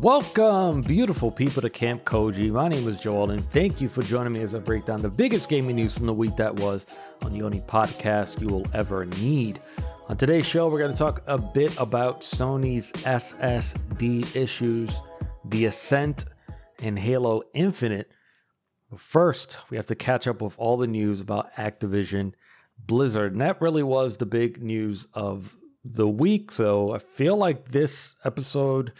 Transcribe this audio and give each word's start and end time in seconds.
Welcome, 0.00 0.80
beautiful 0.80 1.30
people, 1.30 1.60
to 1.60 1.68
Camp 1.68 2.04
Koji. 2.04 2.50
My 2.52 2.68
name 2.68 2.88
is 2.88 3.00
Joel, 3.00 3.32
and 3.32 3.44
thank 3.50 3.82
you 3.82 3.88
for 3.88 4.00
joining 4.00 4.32
me 4.32 4.40
as 4.40 4.54
I 4.54 4.58
break 4.58 4.86
down 4.86 5.02
the 5.02 5.10
biggest 5.10 5.50
gaming 5.50 5.76
news 5.76 5.94
from 5.94 6.06
the 6.06 6.14
week 6.14 6.36
that 6.36 6.56
was 6.56 6.86
on 7.22 7.34
the 7.34 7.42
only 7.42 7.60
podcast 7.60 8.40
you 8.40 8.46
will 8.46 8.66
ever 8.72 9.04
need. 9.04 9.60
On 10.08 10.16
today's 10.16 10.46
show, 10.46 10.68
we're 10.68 10.78
going 10.78 10.90
to 10.90 10.96
talk 10.96 11.22
a 11.26 11.36
bit 11.36 11.78
about 11.78 12.22
Sony's 12.22 12.90
SSD 12.92 14.34
issues, 14.34 14.98
the 15.44 15.66
Ascent, 15.66 16.24
and 16.78 16.98
Halo 16.98 17.42
Infinite. 17.52 18.10
First, 18.96 19.60
we 19.70 19.76
have 19.76 19.86
to 19.88 19.94
catch 19.94 20.26
up 20.26 20.40
with 20.40 20.58
all 20.58 20.78
the 20.78 20.86
news 20.86 21.20
about 21.20 21.52
Activision 21.56 22.32
Blizzard. 22.78 23.32
And 23.32 23.42
that 23.42 23.60
really 23.60 23.82
was 23.82 24.16
the 24.16 24.24
big 24.24 24.62
news 24.62 25.08
of 25.12 25.58
the 25.84 26.08
week. 26.08 26.52
So 26.52 26.92
I 26.92 27.00
feel 27.00 27.36
like 27.36 27.72
this 27.72 28.14
episode 28.24 28.94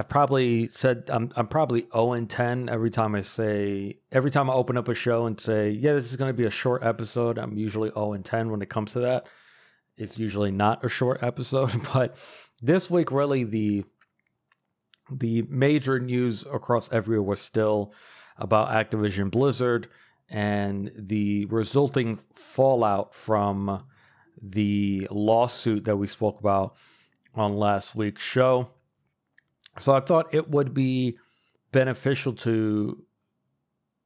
I've 0.00 0.08
probably 0.08 0.68
said 0.68 1.10
I'm 1.12 1.30
I'm 1.36 1.46
probably 1.46 1.86
0 1.92 2.14
and 2.14 2.28
10 2.28 2.70
every 2.70 2.88
time 2.88 3.14
I 3.14 3.20
say 3.20 3.98
every 4.10 4.30
time 4.30 4.48
I 4.48 4.54
open 4.54 4.78
up 4.78 4.88
a 4.88 4.94
show 4.94 5.26
and 5.26 5.38
say, 5.38 5.68
yeah, 5.68 5.92
this 5.92 6.10
is 6.10 6.16
going 6.16 6.30
to 6.30 6.36
be 6.36 6.46
a 6.46 6.50
short 6.50 6.82
episode. 6.82 7.36
I'm 7.36 7.58
usually 7.58 7.90
0 7.90 8.14
and 8.14 8.24
10 8.24 8.50
when 8.50 8.62
it 8.62 8.70
comes 8.70 8.92
to 8.92 9.00
that. 9.00 9.26
It's 9.98 10.18
usually 10.18 10.52
not 10.52 10.82
a 10.82 10.88
short 10.88 11.22
episode, 11.22 11.72
but 11.92 12.16
this 12.62 12.88
week 12.88 13.12
really 13.12 13.44
the 13.44 13.84
the 15.12 15.42
major 15.50 16.00
news 16.00 16.46
across 16.50 16.90
everywhere 16.90 17.28
was 17.28 17.42
still 17.42 17.92
about 18.38 18.70
Activision 18.70 19.30
Blizzard 19.30 19.86
and 20.30 20.90
the 20.96 21.44
resulting 21.44 22.20
fallout 22.32 23.14
from 23.14 23.84
the 24.40 25.06
lawsuit 25.10 25.84
that 25.84 25.98
we 25.98 26.06
spoke 26.06 26.40
about 26.40 26.74
on 27.34 27.58
last 27.58 27.94
week's 27.94 28.22
show. 28.22 28.70
So 29.78 29.94
I 29.94 30.00
thought 30.00 30.34
it 30.34 30.50
would 30.50 30.74
be 30.74 31.18
beneficial 31.72 32.32
to 32.32 33.04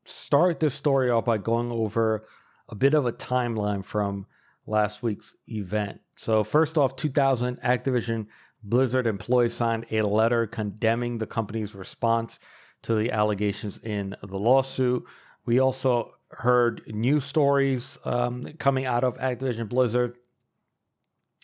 start 0.04 0.60
this 0.60 0.74
story 0.74 1.10
off 1.10 1.24
by 1.24 1.38
going 1.38 1.70
over 1.70 2.26
a 2.68 2.74
bit 2.74 2.94
of 2.94 3.06
a 3.06 3.12
timeline 3.12 3.84
from 3.84 4.26
last 4.66 5.02
week's 5.02 5.34
event. 5.48 6.00
So, 6.16 6.44
first 6.44 6.78
off, 6.78 6.96
2000, 6.96 7.60
Activision 7.60 8.26
Blizzard 8.62 9.06
employees 9.06 9.52
signed 9.52 9.86
a 9.90 10.02
letter 10.02 10.46
condemning 10.46 11.18
the 11.18 11.26
company's 11.26 11.74
response 11.74 12.38
to 12.82 12.94
the 12.94 13.10
allegations 13.10 13.78
in 13.78 14.14
the 14.22 14.38
lawsuit. 14.38 15.04
We 15.44 15.58
also 15.58 16.14
heard 16.30 16.82
news 16.86 17.24
stories 17.24 17.98
um, 18.04 18.44
coming 18.58 18.86
out 18.86 19.04
of 19.04 19.18
Activision 19.18 19.68
Blizzard. 19.68 20.16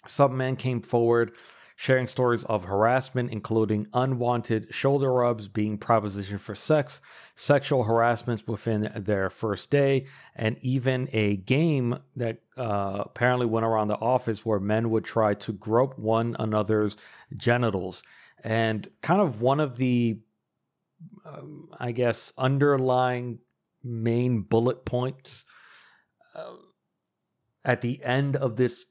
Some 0.06 0.36
men 0.36 0.56
came 0.56 0.80
forward 0.80 1.32
sharing 1.80 2.06
stories 2.06 2.44
of 2.44 2.64
harassment, 2.64 3.32
including 3.32 3.86
unwanted 3.94 4.66
shoulder 4.68 5.10
rubs, 5.10 5.48
being 5.48 5.78
propositioned 5.78 6.38
for 6.38 6.54
sex, 6.54 7.00
sexual 7.34 7.84
harassments 7.84 8.46
within 8.46 8.92
their 8.94 9.30
first 9.30 9.70
day, 9.70 10.04
and 10.36 10.58
even 10.60 11.08
a 11.14 11.36
game 11.36 11.98
that 12.14 12.36
uh, 12.58 13.04
apparently 13.06 13.46
went 13.46 13.64
around 13.64 13.88
the 13.88 13.96
office 13.96 14.44
where 14.44 14.60
men 14.60 14.90
would 14.90 15.04
try 15.04 15.32
to 15.32 15.54
grope 15.54 15.98
one 15.98 16.36
another's 16.38 16.98
genitals. 17.34 18.02
And 18.44 18.86
kind 19.00 19.22
of 19.22 19.40
one 19.40 19.58
of 19.58 19.78
the, 19.78 20.18
um, 21.24 21.70
I 21.80 21.92
guess, 21.92 22.34
underlying 22.36 23.38
main 23.82 24.42
bullet 24.42 24.84
points. 24.84 25.46
Uh, 26.34 26.56
at 27.64 27.80
the 27.80 28.02
end 28.04 28.36
of 28.36 28.56
this 28.56 28.84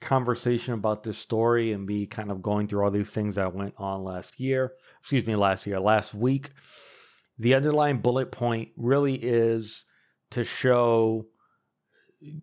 conversation 0.00 0.74
about 0.74 1.02
this 1.02 1.18
story 1.18 1.72
and 1.72 1.86
be 1.86 2.06
kind 2.06 2.30
of 2.30 2.42
going 2.42 2.66
through 2.66 2.82
all 2.82 2.90
these 2.90 3.12
things 3.12 3.34
that 3.34 3.54
went 3.54 3.74
on 3.76 4.02
last 4.02 4.40
year, 4.40 4.72
excuse 5.00 5.26
me, 5.26 5.36
last 5.36 5.66
year, 5.66 5.78
last 5.78 6.14
week, 6.14 6.50
the 7.38 7.54
underlying 7.54 7.98
bullet 7.98 8.30
point 8.30 8.70
really 8.76 9.14
is 9.14 9.86
to 10.30 10.44
show 10.44 11.26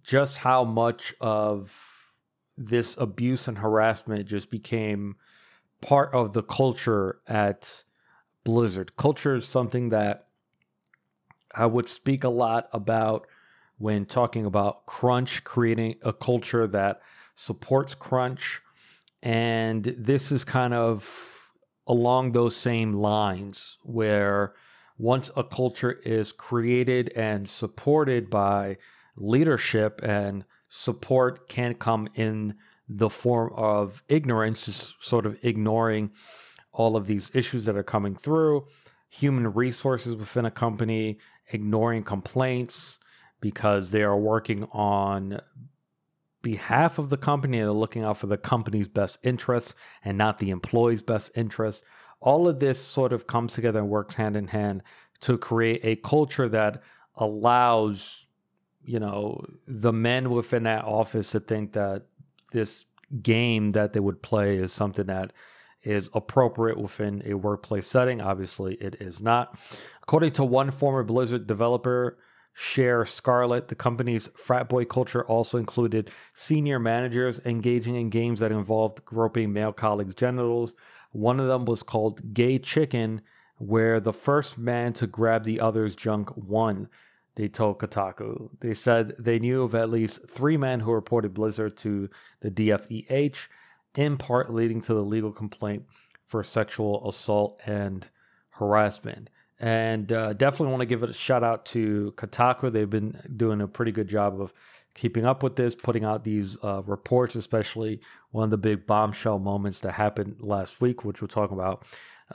just 0.04 0.40
how 0.40 0.64
much 0.64 1.14
of 1.22 1.76
this 2.58 2.98
abuse 2.98 3.48
and 3.48 3.60
harassment 3.60 4.28
just 4.28 4.50
became 4.50 5.16
part 5.82 6.14
of 6.14 6.34
the 6.34 6.42
culture 6.42 7.20
at 7.28 7.84
Blizzard. 8.44 8.96
Culture 8.96 9.36
is 9.36 9.48
something 9.48 9.90
that 9.90 10.28
I 11.54 11.66
would 11.66 11.88
speak 11.88 12.24
a 12.24 12.30
lot 12.30 12.68
about 12.74 13.28
when 13.78 14.06
talking 14.06 14.46
about 14.46 14.86
Crunch, 14.86 15.44
creating 15.44 15.96
a 16.02 16.14
culture 16.14 16.66
that 16.68 17.02
supports 17.38 17.96
Crunch. 17.96 18.62
And 19.24 19.84
this 19.84 20.32
is 20.32 20.44
kind 20.44 20.74
of 20.74 21.52
along 21.88 22.34
those 22.34 22.56
same 22.56 22.94
lines 22.94 23.78
where 23.84 24.54
once 24.98 25.32
a 25.38 25.44
culture 25.44 25.92
is 26.04 26.32
created 26.32 27.14
and 27.16 27.48
supported 27.48 28.30
by 28.30 28.78
leadership 29.16 30.02
and 30.04 30.44
support 30.68 31.48
can 31.48 31.76
come 31.76 32.10
in 32.16 32.56
the 32.90 33.10
form 33.10 33.54
of 33.54 34.04
ignorance, 34.10 34.66
just 34.66 34.96
sort 35.04 35.26
of 35.26 35.38
ignoring 35.44 36.12
all 36.72 36.96
of 36.96 37.06
these 37.06 37.32
issues 37.34 37.66
that 37.66 37.78
are 37.78 37.84
coming 37.84 38.16
through, 38.16 38.66
human 39.10 39.54
resources 39.54 40.16
within 40.16 40.46
a 40.46 40.52
company, 40.52 41.18
ignoring 41.52 42.04
complaints 42.04 43.00
because 43.40 43.92
they 43.92 44.02
are 44.02 44.18
working 44.18 44.64
on 44.72 45.40
behalf 46.48 46.98
of 46.98 47.10
the 47.10 47.18
company. 47.18 47.58
They're 47.58 47.72
looking 47.72 48.06
out 48.06 48.18
for 48.18 48.28
the 48.28 48.38
company's 48.38 48.88
best 48.88 49.20
interests 49.22 49.76
and 50.06 50.18
not 50.18 50.38
the 50.38 50.50
employee's 50.50 51.02
best 51.02 51.30
interests. 51.36 51.84
All 52.22 52.48
of 52.48 52.62
this 52.62 52.80
sort 52.80 53.12
of 53.12 53.28
comes 53.28 53.52
together 53.52 53.80
and 53.80 53.90
works 53.90 54.16
hand 54.16 54.38
in 54.38 54.48
hand 54.48 54.82
to 55.20 55.38
create 55.38 55.82
a 55.84 55.98
culture 55.98 56.48
that 56.48 56.82
allows, 57.16 58.28
you 58.82 58.98
know, 58.98 59.44
the 59.68 59.92
men 59.92 60.30
within 60.30 60.64
that 60.64 60.86
office 60.86 61.32
to 61.32 61.42
think 61.42 61.74
that 61.74 62.04
this 62.54 62.86
game 63.22 63.72
that 63.72 63.92
they 63.92 64.00
would 64.00 64.22
play 64.22 64.56
is 64.56 64.72
something 64.72 65.08
that 65.08 65.34
is 65.84 66.10
appropriate 66.14 66.80
within 66.80 67.22
a 67.26 67.34
workplace 67.34 67.88
setting. 67.88 68.22
Obviously, 68.22 68.76
it 68.76 68.96
is 69.02 69.22
not. 69.22 69.60
According 70.02 70.32
to 70.32 70.46
one 70.46 70.72
former 70.72 71.04
Blizzard 71.04 71.46
developer, 71.46 72.18
Share 72.60 73.06
Scarlet. 73.06 73.68
the 73.68 73.76
company's 73.76 74.32
frat 74.36 74.68
boy 74.68 74.84
culture 74.84 75.24
also 75.24 75.60
included 75.60 76.10
senior 76.34 76.80
managers 76.80 77.40
engaging 77.46 77.94
in 77.94 78.10
games 78.10 78.40
that 78.40 78.52
involved 78.52 79.06
groping 79.06 79.54
male 79.54 79.72
colleagues' 79.72 80.16
genitals. 80.16 80.74
One 81.12 81.40
of 81.40 81.46
them 81.46 81.66
was 81.66 81.84
called 81.84 82.34
Gay 82.34 82.58
Chicken, 82.58 83.22
where 83.60 84.00
the 84.00 84.12
first 84.12 84.58
man 84.58 84.94
to 84.94 85.06
grab 85.06 85.44
the 85.44 85.60
other's 85.60 85.96
junk 85.96 86.36
won, 86.36 86.90
they 87.36 87.48
told 87.48 87.78
Kotaku. 87.78 88.50
They 88.60 88.74
said 88.74 89.14
they 89.20 89.38
knew 89.38 89.62
of 89.62 89.76
at 89.76 89.92
least 89.92 90.28
three 90.28 90.58
men 90.58 90.80
who 90.80 90.92
reported 90.92 91.36
Blizzard 91.36 91.78
to 91.78 92.10
the 92.40 92.50
DFEH, 92.50 93.48
in 93.94 94.18
part 94.18 94.52
leading 94.52 94.82
to 94.82 94.96
the 94.96 95.04
legal 95.04 95.32
complaint 95.32 95.86
for 96.26 96.44
sexual 96.44 97.08
assault 97.08 97.62
and 97.68 98.10
harassment. 98.50 99.30
And 99.60 100.12
uh, 100.12 100.34
definitely 100.34 100.68
want 100.68 100.82
to 100.82 100.86
give 100.86 101.04
a 101.04 101.12
shout 101.14 101.44
out 101.44 101.66
to 101.68 102.14
Kotaku. 102.16 102.72
They've 102.72 102.90
been 102.90 103.20
doing 103.36 103.62
a 103.62 103.68
pretty 103.68 103.92
good 103.92 104.08
job 104.08 104.40
of 104.40 104.54
keeping 104.94 105.26
up 105.26 105.44
with 105.44 105.56
this, 105.56 105.76
putting 105.76 106.04
out 106.04 106.24
these 106.24 106.58
uh, 106.64 106.82
reports, 106.84 107.36
especially 107.36 108.00
one 108.32 108.46
of 108.46 108.50
the 108.50 108.58
big 108.58 108.86
bombshell 108.86 109.40
moments 109.40 109.80
that 109.82 109.94
happened 109.94 110.38
last 110.40 110.82
week, 110.82 111.04
which 111.04 111.22
we'll 111.22 111.28
talk 111.28 111.52
about 111.52 111.86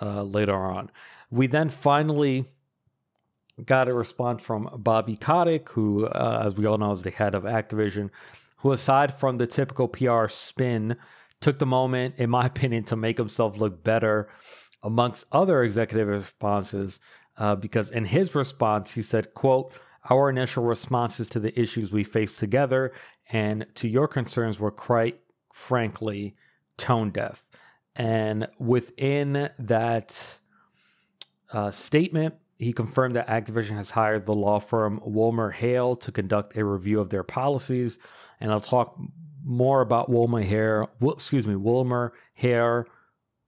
uh, 0.00 0.22
later 0.22 0.55
on. 0.55 0.91
We 1.31 1.47
then 1.47 1.69
finally 1.69 2.47
got 3.65 3.88
a 3.88 3.94
response 3.94 4.43
from 4.43 4.69
Bobby 4.78 5.16
Kotick, 5.16 5.69
who, 5.71 6.06
uh, 6.06 6.43
as 6.44 6.56
we 6.56 6.67
all 6.67 6.79
know, 6.79 6.93
is 6.93 7.02
the 7.02 7.11
head 7.11 7.35
of 7.35 7.44
Activision, 7.44 8.11
who, 8.58 8.73
aside 8.73 9.12
from 9.12 9.38
the 9.38 9.46
typical 9.46 9.88
PR 9.88 10.29
spin, 10.29 10.96
took 11.41 11.58
the 11.58 11.67
moment, 11.67 12.14
in 12.19 12.31
my 12.31 12.46
opinion, 12.46 12.85
to 12.85 12.96
make 12.96 13.19
himself 13.19 13.56
look 13.58 13.85
better 13.85 14.29
amongst 14.82 15.26
other 15.31 15.62
executive 15.62 16.08
responses, 16.08 17.00
uh, 17.43 17.56
because 17.56 17.91
in 17.91 18.05
his 18.05 18.37
response, 18.37 18.93
he 18.93 19.03
said, 19.03 19.35
quote, 19.35 19.77
our 20.09 20.31
initial 20.31 20.62
responses 20.62 21.29
to 21.31 21.41
the 21.41 21.61
issues 21.61 21.91
we 21.91 22.05
face 22.05 22.37
together 22.37 22.93
and 23.33 23.67
to 23.75 23.89
your 23.89 24.06
concerns 24.06 24.61
were 24.61 24.71
quite 24.71 25.19
frankly 25.53 26.37
tone 26.77 27.11
deaf. 27.11 27.50
And 27.97 28.47
within 28.61 29.50
that 29.59 30.39
uh, 31.53 31.73
statement, 31.73 32.37
he 32.61 32.73
confirmed 32.73 33.17
that 33.17 33.27
Activision 33.27 33.77
has 33.77 33.91
hired 33.91 34.25
the 34.25 34.35
law 34.35 34.61
firm 34.61 35.00
WilmerHale 35.05 36.00
to 36.03 36.12
conduct 36.12 36.56
a 36.56 36.65
review 36.65 37.00
of 37.00 37.11
their 37.11 37.25
policies. 37.25 37.99
And 38.39 38.53
I'll 38.53 38.61
talk 38.61 38.97
more 39.44 39.81
about 39.81 40.09
WilmerHale, 40.09 40.91
excuse 41.12 41.49
me, 41.49 41.56
Wilmer 41.56 42.12
Hare 42.35 42.87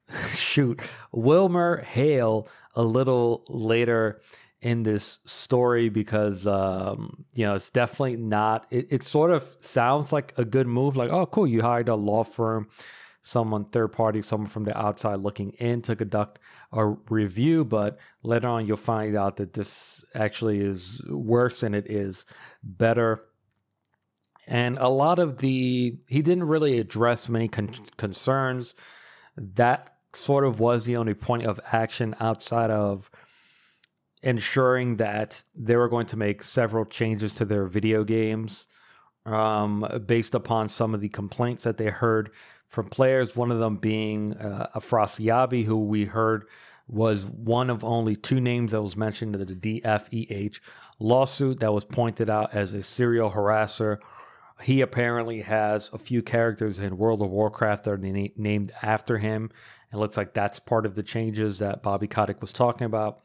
shoot, 0.34 0.80
Wilmer 1.12 1.82
Hale 1.82 2.48
a 2.74 2.82
little 2.82 3.44
later 3.48 4.20
in 4.60 4.82
this 4.82 5.18
story 5.26 5.90
because 5.90 6.46
um, 6.46 7.24
you 7.34 7.44
know 7.44 7.54
it's 7.54 7.70
definitely 7.70 8.16
not. 8.16 8.66
It, 8.70 8.88
it 8.90 9.02
sort 9.02 9.30
of 9.30 9.56
sounds 9.60 10.12
like 10.12 10.32
a 10.36 10.44
good 10.44 10.66
move. 10.66 10.96
Like, 10.96 11.12
oh, 11.12 11.26
cool, 11.26 11.46
you 11.46 11.62
hired 11.62 11.88
a 11.88 11.94
law 11.94 12.24
firm 12.24 12.68
someone 13.24 13.64
third 13.64 13.88
party, 13.88 14.20
someone 14.20 14.48
from 14.48 14.64
the 14.64 14.78
outside 14.78 15.18
looking 15.18 15.50
in 15.52 15.80
to 15.80 15.96
conduct 15.96 16.38
a 16.72 16.86
review. 16.86 17.64
But 17.64 17.98
later 18.22 18.48
on, 18.48 18.66
you'll 18.66 18.76
find 18.76 19.16
out 19.16 19.36
that 19.36 19.54
this 19.54 20.04
actually 20.14 20.60
is 20.60 21.02
worse 21.08 21.60
than 21.60 21.74
it 21.74 21.90
is 21.90 22.26
better. 22.62 23.24
And 24.46 24.76
a 24.76 24.88
lot 24.88 25.18
of 25.18 25.38
the, 25.38 25.98
he 26.06 26.20
didn't 26.20 26.44
really 26.44 26.78
address 26.78 27.30
many 27.30 27.48
con- 27.48 27.72
concerns. 27.96 28.74
That 29.38 29.93
sort 30.16 30.44
of 30.44 30.60
was 30.60 30.84
the 30.84 30.96
only 30.96 31.14
point 31.14 31.44
of 31.44 31.60
action 31.72 32.14
outside 32.20 32.70
of 32.70 33.10
ensuring 34.22 34.96
that 34.96 35.42
they 35.54 35.76
were 35.76 35.88
going 35.88 36.06
to 36.06 36.16
make 36.16 36.42
several 36.42 36.84
changes 36.84 37.34
to 37.36 37.44
their 37.44 37.66
video 37.66 38.04
games 38.04 38.66
um, 39.26 39.86
based 40.06 40.34
upon 40.34 40.68
some 40.68 40.94
of 40.94 41.00
the 41.00 41.08
complaints 41.08 41.64
that 41.64 41.76
they 41.76 41.90
heard 41.90 42.30
from 42.66 42.88
players. 42.88 43.36
One 43.36 43.50
of 43.50 43.58
them 43.58 43.76
being 43.76 44.34
uh, 44.34 44.68
Afrasiabi, 44.74 45.64
who 45.64 45.78
we 45.78 46.06
heard 46.06 46.46
was 46.86 47.24
one 47.24 47.70
of 47.70 47.82
only 47.82 48.14
two 48.16 48.40
names 48.40 48.72
that 48.72 48.82
was 48.82 48.96
mentioned 48.96 49.34
in 49.36 49.46
the 49.46 49.80
DFEH 49.80 50.60
lawsuit 50.98 51.60
that 51.60 51.72
was 51.72 51.84
pointed 51.84 52.28
out 52.28 52.52
as 52.54 52.74
a 52.74 52.82
serial 52.82 53.30
harasser. 53.30 53.98
He 54.62 54.80
apparently 54.82 55.42
has 55.42 55.90
a 55.92 55.98
few 55.98 56.22
characters 56.22 56.78
in 56.78 56.98
World 56.98 57.22
of 57.22 57.30
Warcraft 57.30 57.84
that 57.84 57.90
are 57.90 57.98
na- 57.98 58.28
named 58.36 58.72
after 58.82 59.18
him. 59.18 59.50
It 59.94 59.98
looks 59.98 60.16
like 60.16 60.34
that's 60.34 60.58
part 60.58 60.86
of 60.86 60.96
the 60.96 61.04
changes 61.04 61.60
that 61.60 61.82
Bobby 61.82 62.08
Kotick 62.08 62.40
was 62.40 62.52
talking 62.52 62.84
about. 62.84 63.20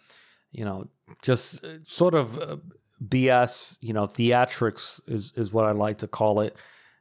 You 0.52 0.66
know, 0.66 0.88
just 1.24 1.64
uh, 1.64 1.84
sort 1.84 2.14
of 2.14 2.38
uh, 2.38 2.58
BS, 3.04 3.78
you 3.82 3.92
know, 3.92 4.06
theatrics 4.06 5.02
is, 5.08 5.34
is 5.36 5.52
what 5.52 5.66
I 5.66 5.72
like 5.72 5.98
to 6.00 6.08
call 6.08 6.42
it. 6.42 6.56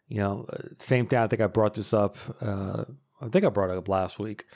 You 0.09 0.19
know, 0.19 0.47
uh, 0.51 0.69
same 0.79 1.07
thing. 1.07 1.19
I 1.19 1.27
think 1.27 1.43
I 1.43 1.47
brought 1.49 1.75
this 1.75 1.93
up. 1.93 2.17
Uh, 2.41 2.85
I 3.21 3.29
think 3.29 3.45
I 3.45 3.51
brought 3.51 3.71
it 3.71 3.77
up 3.77 3.89
last 3.89 4.19
week, 4.19 4.47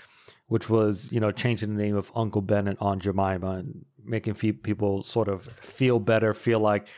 which 0.47 0.71
was 0.71 1.13
you 1.13 1.21
know 1.21 1.31
changing 1.31 1.77
the 1.77 1.83
name 1.83 1.97
of 1.97 2.11
Uncle 2.15 2.41
Ben 2.41 2.67
and 2.67 2.79
Aunt 2.81 3.03
Jemima 3.03 3.51
and 3.51 3.85
making 4.03 4.35
people 4.35 5.03
sort 5.03 5.29
of 5.29 5.45
feel 5.45 6.01
better, 6.01 6.33
feel 6.33 6.61
like 6.61 6.89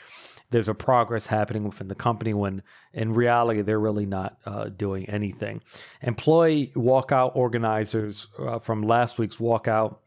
there's 0.54 0.68
a 0.68 0.74
progress 0.74 1.26
happening 1.26 1.64
within 1.64 1.88
the 1.88 1.96
company 1.96 2.32
when 2.32 2.62
in 2.92 3.12
reality 3.12 3.60
they're 3.60 3.80
really 3.80 4.06
not 4.06 4.38
uh, 4.46 4.68
doing 4.68 5.04
anything. 5.10 5.60
Employee 6.00 6.70
walkout 6.76 7.34
organizers 7.34 8.28
uh, 8.38 8.60
from 8.60 8.82
last 8.82 9.18
week's 9.18 9.38
walkout 9.38 9.98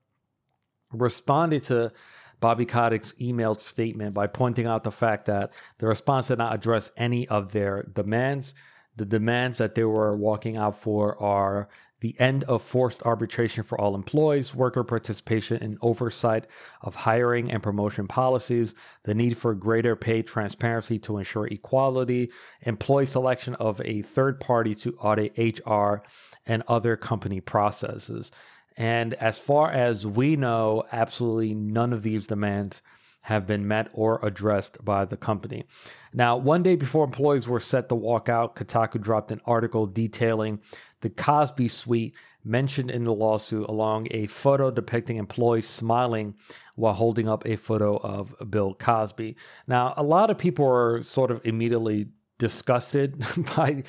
responded 0.93 1.63
to 1.63 1.91
Bobby 2.39 2.65
Kotick's 2.65 3.11
emailed 3.19 3.59
statement 3.59 4.13
by 4.13 4.25
pointing 4.25 4.67
out 4.67 4.85
the 4.85 4.91
fact 4.91 5.25
that 5.25 5.51
the 5.79 5.87
response 5.87 6.29
did 6.29 6.37
not 6.37 6.55
address 6.55 6.91
any 6.95 7.27
of 7.27 7.51
their 7.51 7.83
demands. 7.83 8.53
The 8.95 9.03
demands 9.03 9.57
that 9.57 9.75
they 9.75 9.83
were 9.83 10.15
walking 10.15 10.55
out 10.55 10.75
for 10.75 11.21
are 11.21 11.67
the 11.99 12.15
end 12.19 12.43
of 12.43 12.61
forced 12.61 13.01
arbitration 13.03 13.63
for 13.63 13.79
all 13.79 13.95
employees, 13.95 14.53
worker 14.53 14.83
participation 14.83 15.61
and 15.61 15.77
oversight 15.81 16.45
of 16.81 16.95
hiring 16.95 17.51
and 17.51 17.63
promotion 17.63 18.07
policies, 18.07 18.75
the 19.03 19.15
need 19.15 19.35
for 19.37 19.55
greater 19.55 19.95
pay 19.95 20.21
transparency 20.21 20.99
to 20.99 21.17
ensure 21.17 21.47
equality, 21.47 22.29
employee 22.61 23.05
selection 23.05 23.55
of 23.55 23.81
a 23.83 24.01
third 24.03 24.39
party 24.39 24.75
to 24.75 24.95
audit 24.97 25.37
HR 25.37 26.03
and 26.45 26.63
other 26.67 26.95
company 26.95 27.41
processes. 27.41 28.31
And 28.75 29.15
as 29.15 29.39
far 29.39 29.71
as 29.71 30.05
we 30.05 30.35
know, 30.35 30.83
absolutely 30.91 31.55
none 31.55 31.93
of 31.93 32.03
these 32.03 32.27
demands 32.27 32.83
have 33.27 33.45
been 33.45 33.67
met 33.67 33.89
or 33.91 34.21
addressed 34.23 34.85
by 34.85 35.03
the 35.03 35.17
company. 35.17 35.65
Now, 36.13 36.37
one 36.37 36.63
day 36.63 36.77
before 36.77 37.03
employees 37.03 37.45
were 37.45 37.59
set 37.59 37.89
to 37.89 37.95
walk 37.95 38.29
out, 38.29 38.55
Kotaku 38.55 39.01
dropped 39.01 39.31
an 39.31 39.41
article 39.45 39.85
detailing 39.85 40.61
the 41.01 41.09
Cosby 41.09 41.67
suite 41.67 42.13
mentioned 42.43 42.89
in 42.89 43.03
the 43.03 43.13
lawsuit, 43.13 43.67
along 43.69 44.07
a 44.11 44.27
photo 44.27 44.71
depicting 44.71 45.17
employees 45.17 45.67
smiling 45.67 46.35
while 46.75 46.93
holding 46.93 47.27
up 47.27 47.45
a 47.45 47.55
photo 47.55 47.97
of 47.97 48.33
Bill 48.49 48.73
Cosby. 48.73 49.35
Now, 49.67 49.93
a 49.97 50.03
lot 50.03 50.29
of 50.29 50.37
people 50.37 50.65
are 50.65 51.03
sort 51.03 51.31
of 51.31 51.41
immediately 51.43 52.07
disgusted 52.39 53.25
by 53.55 53.83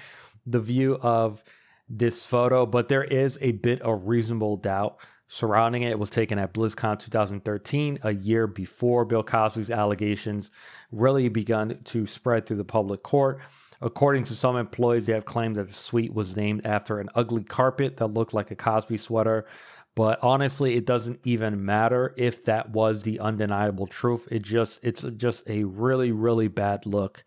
the 0.46 0.60
view 0.60 0.96
of 0.96 1.44
this 1.88 2.24
photo, 2.24 2.66
but 2.66 2.88
there 2.88 3.04
is 3.04 3.38
a 3.40 3.52
bit 3.52 3.80
of 3.82 4.08
reasonable 4.08 4.56
doubt 4.56 4.98
surrounding 5.28 5.82
it. 5.82 5.90
It 5.90 5.98
was 5.98 6.10
taken 6.10 6.38
at 6.38 6.54
BlizzCon 6.54 6.98
2013, 6.98 8.00
a 8.02 8.12
year 8.12 8.46
before 8.46 9.04
Bill 9.04 9.22
Cosby's 9.22 9.70
allegations 9.70 10.50
really 10.90 11.28
begun 11.28 11.78
to 11.84 12.06
spread 12.06 12.46
through 12.46 12.56
the 12.56 12.64
public 12.64 13.02
court. 13.02 13.40
According 13.80 14.24
to 14.24 14.34
some 14.34 14.56
employees, 14.56 15.06
they 15.06 15.12
have 15.12 15.24
claimed 15.24 15.56
that 15.56 15.68
the 15.68 15.72
suite 15.72 16.12
was 16.12 16.36
named 16.36 16.66
after 16.66 16.98
an 16.98 17.08
ugly 17.14 17.44
carpet 17.44 17.98
that 17.98 18.08
looked 18.08 18.34
like 18.34 18.50
a 18.50 18.56
Cosby 18.56 18.98
sweater. 18.98 19.46
But 19.94 20.18
honestly, 20.22 20.74
it 20.74 20.84
doesn't 20.84 21.20
even 21.24 21.64
matter 21.64 22.14
if 22.16 22.44
that 22.44 22.70
was 22.70 23.02
the 23.02 23.20
undeniable 23.20 23.86
truth. 23.86 24.26
It 24.30 24.42
just 24.42 24.80
it's 24.82 25.02
just 25.16 25.48
a 25.48 25.64
really 25.64 26.12
really 26.12 26.48
bad 26.48 26.86
look 26.86 27.24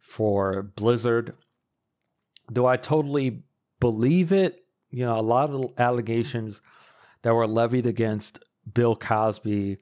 for 0.00 0.62
Blizzard. 0.62 1.36
Do 2.52 2.66
I 2.66 2.76
totally 2.76 3.42
believe 3.80 4.32
it? 4.32 4.64
You 4.90 5.04
know, 5.04 5.18
a 5.18 5.20
lot 5.20 5.50
of 5.50 5.72
allegations 5.78 6.62
that 7.22 7.34
were 7.34 7.46
levied 7.46 7.86
against 7.86 8.38
Bill 8.72 8.94
Cosby 8.96 9.78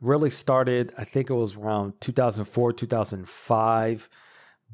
really 0.00 0.30
started, 0.30 0.92
I 0.96 1.04
think 1.04 1.30
it 1.30 1.34
was 1.34 1.56
around 1.56 2.00
2004, 2.00 2.72
2005 2.72 4.08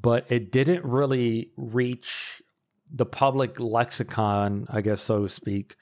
but 0.02 0.30
it 0.30 0.50
didn't 0.50 0.84
really 0.84 1.50
reach 1.56 2.42
the 2.92 3.06
public 3.06 3.58
lexicon, 3.58 4.66
I 4.68 4.80
guess, 4.82 5.00
so 5.00 5.22
to 5.22 5.28
speak, 5.28 5.76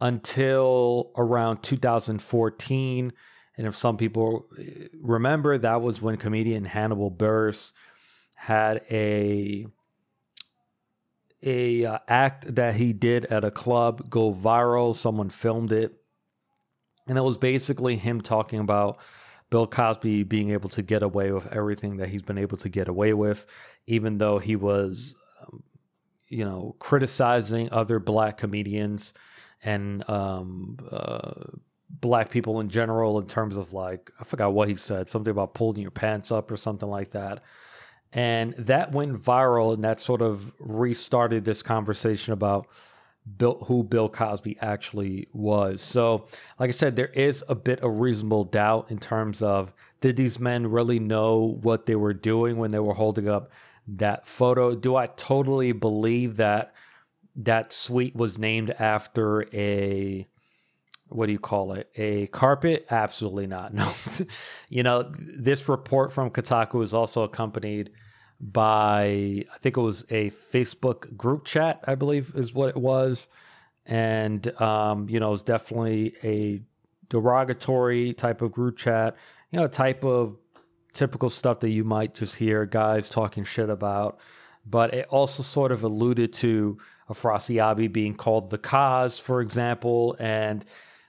until 0.00 1.12
around 1.16 1.62
2014. 1.62 3.12
And 3.56 3.66
if 3.66 3.76
some 3.76 3.96
people 3.96 4.46
eh, 4.58 4.88
remember, 5.00 5.56
that 5.56 5.80
was 5.80 6.02
when 6.02 6.16
comedian 6.16 6.64
Hannibal 6.64 7.10
Buress 7.10 7.72
had 8.34 8.82
a 8.90 9.66
a 11.44 11.84
uh, 11.84 11.98
act 12.06 12.54
that 12.54 12.76
he 12.76 12.92
did 12.92 13.24
at 13.26 13.44
a 13.44 13.50
club 13.50 14.08
go 14.08 14.32
viral. 14.32 14.94
Someone 14.94 15.30
filmed 15.30 15.72
it, 15.72 15.94
and 17.06 17.18
it 17.18 17.22
was 17.22 17.36
basically 17.36 17.96
him 17.96 18.20
talking 18.20 18.60
about 18.60 18.98
Bill 19.52 19.66
Cosby 19.66 20.22
being 20.22 20.50
able 20.50 20.70
to 20.70 20.80
get 20.80 21.02
away 21.02 21.30
with 21.30 21.46
everything 21.52 21.98
that 21.98 22.08
he's 22.08 22.22
been 22.22 22.38
able 22.38 22.56
to 22.56 22.70
get 22.70 22.88
away 22.88 23.12
with, 23.12 23.44
even 23.86 24.16
though 24.16 24.38
he 24.38 24.56
was, 24.56 25.14
um, 25.42 25.62
you 26.26 26.42
know, 26.42 26.74
criticizing 26.78 27.70
other 27.70 27.98
black 27.98 28.38
comedians 28.38 29.12
and 29.62 30.08
um, 30.08 30.78
uh, 30.90 31.34
black 31.90 32.30
people 32.30 32.60
in 32.60 32.70
general 32.70 33.18
in 33.18 33.26
terms 33.26 33.58
of 33.58 33.74
like, 33.74 34.10
I 34.18 34.24
forgot 34.24 34.54
what 34.54 34.68
he 34.68 34.74
said, 34.74 35.10
something 35.10 35.30
about 35.30 35.52
pulling 35.52 35.82
your 35.82 35.90
pants 35.90 36.32
up 36.32 36.50
or 36.50 36.56
something 36.56 36.88
like 36.88 37.10
that. 37.10 37.42
And 38.10 38.54
that 38.54 38.92
went 38.92 39.12
viral 39.12 39.74
and 39.74 39.84
that 39.84 40.00
sort 40.00 40.22
of 40.22 40.50
restarted 40.58 41.44
this 41.44 41.62
conversation 41.62 42.32
about 42.32 42.68
Bill, 43.38 43.64
who 43.66 43.84
Bill 43.84 44.08
Cosby 44.08 44.56
actually 44.60 45.28
was. 45.32 45.80
So, 45.80 46.26
like 46.58 46.68
I 46.68 46.72
said, 46.72 46.96
there 46.96 47.06
is 47.08 47.44
a 47.48 47.54
bit 47.54 47.80
of 47.80 48.00
reasonable 48.00 48.44
doubt 48.44 48.90
in 48.90 48.98
terms 48.98 49.42
of 49.42 49.72
did 50.00 50.16
these 50.16 50.40
men 50.40 50.66
really 50.66 50.98
know 50.98 51.58
what 51.62 51.86
they 51.86 51.94
were 51.94 52.14
doing 52.14 52.56
when 52.56 52.72
they 52.72 52.80
were 52.80 52.94
holding 52.94 53.28
up 53.28 53.52
that 53.86 54.26
photo? 54.26 54.74
Do 54.74 54.96
I 54.96 55.06
totally 55.06 55.72
believe 55.72 56.36
that 56.36 56.74
that 57.36 57.72
suite 57.72 58.16
was 58.16 58.38
named 58.38 58.70
after 58.70 59.46
a 59.54 60.26
what 61.08 61.26
do 61.26 61.32
you 61.32 61.38
call 61.38 61.72
it? 61.74 61.90
A 61.96 62.26
carpet? 62.28 62.86
Absolutely 62.90 63.46
not. 63.46 63.74
No. 63.82 63.92
you 64.68 64.82
know, 64.82 65.12
this 65.18 65.68
report 65.68 66.10
from 66.12 66.30
Kotaku 66.30 66.82
is 66.82 66.94
also 66.94 67.22
accompanied 67.22 67.90
by 68.42 69.44
I 69.54 69.58
think 69.60 69.76
it 69.76 69.80
was 69.80 70.04
a 70.10 70.30
Facebook 70.30 71.16
group 71.16 71.44
chat, 71.44 71.82
I 71.86 71.94
believe 71.94 72.32
is 72.34 72.52
what 72.52 72.70
it 72.70 72.76
was, 72.76 73.28
and 73.86 74.46
um, 74.60 75.08
you 75.08 75.20
know, 75.20 75.28
it 75.28 75.32
was 75.32 75.44
definitely 75.44 76.14
a 76.24 76.60
derogatory 77.08 78.14
type 78.14 78.42
of 78.42 78.50
group 78.50 78.76
chat, 78.76 79.16
you 79.50 79.60
know, 79.60 79.68
type 79.68 80.04
of 80.04 80.36
typical 80.92 81.30
stuff 81.30 81.60
that 81.60 81.70
you 81.70 81.84
might 81.84 82.14
just 82.14 82.36
hear 82.36 82.66
guys 82.66 83.08
talking 83.08 83.44
shit 83.44 83.70
about. 83.70 84.18
But 84.66 84.92
it 84.94 85.06
also 85.08 85.42
sort 85.42 85.72
of 85.72 85.84
alluded 85.84 86.32
to 86.34 86.78
Afrasiabi 87.08 87.92
being 87.92 88.14
called 88.14 88.50
the 88.50 88.58
cause, 88.58 89.18
for 89.18 89.40
example, 89.40 90.16
and 90.18 90.64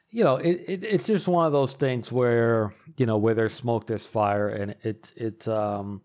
you 0.09 0.23
know, 0.23 0.35
it, 0.35 0.63
it, 0.67 0.83
it's 0.83 1.05
just 1.05 1.27
one 1.27 1.47
of 1.47 1.51
those 1.51 1.73
things 1.73 2.11
where 2.11 2.75
you 2.97 3.07
know 3.07 3.17
where 3.17 3.33
there's 3.33 3.53
smoke, 3.53 3.87
there's 3.87 4.05
fire, 4.05 4.47
and 4.47 4.75
it 4.83 5.11
it 5.15 5.47
um 5.47 6.01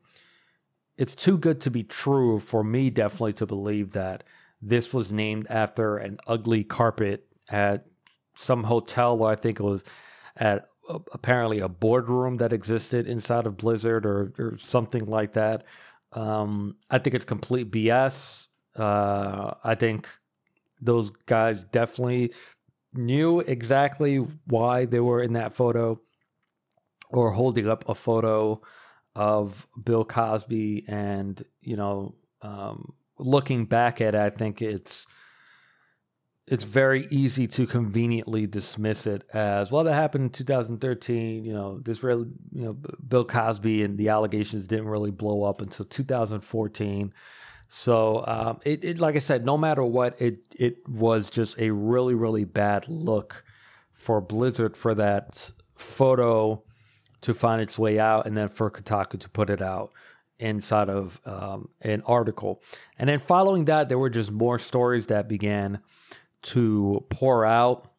it's 0.99 1.15
too 1.15 1.39
good 1.39 1.61
to 1.63 1.71
be 1.71 1.85
true 1.85 2.41
for 2.41 2.63
me 2.65 2.91
definitely 2.91 3.33
to 3.35 3.47
believe 3.47 3.93
that 3.93 4.25
this 4.61 4.93
was 4.93 5.13
named 5.13 5.47
after 5.49 5.97
an 5.97 6.19
ugly 6.27 6.65
carpet 6.65 7.25
at 7.49 7.87
some 8.35 8.65
hotel 8.65 9.23
or 9.23 9.31
I 9.31 9.37
think 9.37 9.61
it 9.61 9.63
was 9.63 9.85
at 10.37 10.69
apparently 11.13 11.61
a 11.61 11.69
boardroom 11.69 12.39
that 12.39 12.53
existed 12.53 13.07
inside 13.07 13.47
of 13.47 13.57
Blizzard 13.57 14.05
or, 14.05 14.33
or 14.39 14.57
something 14.59 15.05
like 15.07 15.35
that. 15.35 15.65
Um, 16.13 16.77
I 16.91 16.99
think 16.99 17.15
it's 17.15 17.25
complete 17.25 17.71
BS. 17.71 18.49
Uh, 18.75 19.55
I 19.63 19.75
think 19.75 20.09
those 20.81 21.11
guys 21.27 21.65
definitely 21.65 22.33
knew 22.95 23.41
exactly 23.41 24.17
why 24.47 24.87
they 24.87 25.01
were 25.01 25.23
in 25.23 25.35
that 25.35 25.53
photo 25.53 26.01
or 27.11 27.33
holding 27.33 27.69
up 27.69 27.89
a 27.89 27.95
photo 27.95 28.61
of 29.19 29.67
Bill 29.83 30.05
Cosby 30.05 30.85
and 30.87 31.43
you 31.61 31.77
know 31.77 32.15
um, 32.41 32.95
looking 33.19 33.65
back 33.67 34.01
at 34.01 34.15
it, 34.15 34.21
I 34.21 34.31
think 34.31 34.63
it's 34.63 35.09
it's 36.47 36.63
very 36.63 37.07
easy 37.11 37.49
to 37.49 37.67
conveniently 37.67 38.47
dismiss 38.47 39.09
it 39.09 39.25
as 39.35 39.73
well. 39.73 39.85
That 39.85 39.95
happened 39.95 40.25
in 40.25 40.31
2013. 40.31 41.45
You 41.45 41.53
know, 41.53 41.81
this 41.81 42.05
really, 42.05 42.29
you 42.53 42.65
know, 42.65 42.73
Bill 43.07 43.25
Cosby 43.25 43.83
and 43.83 43.99
the 43.99 44.09
allegations 44.09 44.69
didn't 44.69 44.87
really 44.87 45.11
blow 45.11 45.43
up 45.43 45.61
until 45.61 45.85
2014. 45.85 47.13
So 47.67 48.25
um, 48.27 48.61
it, 48.65 48.85
it, 48.85 49.01
like 49.01 49.17
I 49.17 49.19
said, 49.19 49.45
no 49.45 49.59
matter 49.59 49.83
what, 49.83 50.23
it 50.23 50.39
it 50.55 50.89
was 50.89 51.29
just 51.29 51.59
a 51.59 51.71
really 51.71 52.15
really 52.15 52.45
bad 52.45 52.89
look 52.89 53.45
for 53.93 54.21
Blizzard 54.21 54.77
for 54.77 54.95
that 54.95 55.51
photo 55.75 56.63
to 57.21 57.35
find 57.35 57.61
its 57.61 57.79
way 57.79 57.99
out, 57.99 58.27
and 58.27 58.37
then 58.37 58.49
for 58.49 58.71
Kotaku 58.71 59.19
to 59.21 59.29
put 59.29 59.51
it 59.51 59.63
out 59.63 59.93
inside 60.39 60.89
of 60.89 61.21
um, 61.25 61.69
an 61.83 62.03
article. 62.07 62.63
And 62.99 63.09
then 63.09 63.19
following 63.19 63.65
that, 63.67 63.89
there 63.89 63.99
were 63.99 64.11
just 64.11 64.31
more 64.31 64.59
stories 64.59 65.07
that 65.09 65.29
began 65.29 65.81
to 66.43 67.05
pour 67.11 67.45
out, 67.45 67.91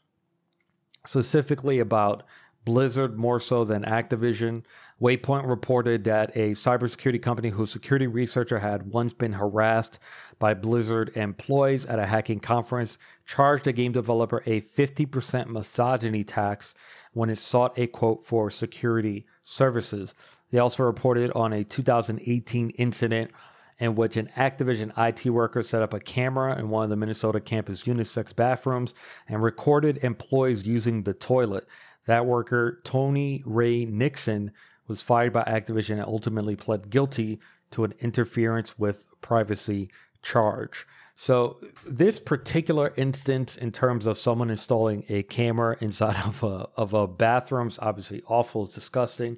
specifically 1.05 1.79
about 1.79 2.23
Blizzard 2.65 3.17
more 3.17 3.39
so 3.39 3.63
than 3.63 3.83
Activision. 3.83 4.63
Waypoint 5.01 5.47
reported 5.47 6.03
that 6.03 6.35
a 6.35 6.51
cybersecurity 6.51 7.21
company 7.21 7.49
whose 7.49 7.71
security 7.71 8.05
researcher 8.05 8.59
had 8.59 8.91
once 8.91 9.13
been 9.13 9.33
harassed 9.33 9.97
by 10.39 10.53
Blizzard 10.53 11.15
employees 11.15 11.85
at 11.85 11.99
a 11.99 12.05
hacking 12.05 12.39
conference 12.39 12.97
charged 13.25 13.65
a 13.67 13.71
game 13.71 13.91
developer 13.91 14.43
a 14.45 14.61
50% 14.61 15.47
misogyny 15.47 16.23
tax 16.23 16.75
when 17.13 17.29
it 17.29 17.37
sought 17.37 17.77
a 17.77 17.87
quote 17.87 18.21
for 18.21 18.49
security 18.49 19.25
services. 19.43 20.15
They 20.51 20.59
also 20.59 20.83
reported 20.83 21.31
on 21.31 21.53
a 21.53 21.63
2018 21.63 22.71
incident 22.71 23.31
in 23.79 23.95
which 23.95 24.17
an 24.17 24.29
Activision 24.35 24.91
IT 24.97 25.29
worker 25.29 25.63
set 25.63 25.81
up 25.81 25.93
a 25.93 25.99
camera 25.99 26.57
in 26.59 26.69
one 26.69 26.83
of 26.83 26.89
the 26.89 26.95
Minnesota 26.95 27.39
campus 27.39 27.83
unisex 27.83 28.35
bathrooms 28.35 28.93
and 29.27 29.41
recorded 29.41 30.03
employees 30.03 30.67
using 30.67 31.03
the 31.03 31.13
toilet. 31.13 31.65
That 32.05 32.25
worker, 32.25 32.81
Tony 32.83 33.41
Ray 33.45 33.85
Nixon, 33.85 34.51
was 34.87 35.01
fired 35.01 35.31
by 35.31 35.43
Activision 35.43 35.93
and 35.93 36.05
ultimately 36.05 36.55
pled 36.55 36.89
guilty 36.89 37.39
to 37.71 37.83
an 37.83 37.93
interference 37.99 38.77
with 38.77 39.05
privacy 39.21 39.89
charge. 40.21 40.85
So, 41.21 41.57
this 41.85 42.17
particular 42.17 42.93
instance, 42.95 43.57
in 43.57 43.73
terms 43.73 44.05
of 44.05 44.17
someone 44.17 44.49
installing 44.49 45.03
a 45.09 45.23
camera 45.23 45.75
inside 45.81 46.15
of 46.25 46.41
a, 46.43 46.69
of 46.77 46.93
a 46.93 47.07
bathroom, 47.07 47.67
is 47.67 47.77
obviously 47.77 48.23
awful, 48.27 48.63
it's 48.63 48.73
disgusting. 48.73 49.37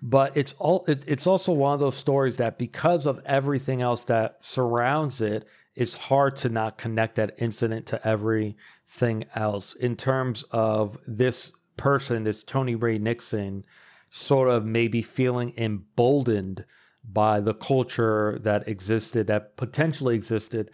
But 0.00 0.36
it's 0.36 0.54
all 0.60 0.84
it, 0.86 1.02
it's 1.08 1.26
also 1.26 1.54
one 1.54 1.74
of 1.74 1.80
those 1.80 1.96
stories 1.96 2.36
that 2.36 2.56
because 2.56 3.04
of 3.04 3.20
everything 3.26 3.82
else 3.82 4.04
that 4.04 4.36
surrounds 4.42 5.20
it, 5.20 5.44
it's 5.74 5.96
hard 5.96 6.36
to 6.36 6.48
not 6.48 6.78
connect 6.78 7.16
that 7.16 7.34
incident 7.38 7.86
to 7.86 8.06
everything 8.06 9.24
else. 9.34 9.74
In 9.74 9.96
terms 9.96 10.44
of 10.52 10.98
this 11.04 11.50
person, 11.76 12.22
this 12.22 12.44
Tony 12.44 12.76
Ray 12.76 12.98
Nixon, 12.98 13.64
sort 14.08 14.48
of 14.48 14.64
maybe 14.64 15.02
feeling 15.02 15.52
emboldened 15.56 16.64
by 17.04 17.40
the 17.40 17.54
culture 17.54 18.38
that 18.42 18.68
existed, 18.68 19.26
that 19.26 19.56
potentially 19.56 20.14
existed 20.14 20.70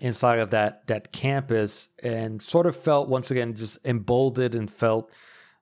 inside 0.00 0.38
of 0.38 0.50
that 0.50 0.86
that 0.88 1.12
campus, 1.12 1.88
and 2.02 2.42
sort 2.42 2.66
of 2.66 2.76
felt 2.76 3.08
once 3.08 3.30
again 3.30 3.54
just 3.54 3.78
emboldened 3.84 4.54
and 4.54 4.70
felt 4.70 5.10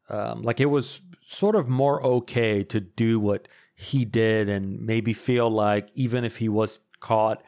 um, 0.09 0.43
like 0.43 0.61
it 0.61 0.67
was 0.67 1.01
sort 1.27 1.55
of 1.55 1.69
more 1.69 2.03
okay 2.03 2.65
to 2.65 2.81
do 2.81 3.21
what 3.21 3.49
he 3.75 4.05
did, 4.05 4.49
and 4.49 4.81
maybe 4.81 5.13
feel 5.13 5.51
like 5.51 5.89
even 5.95 6.25
if 6.25 6.37
he 6.37 6.49
was 6.49 6.81
caught, 7.01 7.43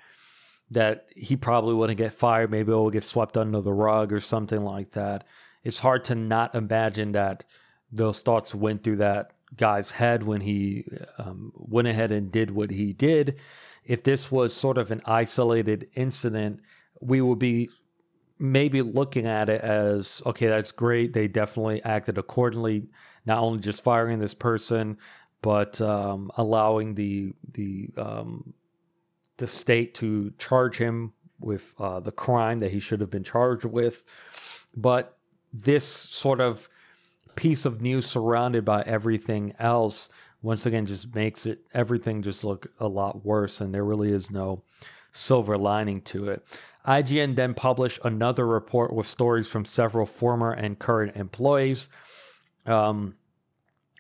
that 0.71 1.07
he 1.15 1.37
probably 1.37 1.75
wouldn't 1.75 1.99
get 1.99 2.13
fired. 2.13 2.51
Maybe 2.51 2.73
it 2.73 2.77
would 2.77 2.93
get 2.93 3.05
swept 3.05 3.37
under 3.37 3.61
the 3.61 3.73
rug 3.73 4.13
or 4.13 4.21
something 4.21 4.65
like 4.65 4.93
that. 4.93 5.25
It's 5.63 5.79
hard 5.79 6.05
to 6.07 6.15
not 6.15 6.55
imagine 6.55 7.13
that 7.13 7.45
those 7.93 8.21
thoughts 8.21 8.55
went 8.55 8.83
through 8.83 8.97
that 8.97 9.34
guy's 9.57 9.93
head 9.93 10.23
when 10.23 10.41
he 10.41 10.85
um, 11.19 11.53
went 11.55 11.89
ahead 11.89 12.13
and 12.13 12.33
did 12.33 12.51
what 12.51 12.71
he 12.71 12.93
did. 12.93 13.39
If 13.85 14.03
this 14.03 14.31
was 14.31 14.55
sort 14.55 14.79
of 14.79 14.91
an 14.91 15.03
isolated 15.05 15.89
incident, 15.95 16.61
we 17.01 17.21
would 17.21 17.39
be 17.39 17.69
maybe 18.39 18.83
looking 18.83 19.27
at 19.27 19.49
it 19.49 19.61
as 19.61 20.23
okay, 20.27 20.47
that's 20.47 20.73
great. 20.73 21.13
They 21.13 21.29
definitely 21.29 21.83
acted 21.83 22.19
accordingly, 22.19 22.89
not 23.27 23.39
only 23.39 23.61
just 23.61 23.83
firing 23.83 24.19
this 24.19 24.35
person, 24.35 24.99
but 25.43 25.81
um, 25.81 26.31
allowing 26.37 26.95
the 26.95 27.33
the 27.53 27.91
um, 27.97 28.55
the 29.37 29.47
state 29.47 29.95
to 29.97 30.33
charge 30.39 30.79
him 30.79 31.13
with 31.41 31.75
uh, 31.79 32.01
the 32.01 32.13
crime 32.13 32.61
that 32.61 32.73
he 32.73 32.81
should 32.81 33.01
have 33.01 33.11
been 33.11 33.25
charged 33.25 33.65
with. 33.65 34.05
But 34.77 35.17
this 35.53 35.85
sort 35.87 36.41
of 36.41 36.69
piece 37.37 37.65
of 37.65 37.81
news 37.81 38.07
surrounded 38.07 38.65
by 38.65 38.83
everything 38.83 39.55
else 39.59 40.09
once 40.43 40.67
again 40.67 40.85
just 40.85 41.15
makes 41.15 41.47
it 41.47 41.61
everything 41.73 42.21
just 42.21 42.45
look 42.45 42.67
a 42.79 42.87
lot 42.87 43.25
worse 43.25 43.61
and 43.61 43.75
there 43.75 43.85
really 43.85 44.13
is 44.13 44.31
no 44.31 44.63
silver 45.13 45.57
lining 45.57 46.01
to 46.03 46.29
it. 46.29 46.45
IGN 46.87 47.35
then 47.35 47.55
published 47.55 47.99
another 48.05 48.47
report 48.47 48.93
with 48.93 49.07
stories 49.07 49.49
from 49.49 49.65
several 49.65 50.05
former 50.05 50.53
and 50.53 50.79
current 50.79 51.17
employees. 51.17 51.89
Um, 52.67 53.15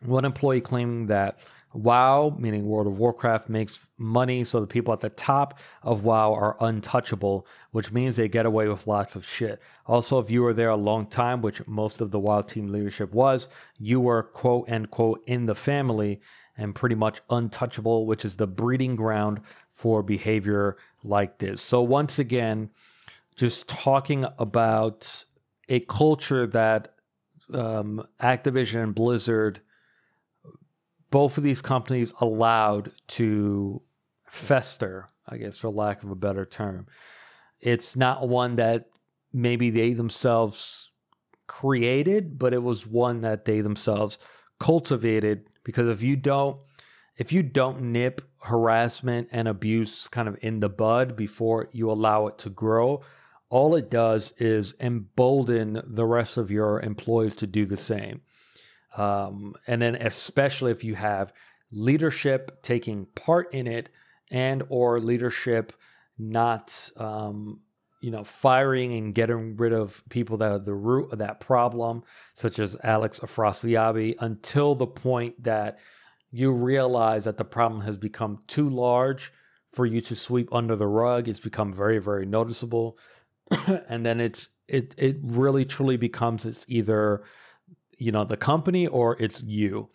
one 0.02 0.26
employee 0.26 0.60
claiming 0.60 1.06
that 1.06 1.38
WoW, 1.74 2.36
meaning 2.38 2.66
World 2.66 2.86
of 2.86 2.98
Warcraft, 2.98 3.48
makes 3.48 3.86
money, 3.98 4.44
so 4.44 4.60
the 4.60 4.66
people 4.66 4.94
at 4.94 5.00
the 5.00 5.10
top 5.10 5.58
of 5.82 6.04
WoW 6.04 6.32
are 6.32 6.56
untouchable, 6.60 7.46
which 7.72 7.92
means 7.92 8.16
they 8.16 8.28
get 8.28 8.46
away 8.46 8.68
with 8.68 8.86
lots 8.86 9.16
of 9.16 9.26
shit. 9.26 9.60
Also, 9.86 10.18
if 10.18 10.30
you 10.30 10.42
were 10.42 10.54
there 10.54 10.70
a 10.70 10.76
long 10.76 11.06
time, 11.06 11.42
which 11.42 11.66
most 11.66 12.00
of 12.00 12.10
the 12.10 12.18
WoW 12.18 12.42
team 12.42 12.68
leadership 12.68 13.12
was, 13.12 13.48
you 13.78 14.00
were 14.00 14.22
quote 14.22 14.70
unquote 14.70 15.22
in 15.26 15.46
the 15.46 15.54
family 15.54 16.20
and 16.56 16.74
pretty 16.74 16.94
much 16.94 17.20
untouchable, 17.30 18.06
which 18.06 18.24
is 18.24 18.36
the 18.36 18.46
breeding 18.46 18.94
ground 18.94 19.40
for 19.70 20.02
behavior 20.02 20.76
like 21.02 21.38
this. 21.38 21.60
So, 21.60 21.82
once 21.82 22.18
again, 22.18 22.70
just 23.34 23.66
talking 23.66 24.24
about 24.38 25.24
a 25.68 25.80
culture 25.80 26.46
that 26.46 26.94
um, 27.52 28.06
Activision 28.20 28.82
and 28.82 28.94
Blizzard 28.94 29.60
both 31.10 31.38
of 31.38 31.44
these 31.44 31.62
companies 31.62 32.12
allowed 32.20 32.92
to 33.08 33.82
fester, 34.26 35.10
I 35.28 35.36
guess, 35.36 35.58
for 35.58 35.70
lack 35.70 36.02
of 36.02 36.10
a 36.10 36.16
better 36.16 36.44
term. 36.44 36.86
It's 37.60 37.96
not 37.96 38.28
one 38.28 38.56
that 38.56 38.88
maybe 39.32 39.70
they 39.70 39.92
themselves 39.92 40.90
created, 41.46 42.38
but 42.38 42.54
it 42.54 42.62
was 42.62 42.86
one 42.86 43.20
that 43.22 43.44
they 43.44 43.60
themselves 43.60 44.18
cultivated 44.58 45.48
because 45.64 45.88
if 45.88 46.02
you 46.02 46.16
don't 46.16 46.58
if 47.16 47.32
you 47.32 47.42
don't 47.42 47.80
nip 47.80 48.20
harassment 48.42 49.28
and 49.30 49.46
abuse 49.46 50.08
kind 50.08 50.26
of 50.26 50.36
in 50.42 50.60
the 50.60 50.68
bud 50.68 51.16
before 51.16 51.68
you 51.72 51.90
allow 51.90 52.26
it 52.26 52.38
to 52.38 52.50
grow, 52.50 53.02
all 53.50 53.76
it 53.76 53.88
does 53.88 54.32
is 54.38 54.74
embolden 54.80 55.80
the 55.86 56.04
rest 56.04 56.36
of 56.36 56.50
your 56.50 56.80
employees 56.80 57.36
to 57.36 57.46
do 57.46 57.66
the 57.66 57.76
same. 57.76 58.22
Um, 58.96 59.54
and 59.66 59.82
then 59.82 59.96
especially 59.96 60.72
if 60.72 60.84
you 60.84 60.94
have 60.94 61.32
leadership 61.72 62.62
taking 62.62 63.06
part 63.14 63.52
in 63.52 63.66
it 63.66 63.90
and 64.30 64.62
or 64.68 65.00
leadership 65.00 65.72
not 66.18 66.90
um, 66.96 67.60
you 68.00 68.10
know 68.10 68.22
firing 68.22 68.92
and 68.92 69.14
getting 69.14 69.56
rid 69.56 69.72
of 69.72 70.02
people 70.08 70.36
that 70.36 70.52
are 70.52 70.58
the 70.58 70.74
root 70.74 71.12
of 71.12 71.18
that 71.18 71.40
problem 71.40 72.04
such 72.34 72.58
as 72.58 72.76
alex 72.84 73.18
afrasiabi 73.20 74.14
until 74.20 74.74
the 74.74 74.86
point 74.86 75.42
that 75.42 75.78
you 76.30 76.52
realize 76.52 77.24
that 77.24 77.36
the 77.36 77.44
problem 77.44 77.80
has 77.80 77.96
become 77.96 78.38
too 78.46 78.68
large 78.68 79.32
for 79.68 79.86
you 79.86 80.00
to 80.00 80.14
sweep 80.14 80.52
under 80.52 80.76
the 80.76 80.86
rug 80.86 81.26
it's 81.26 81.40
become 81.40 81.72
very 81.72 81.98
very 81.98 82.26
noticeable. 82.26 82.98
And 83.88 84.04
then 84.06 84.20
it's 84.20 84.48
it 84.68 84.94
it 84.96 85.16
really 85.22 85.64
truly 85.64 85.96
becomes 85.96 86.46
it's 86.46 86.64
either 86.68 87.22
you 87.98 88.12
know 88.12 88.24
the 88.24 88.36
company 88.36 88.86
or 88.86 89.16
it's 89.20 89.42
you. 89.42 89.90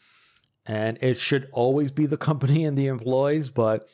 And 0.65 0.99
it 1.01 1.17
should 1.17 1.49
always 1.51 1.91
be 1.91 2.05
the 2.05 2.17
company 2.17 2.65
and 2.65 2.77
the 2.77 2.87
employees 2.87 3.49
but 3.49 3.87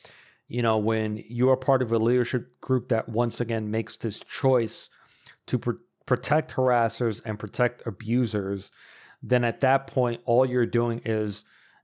you 0.47 0.62
know 0.62 0.77
when 0.77 1.24
you 1.27 1.50
are 1.50 1.57
part 1.57 1.81
of 1.81 1.91
a 1.91 1.97
leadership 1.97 2.59
group 2.62 2.89
that 2.89 3.09
once 3.09 3.39
again 3.41 3.71
makes 3.71 3.97
this 3.97 4.19
choice 4.19 4.89
to 5.47 5.57
pr- 5.57 5.71
protect 6.05 6.53
harassers 6.53 7.21
and 7.25 7.39
protect 7.39 7.85
abusers 7.88 8.71
then 9.24 9.43
at 9.43 9.62
that 9.62 9.88
point 9.88 10.21
all 10.25 10.45
you're 10.45 10.65
doing 10.65 11.01
is 11.05 11.43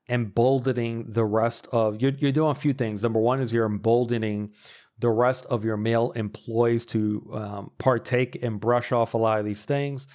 emboldening 0.09 1.05
the 1.07 1.23
rest 1.25 1.67
of 1.71 2.01
you're, 2.01 2.11
you're 2.11 2.31
doing 2.31 2.51
a 2.51 2.55
few 2.55 2.73
things. 2.73 3.01
Number 3.01 3.19
one 3.19 3.41
is 3.41 3.53
you're 3.53 3.65
emboldening 3.65 4.51
the 4.99 5.09
rest 5.09 5.45
of 5.47 5.65
your 5.65 5.77
male 5.77 6.11
employees 6.11 6.85
to 6.87 7.31
um, 7.33 7.71
partake 7.79 8.37
and 8.43 8.59
brush 8.59 8.91
off 8.91 9.13
a 9.13 9.17
lot 9.17 9.39
of 9.39 9.45
these 9.45 9.65
things, 9.65 10.07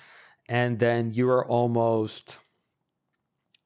and 0.48 0.78
then 0.78 1.12
you 1.12 1.28
are 1.28 1.46
almost 1.46 2.38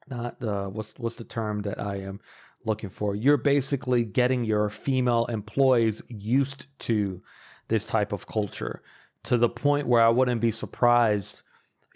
not 0.08 0.40
what's 0.40 0.94
what's 0.96 1.16
the 1.16 1.24
term 1.24 1.62
that 1.62 1.80
I 1.80 1.96
am 1.96 2.20
looking 2.64 2.90
for. 2.90 3.14
You're 3.14 3.36
basically 3.36 4.04
getting 4.04 4.44
your 4.44 4.68
female 4.68 5.26
employees 5.26 6.02
used 6.08 6.66
to 6.80 7.22
this 7.68 7.86
type 7.86 8.12
of 8.12 8.26
culture 8.26 8.82
to 9.24 9.38
the 9.38 9.48
point 9.48 9.86
where 9.86 10.02
I 10.02 10.08
wouldn't 10.08 10.40
be 10.40 10.50
surprised 10.50 11.42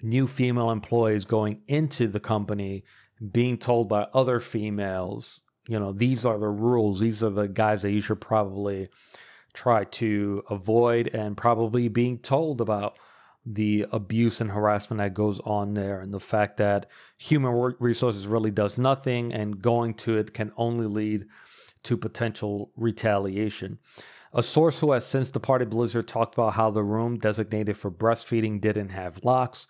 new 0.03 0.27
female 0.27 0.71
employees 0.71 1.25
going 1.25 1.63
into 1.67 2.07
the 2.09 2.21
company 2.21 2.85
being 3.33 3.57
told 3.57 3.89
by 3.89 4.07
other 4.13 4.41
females, 4.41 5.41
you 5.67 5.79
know, 5.79 5.93
these 5.93 6.27
are 6.27 6.39
the 6.39 6.49
rules, 6.49 7.01
these 7.01 7.23
are 7.23 7.31
the 7.31 7.49
guys 7.49 7.83
that 7.83 7.93
you 7.93 8.01
should 8.01 8.21
probably 8.21 8.89
try 9.55 9.85
to 9.85 10.43
avoid, 10.51 11.09
and 11.09 11.37
probably 11.37 11.89
being 11.89 12.19
told 12.19 12.61
about 12.61 12.99
the 13.47 13.87
abuse 13.93 14.41
and 14.41 14.51
harassment 14.51 14.99
that 14.99 15.15
goes 15.15 15.41
on 15.41 15.75
there 15.75 16.01
and 16.01 16.13
the 16.13 16.21
fact 16.21 16.57
that 16.57 16.87
human 17.19 17.75
resources 17.79 18.27
really 18.27 18.51
does 18.51 18.79
nothing 18.79 19.33
and 19.33 19.61
going 19.61 19.95
to 19.95 20.17
it 20.17 20.33
can 20.33 20.51
only 20.57 20.87
lead 20.87 21.27
to 21.83 21.97
potential 21.97 22.71
retaliation. 22.77 23.79
A 24.33 24.43
source 24.43 24.81
who 24.81 24.93
has 24.93 25.07
since 25.07 25.31
departed 25.31 25.71
Blizzard 25.71 26.09
talked 26.09 26.35
about 26.35 26.55
how 26.55 26.71
the 26.71 26.83
room 26.83 27.19
designated 27.19 27.77
for 27.77 27.91
breastfeeding 27.91 28.61
didn't 28.61 28.89
have 28.89 29.25
locks. 29.25 29.69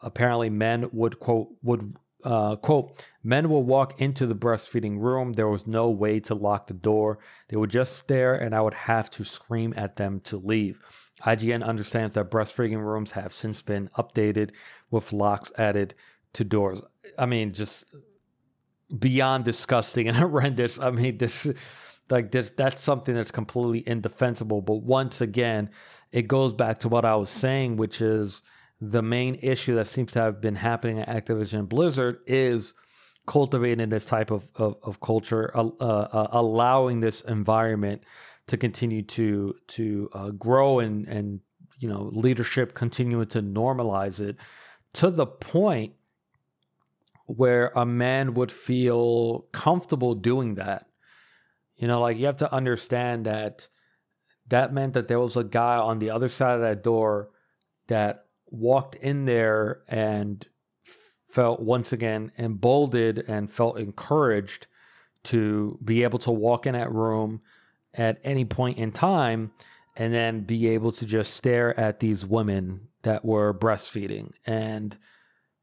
Apparently, 0.00 0.48
men 0.48 0.88
would 0.92 1.20
quote 1.20 1.48
would 1.62 1.94
uh, 2.24 2.56
quote 2.56 3.04
men 3.22 3.50
will 3.50 3.64
walk 3.64 4.00
into 4.00 4.26
the 4.26 4.34
breastfeeding 4.34 4.98
room. 4.98 5.34
There 5.34 5.48
was 5.48 5.66
no 5.66 5.90
way 5.90 6.20
to 6.20 6.34
lock 6.34 6.68
the 6.68 6.74
door. 6.74 7.18
They 7.48 7.56
would 7.56 7.70
just 7.70 7.96
stare, 7.96 8.34
and 8.34 8.54
I 8.54 8.60
would 8.62 8.74
have 8.74 9.10
to 9.12 9.24
scream 9.24 9.74
at 9.76 9.96
them 9.96 10.20
to 10.20 10.38
leave. 10.38 10.80
IGN 11.26 11.64
understands 11.64 12.14
that 12.14 12.30
breastfeeding 12.30 12.84
rooms 12.84 13.12
have 13.12 13.32
since 13.32 13.62
been 13.62 13.88
updated 13.96 14.50
with 14.90 15.12
locks 15.12 15.52
added 15.56 15.94
to 16.34 16.44
doors. 16.44 16.82
I 17.18 17.26
mean, 17.26 17.52
just 17.52 17.84
beyond 18.98 19.44
disgusting 19.44 20.08
and 20.08 20.16
horrendous. 20.18 20.78
I 20.78 20.90
mean, 20.90 21.18
this 21.18 21.50
like 22.10 22.30
this 22.30 22.50
that's 22.50 22.82
something 22.82 23.14
that's 23.14 23.30
completely 23.30 23.86
indefensible. 23.86 24.60
But 24.60 24.82
once 24.82 25.20
again, 25.20 25.70
it 26.10 26.28
goes 26.28 26.52
back 26.52 26.80
to 26.80 26.88
what 26.88 27.04
I 27.04 27.16
was 27.16 27.30
saying, 27.30 27.76
which 27.76 28.00
is 28.00 28.42
the 28.80 29.02
main 29.02 29.36
issue 29.36 29.76
that 29.76 29.86
seems 29.86 30.12
to 30.12 30.20
have 30.20 30.40
been 30.40 30.56
happening 30.56 30.98
at 30.98 31.08
Activision 31.08 31.68
Blizzard 31.68 32.18
is 32.26 32.74
cultivating 33.26 33.88
this 33.88 34.04
type 34.04 34.32
of, 34.32 34.50
of, 34.56 34.76
of 34.82 35.00
culture, 35.00 35.52
uh, 35.56 35.68
uh, 35.78 36.28
allowing 36.32 36.98
this 36.98 37.20
environment 37.20 38.02
to 38.52 38.58
continue 38.58 39.00
to 39.00 39.54
to 39.66 40.10
uh, 40.12 40.28
grow 40.28 40.78
and 40.78 41.08
and 41.08 41.40
you 41.78 41.88
know 41.88 42.10
leadership 42.12 42.74
continuing 42.74 43.24
to 43.24 43.40
normalize 43.40 44.20
it 44.20 44.36
to 44.92 45.08
the 45.08 45.24
point 45.24 45.94
where 47.24 47.72
a 47.74 47.86
man 47.86 48.34
would 48.34 48.52
feel 48.52 49.46
comfortable 49.52 50.14
doing 50.14 50.56
that. 50.56 50.86
You 51.76 51.88
know, 51.88 52.02
like 52.02 52.18
you 52.18 52.26
have 52.26 52.36
to 52.38 52.52
understand 52.52 53.24
that 53.24 53.68
that 54.48 54.74
meant 54.74 54.92
that 54.92 55.08
there 55.08 55.18
was 55.18 55.38
a 55.38 55.44
guy 55.44 55.76
on 55.76 55.98
the 55.98 56.10
other 56.10 56.28
side 56.28 56.56
of 56.56 56.60
that 56.60 56.82
door 56.82 57.30
that 57.86 58.26
walked 58.50 58.96
in 58.96 59.24
there 59.24 59.80
and 59.88 60.46
felt 61.26 61.62
once 61.62 61.90
again 61.90 62.32
emboldened 62.36 63.24
and 63.26 63.50
felt 63.50 63.78
encouraged 63.78 64.66
to 65.24 65.78
be 65.82 66.02
able 66.02 66.18
to 66.18 66.30
walk 66.30 66.66
in 66.66 66.74
that 66.74 66.92
room 66.92 67.40
at 67.94 68.18
any 68.24 68.44
point 68.44 68.78
in 68.78 68.92
time 68.92 69.52
and 69.96 70.12
then 70.12 70.40
be 70.40 70.68
able 70.68 70.92
to 70.92 71.06
just 71.06 71.34
stare 71.34 71.78
at 71.78 72.00
these 72.00 72.24
women 72.24 72.88
that 73.02 73.24
were 73.24 73.52
breastfeeding 73.52 74.30
and 74.46 74.96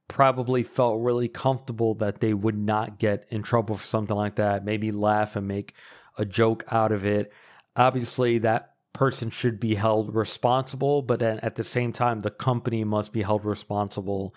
probably 0.07 0.63
felt 0.63 1.01
really 1.01 1.27
comfortable 1.27 1.95
that 1.95 2.19
they 2.19 2.33
would 2.33 2.57
not 2.57 2.99
get 2.99 3.25
in 3.29 3.41
trouble 3.41 3.75
for 3.75 3.85
something 3.85 4.15
like 4.15 4.35
that, 4.35 4.65
maybe 4.65 4.91
laugh 4.91 5.35
and 5.35 5.47
make 5.47 5.73
a 6.17 6.25
joke 6.25 6.63
out 6.71 6.91
of 6.91 7.05
it. 7.05 7.31
Obviously, 7.75 8.39
that 8.39 8.73
person 8.93 9.29
should 9.29 9.59
be 9.59 9.75
held 9.75 10.13
responsible, 10.13 11.01
but 11.01 11.19
then 11.19 11.39
at 11.39 11.55
the 11.55 11.63
same 11.63 11.93
time, 11.93 12.19
the 12.19 12.31
company 12.31 12.83
must 12.83 13.13
be 13.13 13.21
held 13.21 13.45
responsible 13.45 14.35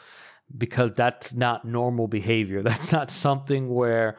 because 0.57 0.93
that's 0.95 1.33
not 1.33 1.64
normal 1.64 2.07
behavior. 2.07 2.62
That's 2.62 2.93
not 2.93 3.11
something 3.11 3.71
where 3.71 4.19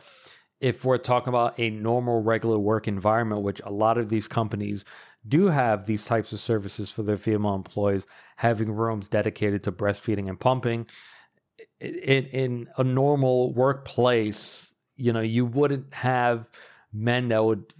if 0.59 0.85
we're 0.85 0.97
talking 0.97 1.29
about 1.29 1.59
a 1.59 1.69
normal, 1.69 2.21
regular 2.21 2.57
work 2.57 2.87
environment, 2.87 3.41
which 3.41 3.61
a 3.65 3.71
lot 3.71 3.97
of 3.97 4.09
these 4.09 4.27
companies 4.27 4.85
do 5.27 5.47
have 5.47 5.85
these 5.85 6.05
types 6.05 6.31
of 6.31 6.39
services 6.39 6.89
for 6.89 7.03
their 7.03 7.17
female 7.17 7.55
employees, 7.55 8.05
having 8.37 8.71
rooms 8.71 9.07
dedicated 9.07 9.63
to 9.63 9.71
breastfeeding 9.71 10.29
and 10.29 10.39
pumping. 10.39 10.85
In, 11.79 12.25
in 12.25 12.69
a 12.77 12.83
normal 12.83 13.53
workplace, 13.53 14.73
you 14.95 15.11
know, 15.11 15.21
you 15.21 15.45
wouldn't 15.45 15.93
have 15.93 16.49
men 16.91 17.29
that 17.29 17.43
would 17.43 17.73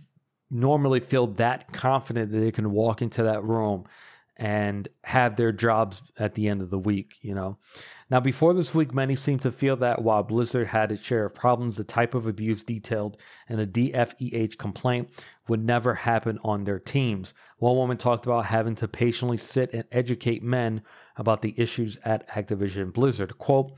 normally 0.50 1.00
feel 1.00 1.28
that 1.28 1.72
confident 1.72 2.32
that 2.32 2.40
they 2.40 2.52
can 2.52 2.72
walk 2.72 3.02
into 3.02 3.24
that 3.24 3.44
room 3.44 3.86
and 4.38 4.88
have 5.04 5.36
their 5.36 5.52
jobs 5.52 6.02
at 6.18 6.36
the 6.36 6.48
end 6.48 6.62
of 6.62 6.70
the 6.70 6.80
week, 6.80 7.16
you 7.22 7.36
know. 7.36 7.58
Now, 8.14 8.20
before 8.20 8.54
this 8.54 8.76
week, 8.76 8.94
many 8.94 9.16
seemed 9.16 9.42
to 9.42 9.52
feel 9.52 9.76
that 9.78 10.04
while 10.04 10.22
Blizzard 10.22 10.68
had 10.68 10.92
its 10.92 11.02
share 11.02 11.26
of 11.26 11.34
problems, 11.34 11.78
the 11.78 11.84
type 11.84 12.14
of 12.14 12.28
abuse 12.28 12.64
detailed 12.64 13.18
in 13.50 13.58
the 13.58 13.66
DFEH 13.66 14.56
complaint 14.60 15.10
would 15.48 15.66
never 15.66 15.96
happen 15.96 16.38
on 16.44 16.64
their 16.64 16.78
teams. 16.78 17.34
One 17.58 17.76
woman 17.76 17.98
talked 17.98 18.28
about 18.28 18.46
having 18.46 18.76
to 18.76 18.88
patiently 18.88 19.38
sit 19.38 19.74
and 19.74 19.86
educate 19.92 20.44
men 20.44 20.84
about 21.18 21.42
the 21.42 21.56
issues 21.58 21.98
at 22.06 22.30
Activision 22.30 22.94
Blizzard. 22.94 23.40
Quote, 23.40 23.74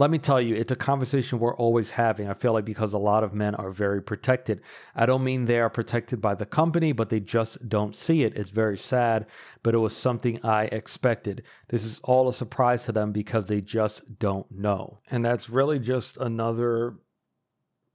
let 0.00 0.10
me 0.10 0.16
tell 0.16 0.40
you, 0.40 0.54
it's 0.54 0.72
a 0.72 0.76
conversation 0.76 1.38
we're 1.38 1.54
always 1.56 1.90
having. 1.90 2.26
I 2.26 2.32
feel 2.32 2.54
like 2.54 2.64
because 2.64 2.94
a 2.94 2.98
lot 2.98 3.22
of 3.22 3.34
men 3.34 3.54
are 3.56 3.70
very 3.70 4.00
protected. 4.02 4.62
I 4.96 5.04
don't 5.04 5.22
mean 5.22 5.44
they 5.44 5.60
are 5.60 5.68
protected 5.68 6.22
by 6.22 6.34
the 6.34 6.46
company, 6.46 6.92
but 6.92 7.10
they 7.10 7.20
just 7.20 7.68
don't 7.68 7.94
see 7.94 8.22
it. 8.22 8.34
It's 8.34 8.48
very 8.48 8.78
sad, 8.78 9.26
but 9.62 9.74
it 9.74 9.78
was 9.78 9.94
something 9.94 10.42
I 10.42 10.64
expected. 10.64 11.42
This 11.68 11.84
is 11.84 12.00
all 12.02 12.30
a 12.30 12.32
surprise 12.32 12.84
to 12.84 12.92
them 12.92 13.12
because 13.12 13.48
they 13.48 13.60
just 13.60 14.18
don't 14.18 14.50
know. 14.50 15.00
And 15.10 15.22
that's 15.22 15.50
really 15.50 15.78
just 15.78 16.16
another 16.16 16.94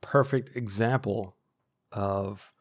perfect 0.01 0.55
example 0.55 1.35
of 1.91 2.53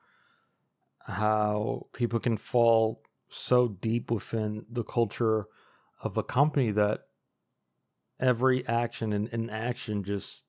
how 1.00 1.88
people 1.92 2.18
can 2.18 2.38
fall 2.38 3.02
so 3.28 3.68
deep 3.68 4.10
within 4.10 4.64
the 4.70 4.84
culture 4.84 5.48
of 6.02 6.16
a 6.16 6.22
company 6.22 6.70
that 6.70 7.08
every 8.24 8.66
action 8.66 9.12
and 9.12 9.28
inaction 9.28 10.02
just 10.02 10.44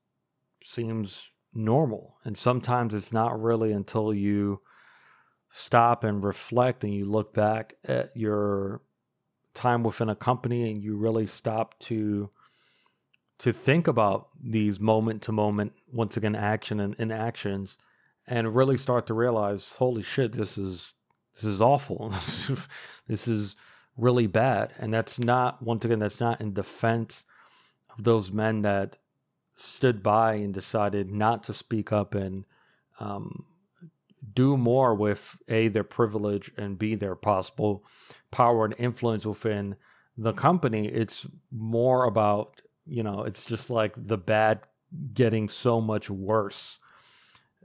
seems 0.63 1.29
normal. 1.53 2.15
And 2.23 2.38
sometimes 2.38 2.93
it's 2.93 3.11
not 3.11 3.41
really 3.41 3.71
until 3.71 4.13
you 4.13 4.59
stop 5.49 6.03
and 6.03 6.23
reflect 6.23 6.83
and 6.83 6.93
you 6.93 7.05
look 7.05 7.33
back 7.33 7.75
at 7.83 8.15
your 8.15 8.81
time 9.53 9.83
within 9.83 10.09
a 10.09 10.15
company 10.15 10.69
and 10.69 10.81
you 10.81 10.97
really 10.97 11.25
stop 11.25 11.79
to 11.79 12.29
to 13.38 13.51
think 13.51 13.88
about 13.88 14.29
these 14.41 14.79
moment 14.79 15.21
to 15.21 15.31
moment 15.31 15.73
once 15.91 16.15
again 16.17 16.35
action 16.35 16.79
and 16.79 16.95
inactions 16.95 17.77
and 18.27 18.55
really 18.55 18.77
start 18.77 19.07
to 19.07 19.13
realize 19.13 19.75
holy 19.77 20.01
shit 20.01 20.33
this 20.33 20.57
is 20.57 20.93
this 21.35 21.45
is 21.45 21.61
awful 21.61 22.09
this 23.07 23.27
is 23.27 23.55
really 23.97 24.27
bad. 24.27 24.73
And 24.77 24.93
that's 24.93 25.19
not, 25.19 25.61
once 25.61 25.85
again, 25.85 25.99
that's 25.99 26.19
not 26.19 26.41
in 26.41 26.53
defense 26.53 27.23
of 27.97 28.03
those 28.03 28.31
men 28.31 28.62
that 28.62 28.97
stood 29.55 30.03
by 30.03 30.36
and 30.36 30.53
decided 30.53 31.12
not 31.12 31.43
to 31.43 31.53
speak 31.53 31.91
up 31.91 32.13
and 32.13 32.45
um, 32.99 33.45
do 34.34 34.58
more 34.58 34.95
with 34.95 35.38
A, 35.47 35.67
their 35.67 35.84
privilege, 35.84 36.51
and 36.58 36.77
B, 36.77 36.95
their 36.95 37.15
possible 37.15 37.84
power 38.31 38.65
and 38.65 38.75
influence 38.77 39.25
within 39.25 39.75
the 40.17 40.34
company. 40.34 40.88
It's 40.88 41.25
more 41.51 42.05
about, 42.05 42.62
you 42.86 43.03
know, 43.03 43.23
it's 43.23 43.45
just 43.45 43.69
like 43.69 43.93
the 43.95 44.17
bad 44.17 44.67
getting 45.13 45.49
so 45.49 45.81
much 45.81 46.10
worse. 46.10 46.79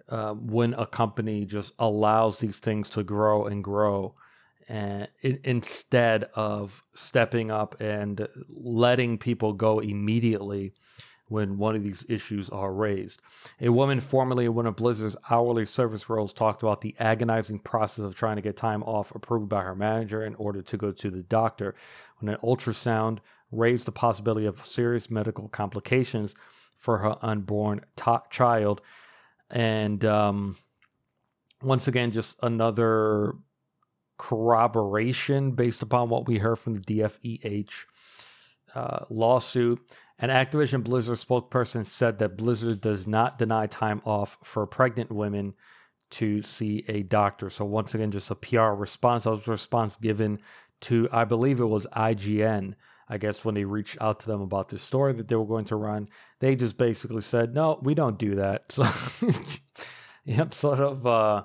Uh, 0.08 0.32
when 0.34 0.74
a 0.74 0.86
company 0.86 1.44
just 1.44 1.72
allows 1.78 2.40
these 2.40 2.58
things 2.58 2.90
to 2.90 3.04
grow 3.04 3.46
and 3.46 3.62
grow 3.62 4.14
and 4.68 5.08
instead 5.22 6.24
of 6.34 6.82
stepping 6.94 7.50
up 7.50 7.80
and 7.80 8.28
letting 8.48 9.18
people 9.18 9.52
go 9.52 9.80
immediately 9.80 10.72
when 11.30 11.58
one 11.58 11.76
of 11.76 11.84
these 11.84 12.04
issues 12.08 12.50
are 12.50 12.72
raised. 12.72 13.22
A 13.60 13.68
woman 13.68 14.00
formerly 14.00 14.46
in 14.46 14.54
one 14.54 14.66
of 14.66 14.74
Blizzard's 14.74 15.16
hourly 15.30 15.64
service 15.64 16.10
roles 16.10 16.32
talked 16.32 16.62
about 16.62 16.80
the 16.80 16.94
agonizing 16.98 17.60
process 17.60 18.04
of 18.04 18.16
trying 18.16 18.34
to 18.36 18.42
get 18.42 18.56
time 18.56 18.82
off 18.82 19.14
approved 19.14 19.48
by 19.48 19.62
her 19.62 19.76
manager 19.76 20.24
in 20.24 20.34
order 20.34 20.60
to 20.60 20.76
go 20.76 20.90
to 20.90 21.10
the 21.10 21.22
doctor 21.22 21.76
when 22.18 22.34
an 22.34 22.40
ultrasound 22.42 23.18
raised 23.52 23.86
the 23.86 23.92
possibility 23.92 24.44
of 24.44 24.64
serious 24.66 25.08
medical 25.08 25.48
complications 25.48 26.34
for 26.76 26.98
her 26.98 27.16
unborn 27.22 27.82
t- 27.94 28.10
child. 28.30 28.80
And 29.50 30.04
um, 30.04 30.56
once 31.62 31.86
again, 31.86 32.10
just 32.10 32.38
another 32.42 33.34
corroboration 34.20 35.52
based 35.52 35.80
upon 35.80 36.10
what 36.10 36.28
we 36.28 36.36
heard 36.36 36.58
from 36.58 36.74
the 36.74 36.82
DFEH 36.82 37.70
uh, 38.74 39.06
lawsuit. 39.08 39.80
An 40.18 40.28
Activision 40.28 40.84
Blizzard 40.84 41.16
spokesperson 41.16 41.86
said 41.86 42.18
that 42.18 42.36
Blizzard 42.36 42.82
does 42.82 43.06
not 43.06 43.38
deny 43.38 43.66
time 43.66 44.02
off 44.04 44.36
for 44.44 44.66
pregnant 44.66 45.10
women 45.10 45.54
to 46.10 46.42
see 46.42 46.84
a 46.86 47.02
doctor. 47.02 47.48
So 47.48 47.64
once 47.64 47.94
again, 47.94 48.10
just 48.10 48.30
a 48.30 48.34
PR 48.34 48.72
response. 48.72 49.24
That 49.24 49.30
was 49.30 49.48
a 49.48 49.50
response 49.50 49.96
given 49.96 50.40
to, 50.82 51.08
I 51.10 51.24
believe 51.24 51.58
it 51.58 51.64
was 51.64 51.86
IGN. 51.86 52.74
I 53.08 53.16
guess 53.16 53.42
when 53.42 53.54
they 53.54 53.64
reached 53.64 53.96
out 54.02 54.20
to 54.20 54.26
them 54.26 54.42
about 54.42 54.68
this 54.68 54.82
story 54.82 55.14
that 55.14 55.28
they 55.28 55.34
were 55.34 55.46
going 55.46 55.64
to 55.64 55.76
run, 55.76 56.10
they 56.40 56.56
just 56.56 56.76
basically 56.76 57.22
said, 57.22 57.54
"No, 57.54 57.80
we 57.82 57.94
don't 57.94 58.18
do 58.18 58.36
that." 58.36 58.66
So, 58.70 58.84
yep, 60.24 60.54
sort 60.54 60.78
of 60.78 61.04
uh, 61.06 61.44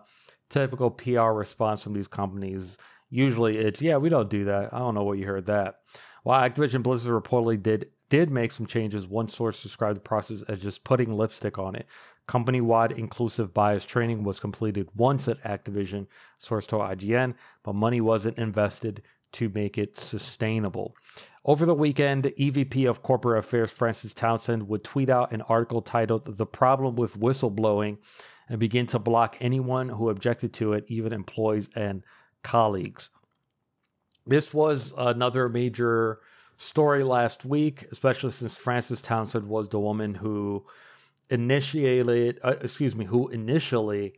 typical 0.50 0.92
PR 0.92 1.32
response 1.32 1.82
from 1.82 1.94
these 1.94 2.08
companies. 2.08 2.78
Usually, 3.10 3.58
it's, 3.58 3.82
"Yeah, 3.82 3.98
we 3.98 4.10
don't 4.10 4.30
do 4.30 4.46
that." 4.46 4.74
I 4.74 4.80
don't 4.80 4.96
know 4.96 5.04
what 5.04 5.18
you 5.18 5.26
heard 5.26 5.46
that. 5.46 5.80
While 6.24 6.50
Activision 6.50 6.84
Blizzard 6.84 7.24
reportedly 7.24 7.62
did 7.62 7.92
did 8.10 8.30
make 8.30 8.52
some 8.52 8.66
changes, 8.68 9.08
one 9.08 9.30
source 9.30 9.64
described 9.64 9.98
the 9.98 10.02
process 10.02 10.44
as 10.44 10.62
just 10.62 10.84
putting 10.84 11.12
lipstick 11.12 11.58
on 11.58 11.76
it. 11.76 11.88
Company 12.28 12.62
wide 12.62 12.92
inclusive 12.92 13.54
bias 13.54 13.86
training 13.86 14.24
was 14.24 14.40
completed 14.40 14.90
once 14.96 15.28
at 15.28 15.42
Activision, 15.44 16.08
source 16.38 16.66
to 16.68 16.76
IGN, 16.76 17.36
but 17.64 17.74
money 17.74 18.02
wasn't 18.02 18.38
invested 18.38 19.02
to 19.34 19.50
make 19.50 19.78
it 19.78 19.98
sustainable. 19.98 20.96
Over 21.44 21.66
the 21.66 21.76
weekend, 21.76 22.24
EVP 22.38 22.90
of 22.90 23.04
Corporate 23.04 23.40
Affairs 23.40 23.70
Frances 23.70 24.14
Townsend 24.14 24.68
would 24.68 24.84
tweet 24.84 25.10
out 25.10 25.32
an 25.32 25.42
article 25.44 25.82
titled 25.82 26.38
The 26.38 26.46
Problem 26.46 26.96
with 26.96 27.20
Whistleblowing 27.20 27.98
and 28.50 28.60
begin 28.60 28.88
to 28.88 29.00
block 29.00 29.38
anyone 29.42 29.90
who 29.90 30.10
objected 30.10 30.54
to 30.54 30.74
it, 30.74 30.86
even 30.88 31.14
employees 31.14 31.70
and 31.76 32.04
colleagues. 32.44 33.10
This 34.28 34.54
was 34.54 34.94
another 34.98 35.50
major 35.50 36.20
story 36.58 37.04
last 37.04 37.46
week, 37.46 37.86
especially 37.92 38.32
since 38.32 38.56
Frances 38.56 39.02
Townsend 39.02 39.48
was 39.48 39.70
the 39.70 39.80
woman 39.80 40.16
who 40.16 40.66
initiated, 41.30 42.40
uh, 42.44 42.56
excuse 42.62 42.96
me, 42.96 43.06
who 43.06 43.30
initially 43.30 44.14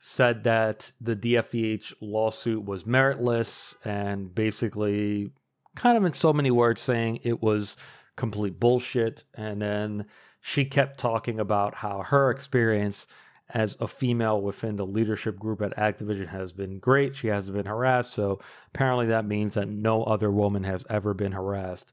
said 0.00 0.44
that 0.44 0.92
the 1.00 1.16
DFEH 1.16 1.94
lawsuit 2.00 2.64
was 2.64 2.84
meritless 2.84 3.74
and 3.84 4.34
basically, 4.34 5.30
kind 5.74 5.96
of 5.96 6.04
in 6.04 6.14
so 6.14 6.32
many 6.32 6.50
words, 6.50 6.80
saying 6.80 7.20
it 7.22 7.42
was 7.42 7.76
complete 8.16 8.60
bullshit. 8.60 9.24
And 9.34 9.60
then 9.60 10.06
she 10.40 10.64
kept 10.64 10.98
talking 10.98 11.40
about 11.40 11.76
how 11.76 12.02
her 12.02 12.30
experience 12.30 13.06
as 13.50 13.76
a 13.80 13.86
female 13.86 14.40
within 14.40 14.76
the 14.76 14.86
leadership 14.86 15.38
group 15.38 15.62
at 15.62 15.76
Activision 15.76 16.28
has 16.28 16.52
been 16.52 16.78
great. 16.78 17.16
She 17.16 17.28
hasn't 17.28 17.56
been 17.56 17.66
harassed. 17.66 18.12
So 18.12 18.40
apparently 18.74 19.06
that 19.06 19.24
means 19.24 19.54
that 19.54 19.68
no 19.68 20.02
other 20.04 20.30
woman 20.30 20.64
has 20.64 20.84
ever 20.90 21.14
been 21.14 21.32
harassed 21.32 21.92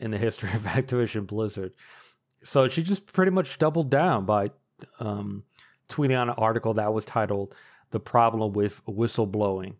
in 0.00 0.10
the 0.10 0.18
history 0.26 0.50
of 0.52 0.62
Activision 0.62 1.26
Blizzard. 1.26 1.72
So 2.42 2.68
she 2.68 2.82
just 2.82 3.12
pretty 3.12 3.30
much 3.30 3.58
doubled 3.58 3.90
down 3.90 4.24
by 4.24 4.50
um, 5.00 5.44
tweeting 5.88 6.20
on 6.20 6.28
an 6.28 6.34
article 6.36 6.74
that 6.74 6.92
was 6.92 7.04
titled 7.04 7.54
The 7.90 8.00
Problem 8.00 8.52
with 8.52 8.84
Whistleblowing 8.86 9.74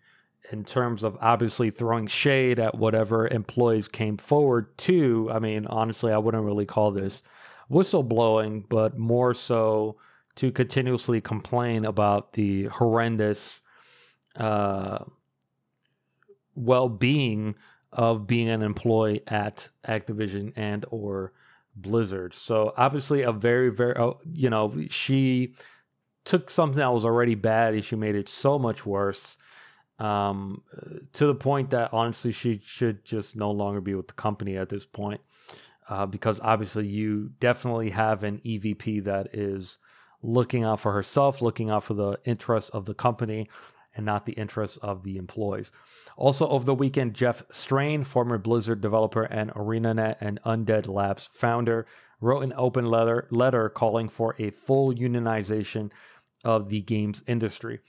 in 0.53 0.65
terms 0.65 1.03
of 1.03 1.19
obviously 1.21 1.71
throwing 1.71 2.07
shade 2.07 2.61
at 2.61 2.77
whatever 2.77 3.27
employees 3.27 3.89
came 3.89 4.17
forward 4.17 4.77
to. 4.79 5.29
I 5.33 5.41
mean, 5.41 5.67
honestly, 5.67 6.13
I 6.13 6.19
wouldn't 6.19 6.45
really 6.45 6.67
call 6.67 6.93
this 6.93 7.23
whistleblowing, 7.71 8.69
but 8.69 8.97
more 8.97 9.35
so 9.35 9.97
to 10.37 10.53
continuously 10.53 11.21
complain 11.21 11.85
about 11.85 12.35
the 12.35 12.65
horrendous 12.65 13.61
uh, 14.37 14.99
well 16.55 16.89
being 16.89 17.55
of 17.93 18.27
being 18.27 18.49
an 18.49 18.63
employee 18.63 19.23
at 19.27 19.69
Activision 19.87 20.53
and 20.57 20.85
or 20.91 21.33
Blizzard. 21.75 22.35
So 22.35 22.73
obviously 22.77 23.23
a 23.23 23.33
very 23.33 23.71
very 23.71 23.97
uh, 23.97 24.13
you 24.33 24.51
know 24.51 24.75
she 24.89 25.55
took 26.25 26.51
something 26.51 26.81
that 26.81 26.93
was 26.93 27.05
already 27.05 27.35
bad 27.35 27.75
and 27.75 27.85
she 27.85 27.97
made 27.97 28.17
it 28.17 28.29
so 28.29 28.59
much 28.59 28.85
worse 28.85 29.39
um, 29.99 30.63
to 31.13 31.27
the 31.27 31.35
point 31.35 31.71
that 31.71 31.93
honestly 31.93 32.33
she 32.33 32.61
should 32.65 33.05
just 33.05 33.37
no 33.37 33.51
longer 33.51 33.81
be 33.81 33.95
with 33.95 34.09
the 34.09 34.15
company 34.15 34.57
at 34.57 34.69
this 34.69 34.85
point 34.85 35.21
uh, 35.89 36.05
because 36.05 36.41
obviously 36.43 36.87
you 36.87 37.31
definitely 37.39 37.91
have 37.91 38.25
an 38.25 38.41
EVP 38.45 39.05
that 39.05 39.35
is 39.35 39.79
looking 40.27 40.65
out 40.65 40.81
for 40.81 40.93
herself, 40.93 41.41
looking 41.41 41.71
out 41.71 41.85
for 41.85 41.95
the 41.95 42.19
interests 42.25 42.71
of 42.71 42.85
the 42.85 42.95
company 42.95 43.49
and 43.95 44.05
not 44.05 44.27
the 44.27 44.33
interests 44.33 44.77
of 44.79 45.03
the 45.03 45.17
employees. 45.17 45.73
Also, 46.17 46.49
over 46.49 46.65
the 46.65 46.75
weekend, 46.75 47.15
Jeff 47.15 47.43
Strain, 47.51 48.05
former 48.05 48.37
Blizzard 48.37 48.81
developer 48.81 49.23
and 49.23 49.51
ArenaNet 49.53 50.17
and 50.21 50.41
Undead 50.45 50.89
Labs 50.89 51.29
founder, 51.33 51.87
wrote 52.21 52.43
an 52.43 52.53
open 52.57 52.87
letter, 52.87 53.27
letter 53.31 53.69
calling 53.69 54.09
for 54.09 54.35
a 54.39 54.51
full 54.51 54.93
unionization 54.93 55.91
of 56.45 56.69
the 56.69 56.81
games 56.83 57.23
industry. 57.27 57.81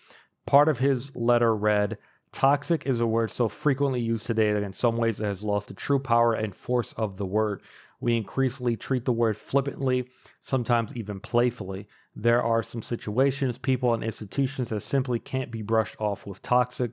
Part 0.45 0.69
of 0.69 0.80
his 0.80 1.15
letter 1.15 1.56
read 1.56 1.97
Toxic 2.32 2.86
is 2.86 3.00
a 3.00 3.08
word 3.08 3.32
so 3.32 3.47
frequently 3.47 4.02
used 4.02 4.26
today 4.26 4.54
that 4.54 4.63
in 4.63 4.73
some 4.73 4.97
ways 4.97 5.19
it 5.19 5.26
has 5.26 5.43
lost 5.43 5.69
the 5.69 5.73
true 5.73 6.00
power 6.00 6.34
and 6.34 6.54
force 6.54 6.93
of 6.93 7.17
the 7.17 7.26
word. 7.26 7.62
We 8.00 8.15
increasingly 8.15 8.76
treat 8.76 9.06
the 9.06 9.13
word 9.13 9.38
flippantly, 9.38 10.08
sometimes 10.41 10.93
even 10.95 11.19
playfully. 11.19 11.88
There 12.20 12.42
are 12.42 12.64
some 12.64 12.82
situations, 12.82 13.60
people, 13.60 13.94
and 13.94 14.04
institutions 14.04 14.70
that 14.70 14.82
simply 14.82 15.20
can't 15.20 15.52
be 15.52 15.62
brushed 15.62 15.96
off 16.00 16.26
with 16.26 16.42
toxic 16.42 16.92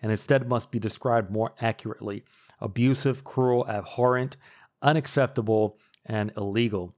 and 0.00 0.12
instead 0.12 0.48
must 0.48 0.70
be 0.70 0.78
described 0.78 1.28
more 1.28 1.52
accurately 1.60 2.22
abusive, 2.60 3.24
cruel, 3.24 3.66
abhorrent, 3.68 4.36
unacceptable, 4.80 5.76
and 6.06 6.30
illegal. 6.36 6.94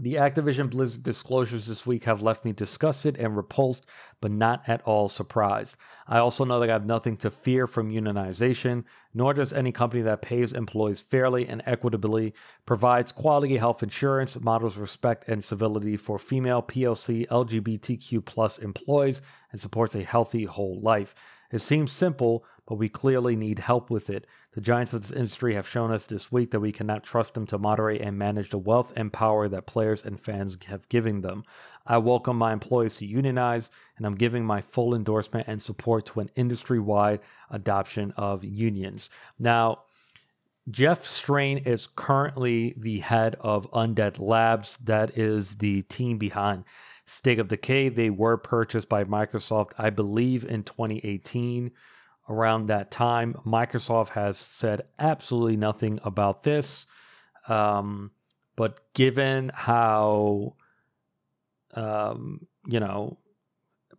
The 0.00 0.14
Activision 0.14 0.70
Blizzard 0.70 1.04
disclosures 1.04 1.66
this 1.66 1.86
week 1.86 2.02
have 2.02 2.20
left 2.20 2.44
me 2.44 2.50
disgusted 2.50 3.16
and 3.16 3.36
repulsed, 3.36 3.86
but 4.20 4.32
not 4.32 4.68
at 4.68 4.82
all 4.82 5.08
surprised. 5.08 5.76
I 6.08 6.18
also 6.18 6.44
know 6.44 6.58
that 6.58 6.68
I 6.68 6.72
have 6.72 6.84
nothing 6.84 7.16
to 7.18 7.30
fear 7.30 7.68
from 7.68 7.92
unionization, 7.92 8.82
nor 9.14 9.34
does 9.34 9.52
any 9.52 9.70
company 9.70 10.02
that 10.02 10.20
pays 10.20 10.52
employees 10.52 11.00
fairly 11.00 11.46
and 11.46 11.62
equitably, 11.64 12.34
provides 12.66 13.12
quality 13.12 13.56
health 13.56 13.84
insurance, 13.84 14.40
models 14.40 14.76
respect 14.78 15.28
and 15.28 15.44
civility 15.44 15.96
for 15.96 16.18
female, 16.18 16.60
POC, 16.60 17.28
LGBTQ 17.28 18.24
plus 18.24 18.58
employees, 18.58 19.22
and 19.52 19.60
supports 19.60 19.94
a 19.94 20.02
healthy 20.02 20.44
whole 20.44 20.80
life. 20.80 21.14
It 21.52 21.62
seems 21.62 21.92
simple, 21.92 22.44
but 22.66 22.76
we 22.76 22.88
clearly 22.88 23.36
need 23.36 23.58
help 23.58 23.90
with 23.90 24.08
it. 24.08 24.26
The 24.52 24.60
giants 24.60 24.92
of 24.92 25.02
this 25.02 25.10
industry 25.10 25.54
have 25.54 25.68
shown 25.68 25.90
us 25.92 26.06
this 26.06 26.32
week 26.32 26.50
that 26.52 26.60
we 26.60 26.72
cannot 26.72 27.04
trust 27.04 27.34
them 27.34 27.46
to 27.46 27.58
moderate 27.58 28.00
and 28.00 28.16
manage 28.16 28.50
the 28.50 28.58
wealth 28.58 28.92
and 28.96 29.12
power 29.12 29.48
that 29.48 29.66
players 29.66 30.04
and 30.04 30.18
fans 30.18 30.56
have 30.66 30.88
given 30.88 31.20
them. 31.20 31.44
I 31.86 31.98
welcome 31.98 32.38
my 32.38 32.52
employees 32.52 32.96
to 32.96 33.06
unionize, 33.06 33.68
and 33.96 34.06
I'm 34.06 34.14
giving 34.14 34.44
my 34.44 34.60
full 34.60 34.94
endorsement 34.94 35.48
and 35.48 35.62
support 35.62 36.06
to 36.06 36.20
an 36.20 36.30
industry 36.36 36.78
wide 36.78 37.20
adoption 37.50 38.12
of 38.16 38.44
unions. 38.44 39.10
Now, 39.38 39.82
Jeff 40.70 41.04
Strain 41.04 41.58
is 41.58 41.86
currently 41.86 42.74
the 42.78 43.00
head 43.00 43.36
of 43.40 43.70
Undead 43.72 44.18
Labs. 44.18 44.78
That 44.78 45.18
is 45.18 45.56
the 45.56 45.82
team 45.82 46.16
behind 46.16 46.64
State 47.04 47.38
of 47.38 47.48
Decay. 47.48 47.90
They 47.90 48.08
were 48.08 48.38
purchased 48.38 48.88
by 48.88 49.04
Microsoft, 49.04 49.72
I 49.76 49.90
believe, 49.90 50.42
in 50.42 50.62
2018 50.62 51.70
around 52.28 52.66
that 52.66 52.90
time. 52.90 53.34
Microsoft 53.46 54.10
has 54.10 54.38
said 54.38 54.82
absolutely 54.98 55.56
nothing 55.56 56.00
about 56.04 56.42
this. 56.42 56.86
Um, 57.48 58.10
but 58.56 58.92
given 58.94 59.50
how, 59.52 60.54
um, 61.74 62.46
you 62.66 62.80
know, 62.80 63.18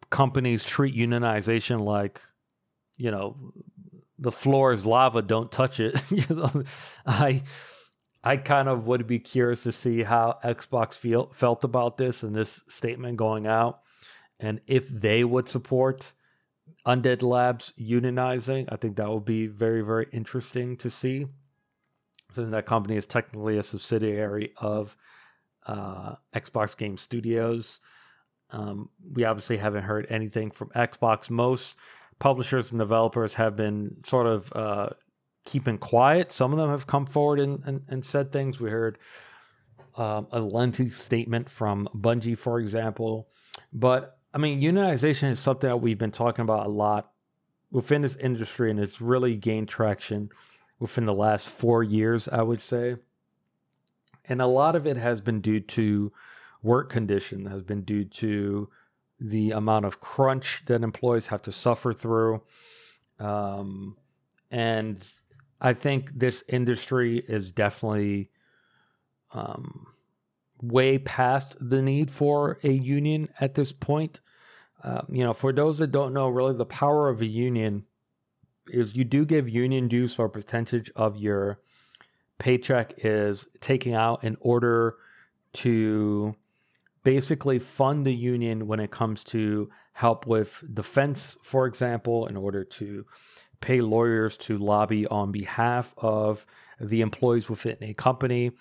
companies 0.09 0.63
treat 0.63 0.95
unionization 0.95 1.81
like, 1.81 2.21
you 2.97 3.11
know, 3.11 3.35
the 4.17 4.31
floor 4.31 4.71
is 4.71 4.85
lava, 4.85 5.21
don't 5.21 5.51
touch 5.51 5.79
it. 5.79 6.01
you 6.09 6.35
know, 6.35 6.63
I, 7.05 7.43
I 8.23 8.37
kind 8.37 8.67
of 8.67 8.87
would 8.87 9.05
be 9.05 9.19
curious 9.19 9.63
to 9.63 9.71
see 9.71 10.03
how 10.03 10.39
Xbox 10.43 10.95
feel 10.95 11.29
felt 11.33 11.63
about 11.63 11.97
this 11.97 12.23
and 12.23 12.35
this 12.35 12.61
statement 12.67 13.17
going 13.17 13.45
out, 13.45 13.81
and 14.39 14.61
if 14.65 14.89
they 14.89 15.23
would 15.23 15.47
support 15.47 16.13
Undead 16.85 17.23
Labs 17.23 17.73
unionizing. 17.79 18.67
I 18.71 18.75
think 18.75 18.97
that 18.97 19.07
will 19.07 19.19
be 19.19 19.47
very, 19.47 19.81
very 19.81 20.07
interesting 20.11 20.77
to 20.77 20.89
see. 20.89 21.25
Since 22.31 22.51
that 22.51 22.65
company 22.65 22.95
is 22.95 23.05
technically 23.05 23.57
a 23.57 23.63
subsidiary 23.63 24.53
of 24.57 24.95
uh, 25.65 26.15
Xbox 26.33 26.77
Game 26.77 26.97
Studios. 26.97 27.79
Um, 28.51 28.89
we 29.13 29.23
obviously 29.23 29.57
haven't 29.57 29.83
heard 29.83 30.05
anything 30.09 30.51
from 30.51 30.69
Xbox. 30.69 31.29
Most 31.29 31.75
publishers 32.19 32.71
and 32.71 32.79
developers 32.79 33.35
have 33.35 33.55
been 33.55 33.97
sort 34.05 34.27
of 34.27 34.53
uh, 34.53 34.89
keeping 35.45 35.77
quiet. 35.77 36.31
Some 36.31 36.51
of 36.51 36.59
them 36.59 36.69
have 36.69 36.87
come 36.87 37.05
forward 37.05 37.39
and, 37.39 37.63
and, 37.65 37.81
and 37.87 38.05
said 38.05 38.31
things. 38.31 38.59
We 38.59 38.69
heard 38.69 38.97
um, 39.97 40.27
a 40.31 40.39
lengthy 40.39 40.89
statement 40.89 41.49
from 41.49 41.87
Bungie, 41.95 42.37
for 42.37 42.59
example. 42.59 43.29
But 43.73 44.17
I 44.35 44.37
mean, 44.37 44.59
unionization 44.59 45.29
is 45.29 45.39
something 45.39 45.69
that 45.69 45.77
we've 45.77 45.97
been 45.97 46.11
talking 46.11 46.43
about 46.43 46.65
a 46.65 46.69
lot 46.69 47.13
within 47.71 48.01
this 48.01 48.17
industry, 48.17 48.69
and 48.69 48.81
it's 48.81 48.99
really 48.99 49.37
gained 49.37 49.69
traction 49.69 50.29
within 50.77 51.05
the 51.05 51.13
last 51.13 51.49
four 51.49 51.83
years, 51.83 52.27
I 52.27 52.41
would 52.41 52.59
say. 52.59 52.97
And 54.25 54.41
a 54.41 54.45
lot 54.45 54.75
of 54.75 54.85
it 54.85 54.97
has 54.97 55.21
been 55.21 55.39
due 55.39 55.61
to 55.61 56.11
work 56.61 56.89
condition, 56.89 57.45
has 57.45 57.63
been 57.63 57.83
due 57.83 58.03
to 58.03 58.69
the 59.21 59.51
amount 59.51 59.85
of 59.85 60.01
crunch 60.01 60.63
that 60.65 60.83
employees 60.83 61.27
have 61.27 61.41
to 61.43 61.53
suffer 61.53 61.93
through. 61.93 62.41
Um, 63.19 63.95
and 64.51 65.01
I 65.61 65.73
think 65.73 66.11
this 66.13 66.43
industry 66.49 67.23
is 67.25 67.53
definitely 67.53 68.31
um, 69.31 69.87
way 70.67 70.97
past 70.97 71.55
the 71.59 71.81
need 71.81 72.11
for 72.11 72.59
a 72.63 72.71
union 72.71 73.29
at 73.39 73.55
this 73.55 73.71
point. 73.71 74.19
Uh, 74.83 75.01
you 75.09 75.23
know, 75.23 75.33
for 75.33 75.51
those 75.51 75.79
that 75.79 75.91
don't 75.91 76.13
know, 76.13 76.29
really 76.29 76.53
the 76.53 76.65
power 76.65 77.09
of 77.09 77.21
a 77.21 77.25
union 77.25 77.85
is 78.67 78.95
you 78.95 79.03
do 79.03 79.25
give 79.25 79.49
union 79.49 79.87
dues 79.87 80.15
for 80.15 80.25
a 80.25 80.29
percentage 80.29 80.91
of 80.95 81.17
your 81.17 81.59
paycheck 82.37 82.93
is 82.97 83.47
taking 83.61 83.93
out 83.93 84.23
in 84.23 84.37
order 84.39 84.95
to 85.53 86.35
basically 87.03 87.59
fund 87.59 88.05
the 88.05 88.13
union 88.13 88.67
when 88.67 88.79
it 88.79 88.91
comes 88.91 89.23
to 89.23 89.69
help 89.93 90.27
with 90.27 90.63
defense, 90.73 91.37
for 91.41 91.65
example, 91.65 92.27
in 92.27 92.35
order 92.35 92.63
to 92.63 93.05
pay 93.61 93.79
lawyers 93.79 94.35
to 94.35 94.57
lobby 94.57 95.07
on 95.07 95.31
behalf 95.31 95.93
of 95.97 96.45
the 96.79 97.01
employees 97.01 97.49
within 97.49 97.77
a 97.81 97.93
company, 97.93 98.51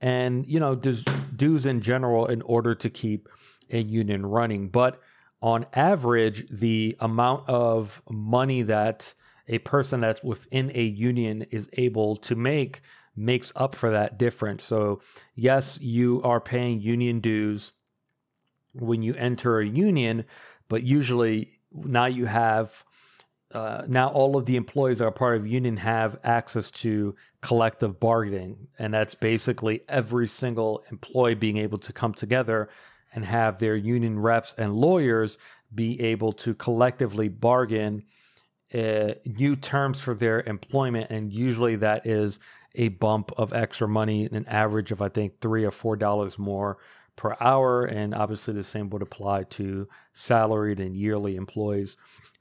and 0.00 0.46
you 0.46 0.60
know 0.60 0.74
dues 0.74 1.66
in 1.66 1.80
general 1.80 2.26
in 2.26 2.42
order 2.42 2.74
to 2.74 2.90
keep 2.90 3.28
a 3.70 3.82
union 3.82 4.26
running. 4.26 4.68
But 4.68 5.00
on 5.42 5.66
average, 5.72 6.46
the 6.50 6.96
amount 7.00 7.48
of 7.48 8.02
money 8.10 8.62
that 8.62 9.14
a 9.48 9.58
person 9.58 10.00
that's 10.00 10.22
within 10.22 10.70
a 10.74 10.82
union 10.82 11.46
is 11.50 11.68
able 11.74 12.16
to 12.16 12.34
make 12.34 12.82
makes 13.16 13.52
up 13.56 13.74
for 13.74 13.90
that 13.90 14.18
difference. 14.18 14.64
So, 14.64 15.00
yes, 15.34 15.78
you 15.80 16.20
are 16.22 16.40
paying 16.40 16.80
union 16.80 17.20
dues 17.20 17.72
when 18.72 19.02
you 19.02 19.14
enter 19.14 19.58
a 19.58 19.66
union, 19.66 20.24
but 20.68 20.82
usually 20.82 21.58
now 21.72 22.06
you 22.06 22.26
have 22.26 22.84
uh, 23.52 23.82
now 23.88 24.08
all 24.08 24.36
of 24.36 24.46
the 24.46 24.56
employees 24.56 25.00
are 25.00 25.10
part 25.10 25.36
of 25.36 25.46
union 25.46 25.76
have 25.78 26.18
access 26.22 26.70
to 26.70 27.16
collective 27.40 27.98
bargaining. 27.98 28.68
And 28.78 28.94
that's 28.94 29.14
basically 29.14 29.82
every 29.88 30.28
single 30.28 30.84
employee 30.90 31.34
being 31.34 31.56
able 31.56 31.78
to 31.78 31.92
come 31.92 32.14
together 32.14 32.68
and 33.12 33.24
have 33.24 33.58
their 33.58 33.74
union 33.74 34.20
reps 34.20 34.54
and 34.56 34.74
lawyers 34.74 35.36
be 35.74 36.00
able 36.00 36.32
to 36.32 36.54
collectively 36.54 37.28
bargain 37.28 38.04
uh, 38.72 39.14
new 39.24 39.56
terms 39.56 40.00
for 40.00 40.14
their 40.14 40.42
employment. 40.42 41.10
And 41.10 41.32
usually 41.32 41.74
that 41.76 42.06
is 42.06 42.38
a 42.76 42.88
bump 42.88 43.32
of 43.36 43.52
extra 43.52 43.88
money 43.88 44.26
an 44.26 44.46
average 44.46 44.92
of 44.92 45.02
i 45.02 45.08
think 45.08 45.40
three 45.40 45.64
or 45.64 45.72
four 45.72 45.96
dollars 45.96 46.38
more 46.38 46.78
per 47.16 47.36
hour. 47.40 47.84
And 47.84 48.14
obviously 48.14 48.54
the 48.54 48.62
same 48.62 48.90
would 48.90 49.02
apply 49.02 49.42
to 49.42 49.88
salaried 50.12 50.78
and 50.78 50.96
yearly 50.96 51.34
employees 51.34 51.96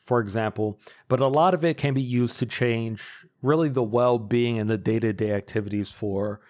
for 0.09 0.19
example, 0.19 0.79
but 1.07 1.19
a 1.19 1.27
lot 1.27 1.53
of 1.53 1.63
it 1.63 1.77
can 1.77 1.93
be 1.93 2.01
used 2.01 2.39
to 2.39 2.47
change 2.47 3.27
really 3.43 3.69
the 3.69 3.83
well 3.83 4.17
being 4.17 4.59
and 4.59 4.67
the 4.67 4.75
day 4.75 4.99
to 4.99 5.13
day 5.13 5.33
activities 5.33 5.91
for 5.91 6.41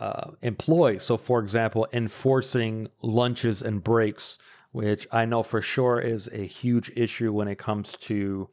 uh, 0.00 0.32
employees. 0.42 1.04
So, 1.04 1.16
for 1.16 1.38
example, 1.38 1.86
enforcing 1.92 2.88
lunches 3.00 3.62
and 3.62 3.84
breaks, 3.84 4.36
which 4.72 5.06
I 5.12 5.26
know 5.26 5.44
for 5.44 5.62
sure 5.62 6.00
is 6.00 6.28
a 6.32 6.44
huge 6.44 6.90
issue 6.96 7.32
when 7.32 7.46
it 7.46 7.56
comes 7.56 7.92
to 8.08 8.48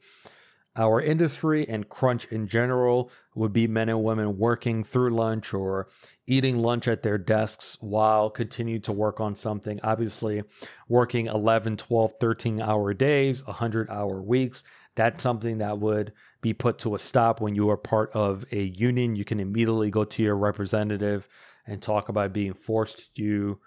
our 0.76 1.00
industry 1.00 1.68
and 1.68 1.88
crunch 1.88 2.26
in 2.26 2.46
general, 2.46 3.10
would 3.34 3.52
be 3.52 3.66
men 3.66 3.88
and 3.88 4.02
women 4.02 4.38
working 4.38 4.82
through 4.82 5.10
lunch 5.10 5.52
or 5.52 5.88
eating 6.26 6.58
lunch 6.58 6.88
at 6.88 7.02
their 7.02 7.18
desks 7.18 7.76
while 7.80 8.30
continue 8.30 8.78
to 8.80 8.92
work 8.92 9.20
on 9.20 9.36
something. 9.36 9.78
Obviously, 9.82 10.42
working 10.88 11.26
11, 11.26 11.76
12, 11.76 12.14
13 12.18 12.60
hour 12.60 12.94
days, 12.94 13.44
100 13.44 13.90
hour 13.90 14.20
weeks, 14.22 14.64
that's 14.94 15.22
something 15.22 15.58
that 15.58 15.78
would 15.78 16.12
be 16.40 16.54
put 16.54 16.78
to 16.78 16.94
a 16.94 16.98
stop 16.98 17.40
when 17.40 17.54
you 17.54 17.68
are 17.70 17.76
part 17.76 18.10
of 18.12 18.44
a 18.50 18.62
union. 18.62 19.14
You 19.14 19.24
can 19.24 19.40
immediately 19.40 19.90
go 19.90 20.04
to 20.04 20.22
your 20.22 20.36
representative 20.36 21.28
and 21.66 21.82
talk 21.82 22.08
about 22.08 22.32
being 22.32 22.54
forced 22.54 23.14
to 23.16 23.58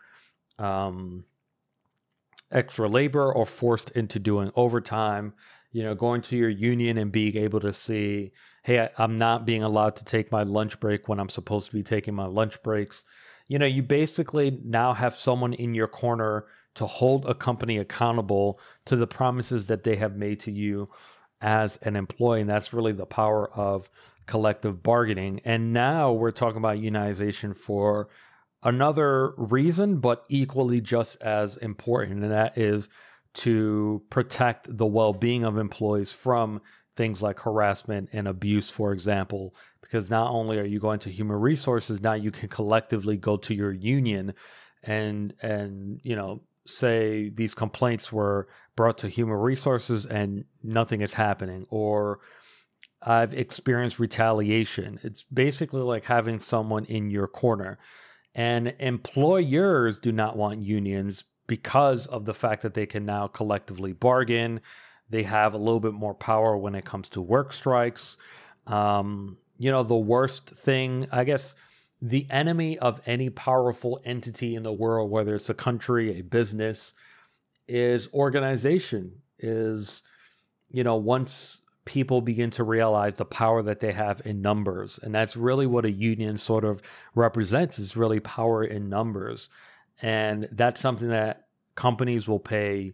um, 0.58 1.26
extra 2.52 2.90
labor 2.90 3.32
or 3.32 3.46
forced 3.46 3.92
into 3.92 4.20
doing 4.20 4.52
overtime. 4.56 5.34
You 5.72 5.84
know, 5.84 5.96
going 5.96 6.22
to 6.24 6.36
your 6.36 6.50
union 6.50 6.98
and 6.98 7.12
being 7.12 7.38
able 7.38 7.60
to 7.60 7.74
see 7.74 8.32
hey, 8.64 8.80
I, 8.82 8.90
I'm 8.98 9.18
not 9.18 9.46
being 9.46 9.64
allowed 9.64 9.96
to 9.98 10.06
take 10.06 10.32
my 10.32 10.44
lunch 10.44 10.80
break 10.80 11.08
when 11.08 11.20
I'm 11.20 11.30
supposed 11.30 11.68
to 11.68 11.74
be 11.74 11.84
taking 11.84 12.14
my 12.14 12.26
lunch 12.26 12.62
breaks. 12.62 13.04
You 13.48 13.60
know, 13.60 13.66
you 13.66 13.82
basically 13.82 14.60
now 14.64 14.94
have 14.94 15.16
someone 15.16 15.54
in 15.54 15.74
your 15.74 15.88
corner 15.88 16.46
to 16.76 16.86
hold 16.86 17.26
a 17.26 17.34
company 17.34 17.78
accountable 17.78 18.60
to 18.86 18.96
the 18.96 19.08
promises 19.08 19.68
that 19.68 19.84
they 19.84 19.96
have 19.96 20.16
made 20.16 20.40
to 20.42 20.52
you 20.52 20.90
as 21.42 21.78
an 21.78 21.96
employee. 21.96 22.42
And 22.42 22.50
that's 22.50 22.74
really 22.74 22.92
the 22.92 23.06
power 23.06 23.52
of 23.54 23.90
collective 24.28 24.84
bargaining. 24.84 25.42
And 25.44 25.74
now 25.74 26.12
we're 26.12 26.32
talking 26.32 26.58
about 26.58 26.78
unionization 26.78 27.56
for 27.56 28.10
another 28.62 29.34
reason, 29.38 29.98
but 29.98 30.26
equally 30.30 30.80
just 30.80 31.20
as 31.22 31.58
important. 31.58 32.22
And 32.22 32.32
that 32.32 32.58
is 32.58 32.90
to 33.34 34.02
protect 34.10 34.78
the 34.78 34.86
well 34.86 35.14
being 35.14 35.44
of 35.44 35.58
employees 35.58 36.12
from 36.12 36.62
things 36.96 37.22
like 37.22 37.40
harassment 37.40 38.10
and 38.12 38.28
abuse, 38.28 38.70
for 38.70 38.92
example, 38.92 39.56
because 39.82 40.10
not 40.10 40.32
only 40.32 40.60
are 40.60 40.66
you 40.66 40.80
going 40.80 41.00
to 41.00 41.10
human 41.10 41.38
resources, 41.38 42.02
now 42.02 42.14
you 42.14 42.32
can 42.32 42.50
collectively 42.50 43.18
go 43.18 43.38
to 43.38 43.54
your 43.54 43.72
union 43.72 44.34
and 44.84 45.34
and 45.42 46.00
you 46.04 46.16
know 46.16 46.42
say 46.66 47.30
these 47.30 47.54
complaints 47.54 48.12
were 48.12 48.48
brought 48.76 48.98
to 48.98 49.10
human 49.10 49.36
resources 49.36 50.06
and 50.06 50.46
nothing 50.64 51.02
is 51.02 51.14
happening 51.14 51.66
or 51.70 52.20
I've 53.02 53.34
experienced 53.34 54.00
retaliation. 54.00 55.00
It's 55.04 55.24
basically 55.24 55.82
like 55.82 56.06
having 56.06 56.40
someone 56.40 56.86
in 56.86 57.10
your 57.10 57.28
corner. 57.28 57.80
And 58.36 58.76
employers 58.80 60.00
do 60.00 60.12
not 60.12 60.38
want 60.38 60.62
unions 60.62 61.24
because 61.50 62.08
of 62.08 62.24
the 62.24 62.34
fact 62.34 62.62
that 62.62 62.74
they 62.74 62.86
can 62.86 63.06
now 63.06 63.28
collectively 63.28 63.92
bargain 63.92 64.62
they 65.10 65.24
have 65.24 65.54
a 65.54 65.58
little 65.58 65.80
bit 65.80 65.94
more 65.94 66.14
power 66.14 66.56
when 66.56 66.76
it 66.76 66.86
comes 66.86 67.10
to 67.10 67.22
work 67.22 67.52
strikes. 67.52 68.18
Um, 68.68 69.38
you 69.58 69.72
know, 69.72 69.84
the 69.84 69.96
worst 69.96 70.50
thing, 70.50 71.08
I 71.12 71.24
guess, 71.24 71.56
the 72.02 72.28
enemy 72.30 72.78
of 72.78 73.02
any 73.06 73.30
powerful 73.30 74.00
entity 74.06 74.56
in 74.56 74.64
the 74.64 74.72
world, 74.72 75.12
whether 75.12 75.36
it's 75.36 75.50
a 75.50 75.54
country, 75.54 76.20
a 76.20 76.24
business, 76.24 76.94
is 77.68 78.08
organization. 78.14 79.22
Is, 79.40 80.04
you 80.70 80.84
know, 80.84 80.96
once 80.96 81.62
people 81.86 82.22
begin 82.22 82.52
to 82.52 82.64
realize 82.64 83.16
the 83.16 83.26
power 83.26 83.64
that 83.64 83.80
they 83.80 83.92
have 83.92 84.22
in 84.24 84.42
numbers. 84.42 85.00
And 85.02 85.16
that's 85.16 85.36
really 85.36 85.66
what 85.66 85.86
a 85.86 85.92
union 85.92 86.38
sort 86.38 86.64
of 86.64 86.82
represents 87.16 87.80
is 87.80 87.98
really 87.98 88.20
power 88.20 88.64
in 88.64 88.90
numbers. 88.90 89.50
And 90.02 90.48
that's 90.52 90.80
something 90.80 91.10
that 91.10 91.48
companies 91.76 92.28
will 92.28 92.40
pay 92.40 92.94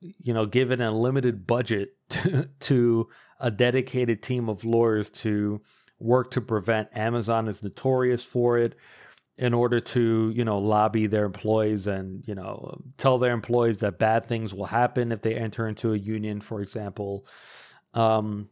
you 0.00 0.34
know, 0.34 0.46
given 0.46 0.80
a 0.80 0.92
limited 0.92 1.46
budget 1.46 1.96
to, 2.08 2.48
to 2.60 3.08
a 3.40 3.50
dedicated 3.50 4.22
team 4.22 4.48
of 4.48 4.64
lawyers 4.64 5.10
to 5.10 5.60
work 5.98 6.30
to 6.32 6.40
prevent 6.40 6.88
Amazon 6.96 7.48
is 7.48 7.62
notorious 7.62 8.22
for 8.22 8.58
it 8.58 8.74
in 9.38 9.52
order 9.52 9.80
to, 9.80 10.32
you 10.34 10.44
know, 10.44 10.58
lobby 10.58 11.06
their 11.06 11.24
employees 11.24 11.86
and, 11.86 12.26
you 12.26 12.34
know, 12.34 12.80
tell 12.96 13.18
their 13.18 13.32
employees 13.32 13.78
that 13.78 13.98
bad 13.98 14.24
things 14.26 14.54
will 14.54 14.66
happen 14.66 15.12
if 15.12 15.20
they 15.20 15.34
enter 15.34 15.68
into 15.68 15.92
a 15.92 15.96
union, 15.96 16.40
for 16.40 16.62
example. 16.62 17.26
Um, 17.92 18.48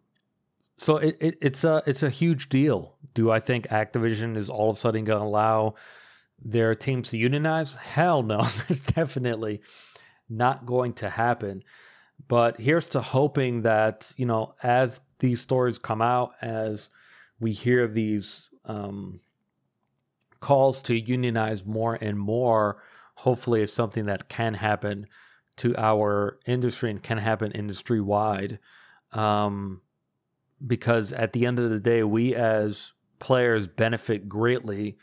so 0.77 0.97
it, 0.97 1.17
it, 1.21 1.39
it's 1.41 1.65
a 1.65 1.83
it's 1.87 2.03
a 2.03 2.11
huge 2.11 2.49
deal. 2.49 2.97
Do 3.15 3.31
I 3.31 3.41
think 3.41 3.69
Activision 3.69 4.37
is 4.37 4.51
all 4.51 4.71
of 4.71 4.77
a 4.77 4.79
sudden 4.79 5.05
going 5.05 5.21
to 5.21 5.25
allow 5.25 5.75
their 6.43 6.75
teams 6.75 7.09
to 7.11 7.17
unionize? 7.17 7.77
Hell 7.77 8.23
no, 8.23 8.43
definitely 8.95 9.61
not 10.29 10.67
going 10.67 10.93
to 10.95 11.11
happen. 11.11 11.63
But 12.29 12.61
here's 12.61 12.89
to 12.91 13.01
hoping 13.01 13.63
that, 13.63 14.13
you 14.17 14.27
know, 14.27 14.55
as 14.63 15.01
these 15.19 15.41
stories 15.41 15.79
come 15.79 16.01
out, 16.01 16.33
as 16.41 16.91
we 17.41 17.53
hear 17.53 17.87
these 17.87 18.49
um, 18.65 19.21
calls 20.41 20.83
to 20.83 20.99
unionize 20.99 21.65
more 21.65 21.99
and 22.01 22.19
more, 22.19 22.83
hopefully 23.17 23.63
it's 23.63 23.73
something 23.73 24.07
that 24.07 24.29
can 24.29 24.55
happen 24.55 25.07
to 25.57 25.77
our 25.77 26.39
industry 26.47 26.91
and 26.91 27.03
can 27.03 27.19
happen 27.19 27.53
industry 27.53 28.01
wide. 28.01 28.59
Um, 29.13 29.83
because 30.65 31.13
at 31.13 31.33
the 31.33 31.47
end 31.47 31.59
of 31.59 31.71
the 31.71 31.81
day, 31.81 32.03
we 32.03 32.35
as 32.35 32.93
players 33.19 33.67
benefit 33.67 34.29
greatly 34.29 34.97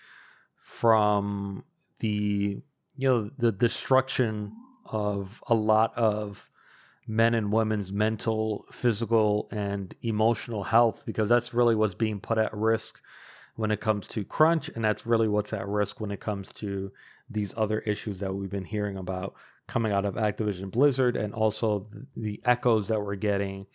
from 0.72 1.66
the 2.00 2.62
you 2.96 3.10
know 3.10 3.30
the 3.38 3.52
destruction 3.52 4.54
of 4.86 5.44
a 5.48 5.54
lot 5.54 5.96
of 5.98 6.50
men 7.06 7.34
and 7.34 7.52
women's 7.52 7.92
mental, 7.92 8.66
physical, 8.72 9.50
and 9.52 9.94
emotional 10.02 10.64
health 10.64 11.04
because 11.06 11.28
that's 11.28 11.54
really 11.54 11.76
what's 11.76 11.94
being 11.94 12.22
put 12.22 12.38
at 12.38 12.56
risk 12.56 13.02
when 13.56 13.70
it 13.70 13.82
comes 13.82 14.08
to 14.08 14.24
crunch. 14.24 14.70
And 14.70 14.84
that's 14.84 15.06
really 15.06 15.28
what's 15.28 15.52
at 15.52 15.68
risk 15.68 16.00
when 16.00 16.10
it 16.10 16.22
comes 16.22 16.54
to 16.54 16.92
these 17.30 17.54
other 17.58 17.80
issues 17.80 18.20
that 18.20 18.34
we've 18.34 18.50
been 18.50 18.64
hearing 18.64 18.98
about 18.98 19.36
coming 19.68 19.92
out 19.92 20.06
of 20.06 20.16
Activision 20.16 20.72
Blizzard 20.72 21.18
and 21.18 21.34
also 21.34 21.88
the, 22.16 22.42
echoes 22.46 22.88
that 22.88 23.02
we're 23.02 23.16
getting 23.16 23.68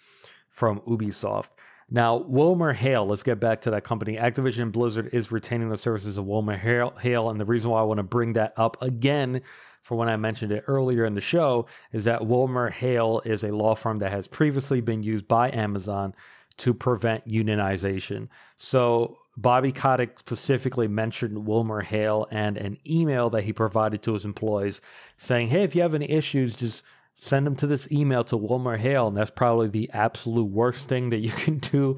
from 0.48 0.80
Ubisoft. 0.80 1.50
Now, 1.88 2.16
Wilmer 2.16 2.72
Hale, 2.72 3.06
let's 3.06 3.22
get 3.22 3.38
back 3.38 3.60
to 3.62 3.70
that 3.70 3.84
company. 3.84 4.16
Activision 4.16 4.72
Blizzard 4.72 5.10
is 5.12 5.30
retaining 5.30 5.68
the 5.68 5.76
services 5.76 6.18
of 6.18 6.26
Wilmer 6.26 6.56
Hale. 6.56 7.30
And 7.30 7.40
the 7.40 7.44
reason 7.44 7.70
why 7.70 7.80
I 7.80 7.84
want 7.84 7.98
to 7.98 8.04
bring 8.04 8.32
that 8.32 8.52
up 8.56 8.80
again 8.82 9.42
for 9.82 9.96
when 9.96 10.08
I 10.08 10.16
mentioned 10.16 10.50
it 10.50 10.64
earlier 10.66 11.04
in 11.04 11.14
the 11.14 11.20
show 11.20 11.66
is 11.92 12.04
that 12.04 12.26
Wilmer 12.26 12.70
Hale 12.70 13.22
is 13.24 13.44
a 13.44 13.52
law 13.52 13.76
firm 13.76 14.00
that 14.00 14.10
has 14.10 14.26
previously 14.26 14.80
been 14.80 15.04
used 15.04 15.28
by 15.28 15.48
Amazon 15.52 16.12
to 16.56 16.74
prevent 16.74 17.28
unionization. 17.28 18.28
So 18.56 19.18
Bobby 19.36 19.70
Kotick 19.70 20.18
specifically 20.18 20.88
mentioned 20.88 21.46
Wilmer 21.46 21.82
Hale 21.82 22.26
and 22.32 22.56
an 22.56 22.78
email 22.84 23.30
that 23.30 23.44
he 23.44 23.52
provided 23.52 24.02
to 24.02 24.14
his 24.14 24.24
employees 24.24 24.80
saying, 25.18 25.48
Hey, 25.48 25.62
if 25.62 25.76
you 25.76 25.82
have 25.82 25.94
any 25.94 26.10
issues, 26.10 26.56
just 26.56 26.82
send 27.16 27.46
them 27.46 27.56
to 27.56 27.66
this 27.66 27.90
email 27.90 28.24
to 28.24 28.36
Wilmer 28.36 28.76
Hale. 28.76 29.08
And 29.08 29.16
that's 29.16 29.30
probably 29.30 29.68
the 29.68 29.90
absolute 29.92 30.50
worst 30.50 30.88
thing 30.88 31.10
that 31.10 31.18
you 31.18 31.30
can 31.36 31.58
do 31.58 31.96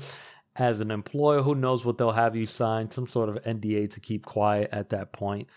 as 0.56 0.80
an 0.80 0.90
employer. 0.90 1.42
Who 1.42 1.54
knows 1.54 1.84
what 1.84 1.98
they'll 1.98 2.12
have 2.12 2.36
you 2.36 2.46
sign, 2.46 2.90
some 2.90 3.06
sort 3.06 3.28
of 3.28 3.42
NDA 3.42 3.90
to 3.90 4.00
keep 4.00 4.24
quiet 4.24 4.70
at 4.72 4.90
that 4.90 5.12
point. 5.12 5.48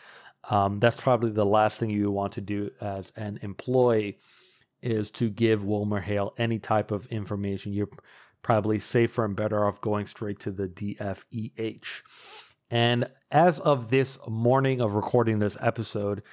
Um, 0.50 0.80
that's 0.80 1.00
probably 1.00 1.32
the 1.32 1.46
last 1.46 1.80
thing 1.80 1.92
you 1.92 2.10
want 2.12 2.34
to 2.34 2.42
do 2.42 2.72
as 2.82 3.14
an 3.16 3.40
employee 3.42 4.18
is 4.82 5.12
to 5.12 5.30
give 5.30 5.64
Wilmer 5.64 6.00
Hale 6.00 6.34
any 6.38 6.58
type 6.58 6.90
of 6.90 7.06
information. 7.08 7.74
You're 7.74 7.90
probably 8.42 8.80
safer 8.80 9.24
and 9.24 9.36
better 9.36 9.66
off 9.66 9.82
going 9.82 10.08
straight 10.08 10.40
to 10.40 10.52
the 10.52 10.68
DFEH. 10.68 12.02
And 12.72 13.06
as 13.30 13.60
of 13.60 13.90
this 13.90 14.18
morning 14.28 14.82
of 14.82 14.94
recording 14.94 15.40
this 15.40 15.58
episode, 15.60 16.24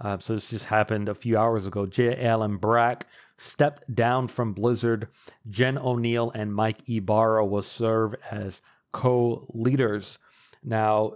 uh, 0.00 0.18
so 0.18 0.34
this 0.34 0.50
just 0.50 0.66
happened 0.66 1.08
a 1.08 1.14
few 1.14 1.36
hours 1.36 1.66
ago, 1.66 1.86
J. 1.86 2.24
Allen 2.24 2.56
Brack 2.56 3.06
stepped 3.36 3.90
down 3.92 4.28
from 4.28 4.52
Blizzard. 4.52 5.08
Jen 5.48 5.76
Oneal 5.76 6.32
and 6.34 6.54
Mike 6.54 6.88
Ibarra 6.88 7.44
will 7.44 7.62
serve 7.62 8.14
as 8.30 8.60
co-leaders. 8.92 10.18
Now, 10.62 11.14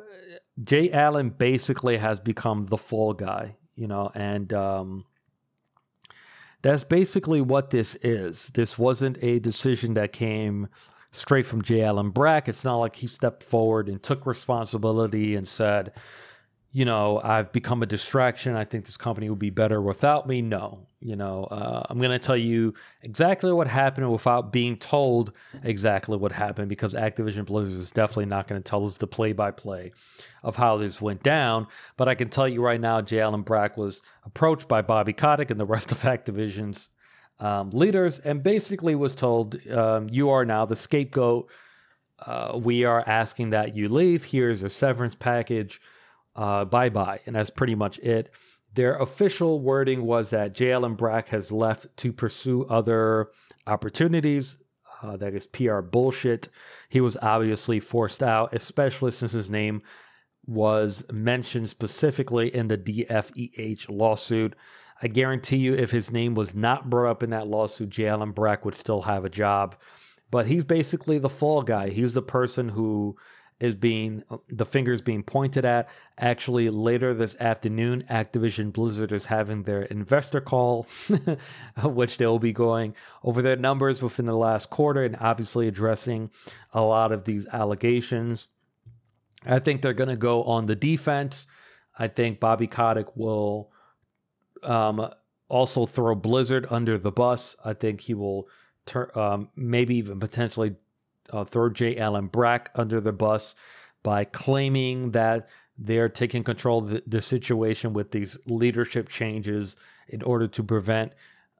J. 0.62 0.90
Allen 0.90 1.30
basically 1.30 1.96
has 1.96 2.20
become 2.20 2.66
the 2.66 2.76
fall 2.76 3.12
guy, 3.12 3.56
you 3.74 3.86
know, 3.86 4.10
and 4.14 4.52
um, 4.52 5.04
that's 6.62 6.84
basically 6.84 7.40
what 7.40 7.70
this 7.70 7.96
is. 7.96 8.48
This 8.54 8.78
wasn't 8.78 9.22
a 9.22 9.38
decision 9.38 9.94
that 9.94 10.12
came 10.12 10.68
straight 11.10 11.46
from 11.46 11.62
J. 11.62 11.82
Allen 11.82 12.10
Brack. 12.10 12.48
It's 12.48 12.64
not 12.64 12.78
like 12.78 12.96
he 12.96 13.06
stepped 13.06 13.42
forward 13.42 13.88
and 13.88 14.02
took 14.02 14.26
responsibility 14.26 15.34
and 15.34 15.46
said, 15.46 15.92
you 16.74 16.86
know, 16.86 17.20
I've 17.22 17.52
become 17.52 17.82
a 17.82 17.86
distraction. 17.86 18.56
I 18.56 18.64
think 18.64 18.86
this 18.86 18.96
company 18.96 19.28
would 19.28 19.38
be 19.38 19.50
better 19.50 19.82
without 19.82 20.26
me. 20.26 20.40
No, 20.40 20.86
you 21.00 21.16
know, 21.16 21.44
uh, 21.44 21.82
I'm 21.90 21.98
going 21.98 22.12
to 22.12 22.18
tell 22.18 22.36
you 22.36 22.72
exactly 23.02 23.52
what 23.52 23.68
happened 23.68 24.10
without 24.10 24.52
being 24.52 24.78
told 24.78 25.32
exactly 25.62 26.16
what 26.16 26.32
happened 26.32 26.70
because 26.70 26.94
Activision 26.94 27.44
Blizzard 27.44 27.78
is 27.78 27.90
definitely 27.90 28.24
not 28.24 28.48
going 28.48 28.60
to 28.60 28.68
tell 28.68 28.86
us 28.86 28.96
the 28.96 29.06
play 29.06 29.34
by 29.34 29.50
play 29.50 29.92
of 30.42 30.56
how 30.56 30.78
this 30.78 30.98
went 30.98 31.22
down. 31.22 31.66
But 31.98 32.08
I 32.08 32.14
can 32.14 32.30
tell 32.30 32.48
you 32.48 32.62
right 32.62 32.80
now, 32.80 33.02
J. 33.02 33.20
Allen 33.20 33.42
Brack 33.42 33.76
was 33.76 34.00
approached 34.24 34.66
by 34.66 34.80
Bobby 34.80 35.12
Kotick 35.12 35.50
and 35.50 35.60
the 35.60 35.66
rest 35.66 35.92
of 35.92 36.00
Activision's 36.00 36.88
um, 37.38 37.68
leaders 37.70 38.18
and 38.18 38.42
basically 38.42 38.94
was 38.94 39.14
told, 39.14 39.58
um, 39.68 40.08
You 40.10 40.30
are 40.30 40.46
now 40.46 40.64
the 40.64 40.76
scapegoat. 40.76 41.50
Uh, 42.18 42.56
we 42.56 42.84
are 42.84 43.04
asking 43.06 43.50
that 43.50 43.76
you 43.76 43.88
leave. 43.88 44.24
Here's 44.24 44.62
a 44.62 44.70
severance 44.70 45.14
package 45.14 45.80
uh, 46.36 46.64
bye 46.64 46.88
bye. 46.88 47.20
And 47.26 47.36
that's 47.36 47.50
pretty 47.50 47.74
much 47.74 47.98
it. 47.98 48.30
Their 48.74 48.96
official 48.96 49.60
wording 49.60 50.04
was 50.04 50.30
that 50.30 50.54
J. 50.54 50.72
Allen 50.72 50.94
Brack 50.94 51.28
has 51.28 51.52
left 51.52 51.94
to 51.98 52.12
pursue 52.12 52.64
other 52.64 53.28
opportunities. 53.66 54.56
Uh, 55.02 55.16
that 55.16 55.34
is 55.34 55.46
PR 55.46 55.80
bullshit. 55.80 56.48
He 56.88 57.00
was 57.00 57.16
obviously 57.20 57.80
forced 57.80 58.22
out, 58.22 58.54
especially 58.54 59.10
since 59.10 59.32
his 59.32 59.50
name 59.50 59.82
was 60.46 61.04
mentioned 61.12 61.68
specifically 61.68 62.54
in 62.54 62.68
the 62.68 62.78
DFEH 62.78 63.90
lawsuit. 63.90 64.54
I 65.02 65.08
guarantee 65.08 65.58
you, 65.58 65.74
if 65.74 65.90
his 65.90 66.10
name 66.10 66.34
was 66.34 66.54
not 66.54 66.88
brought 66.88 67.10
up 67.10 67.22
in 67.22 67.30
that 67.30 67.48
lawsuit, 67.48 67.90
J. 67.90 68.06
Allen 68.06 68.30
Brack 68.30 68.64
would 68.64 68.74
still 68.74 69.02
have 69.02 69.24
a 69.24 69.30
job. 69.30 69.76
But 70.30 70.46
he's 70.46 70.64
basically 70.64 71.18
the 71.18 71.28
fall 71.28 71.62
guy. 71.62 71.90
He's 71.90 72.14
the 72.14 72.22
person 72.22 72.70
who 72.70 73.16
is 73.62 73.76
being 73.76 74.24
the 74.48 74.66
fingers 74.66 75.00
being 75.00 75.22
pointed 75.22 75.64
at. 75.64 75.88
Actually, 76.18 76.68
later 76.68 77.14
this 77.14 77.36
afternoon, 77.36 78.04
Activision 78.10 78.72
Blizzard 78.72 79.12
is 79.12 79.26
having 79.26 79.62
their 79.62 79.82
investor 79.82 80.40
call, 80.40 80.88
which 81.84 82.16
they 82.16 82.26
will 82.26 82.40
be 82.40 82.52
going 82.52 82.92
over 83.22 83.40
their 83.40 83.54
numbers 83.54 84.02
within 84.02 84.26
the 84.26 84.36
last 84.36 84.68
quarter 84.68 85.04
and 85.04 85.16
obviously 85.20 85.68
addressing 85.68 86.28
a 86.72 86.82
lot 86.82 87.12
of 87.12 87.22
these 87.22 87.46
allegations. 87.52 88.48
I 89.46 89.60
think 89.60 89.80
they're 89.80 89.92
going 89.92 90.10
to 90.10 90.16
go 90.16 90.42
on 90.42 90.66
the 90.66 90.74
defense. 90.74 91.46
I 91.96 92.08
think 92.08 92.40
Bobby 92.40 92.66
Kotick 92.66 93.16
will 93.16 93.70
um, 94.64 95.08
also 95.48 95.86
throw 95.86 96.16
Blizzard 96.16 96.66
under 96.68 96.98
the 96.98 97.12
bus. 97.12 97.54
I 97.64 97.74
think 97.74 98.00
he 98.00 98.14
will 98.14 98.48
turn, 98.86 99.08
um, 99.14 99.50
maybe 99.54 99.98
even 99.98 100.18
potentially 100.18 100.74
uh, 101.32 101.44
throw 101.44 101.70
J. 101.70 101.96
Allen 101.96 102.26
Brack 102.26 102.70
under 102.74 103.00
the 103.00 103.12
bus 103.12 103.54
by 104.02 104.24
claiming 104.24 105.12
that 105.12 105.48
they're 105.78 106.08
taking 106.08 106.44
control 106.44 106.78
of 106.78 106.90
the, 106.90 107.02
the 107.06 107.22
situation 107.22 107.92
with 107.92 108.10
these 108.10 108.38
leadership 108.46 109.08
changes 109.08 109.76
in 110.08 110.22
order 110.22 110.46
to 110.46 110.62
prevent 110.62 111.12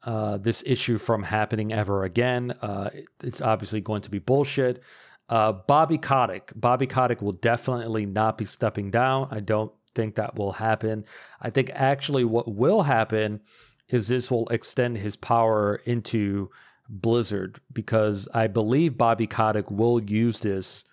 uh, 0.04 0.36
this 0.36 0.62
issue 0.66 0.98
from 0.98 1.22
happening 1.22 1.72
ever 1.72 2.04
again. 2.04 2.50
Uh, 2.60 2.90
it's 3.22 3.40
obviously 3.40 3.80
going 3.80 4.02
to 4.02 4.10
be 4.10 4.18
bullshit. 4.18 4.82
Uh, 5.28 5.52
Bobby 5.52 5.96
Kotick. 5.96 6.52
Bobby 6.54 6.86
Kotick 6.86 7.22
will 7.22 7.32
definitely 7.32 8.04
not 8.04 8.36
be 8.36 8.44
stepping 8.44 8.90
down. 8.90 9.28
I 9.30 9.40
don't 9.40 9.72
think 9.94 10.16
that 10.16 10.36
will 10.36 10.52
happen. 10.52 11.04
I 11.40 11.50
think 11.50 11.70
actually 11.72 12.24
what 12.24 12.52
will 12.52 12.82
happen 12.82 13.40
is 13.88 14.08
this 14.08 14.30
will 14.30 14.48
extend 14.48 14.96
his 14.96 15.16
power 15.16 15.76
into 15.84 16.50
Blizzard 16.88 17.60
because 17.72 18.28
I 18.34 18.46
believe 18.46 18.98
Bobby 18.98 19.26
Kotick 19.26 19.70
will 19.70 20.02
use 20.02 20.40
this 20.40 20.84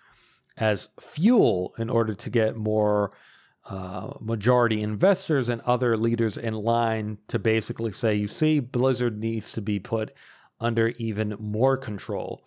as 0.56 0.88
fuel 0.98 1.74
in 1.78 1.90
order 1.90 2.14
to 2.14 2.30
get 2.30 2.56
more 2.56 3.12
uh, 3.68 4.14
majority 4.20 4.82
investors 4.82 5.48
and 5.48 5.60
other 5.62 5.96
leaders 5.96 6.36
in 6.36 6.54
line 6.54 7.18
to 7.28 7.38
basically 7.38 7.92
say, 7.92 8.14
you 8.14 8.26
see, 8.26 8.60
Blizzard 8.60 9.18
needs 9.18 9.52
to 9.52 9.60
be 9.60 9.78
put 9.78 10.12
under 10.60 10.88
even 10.98 11.36
more 11.38 11.76
control. 11.76 12.44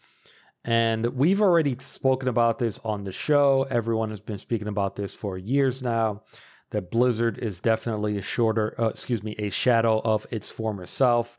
And 0.66 1.06
we've 1.08 1.42
already 1.42 1.76
spoken 1.80 2.30
about 2.30 2.60
this 2.60 2.80
on 2.84 3.04
the 3.04 3.12
show. 3.12 3.68
Everyone 3.70 4.10
has 4.12 4.22
been 4.22 4.38
speaking 4.38 4.68
about 4.68 4.96
this 4.96 5.14
for 5.14 5.38
years 5.38 5.82
now. 5.82 6.24
That 6.72 6.90
Blizzard 6.90 7.38
is 7.38 7.60
definitely 7.60 8.18
a 8.18 8.22
shorter, 8.22 8.74
uh, 8.80 8.88
excuse 8.88 9.22
me, 9.22 9.36
a 9.38 9.50
shadow 9.52 10.00
of 10.00 10.26
its 10.32 10.50
former 10.50 10.88
self. 10.88 11.38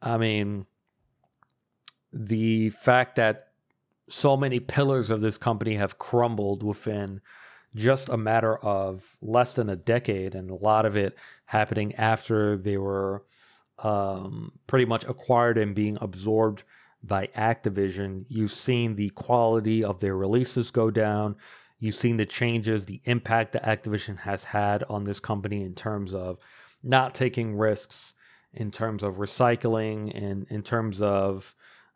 I 0.00 0.16
mean, 0.16 0.66
the 2.12 2.70
fact 2.70 3.16
that 3.16 3.48
so 4.08 4.36
many 4.36 4.58
pillars 4.60 5.10
of 5.10 5.20
this 5.20 5.38
company 5.38 5.76
have 5.76 5.98
crumbled 5.98 6.62
within 6.62 7.20
just 7.74 8.08
a 8.08 8.16
matter 8.16 8.56
of 8.58 9.16
less 9.22 9.54
than 9.54 9.70
a 9.70 9.76
decade, 9.76 10.34
and 10.34 10.50
a 10.50 10.54
lot 10.54 10.84
of 10.84 10.96
it 10.96 11.16
happening 11.46 11.94
after 11.94 12.56
they 12.56 12.76
were 12.76 13.24
um, 13.78 14.52
pretty 14.66 14.84
much 14.84 15.04
acquired 15.04 15.56
and 15.56 15.74
being 15.74 15.96
absorbed 16.00 16.64
by 17.02 17.28
Activision. 17.28 18.24
You've 18.28 18.52
seen 18.52 18.96
the 18.96 19.10
quality 19.10 19.84
of 19.84 20.00
their 20.00 20.16
releases 20.16 20.70
go 20.70 20.90
down. 20.90 21.36
You've 21.78 21.94
seen 21.94 22.16
the 22.16 22.26
changes, 22.26 22.84
the 22.84 23.00
impact 23.04 23.52
that 23.52 23.62
Activision 23.64 24.18
has 24.18 24.44
had 24.44 24.82
on 24.84 25.04
this 25.04 25.20
company 25.20 25.62
in 25.62 25.74
terms 25.74 26.12
of 26.12 26.38
not 26.82 27.14
taking 27.14 27.56
risks, 27.56 28.14
in 28.52 28.70
terms 28.70 29.02
of 29.02 29.14
recycling, 29.14 30.14
and 30.14 30.46
in 30.50 30.62
terms 30.62 31.00
of 31.00 31.54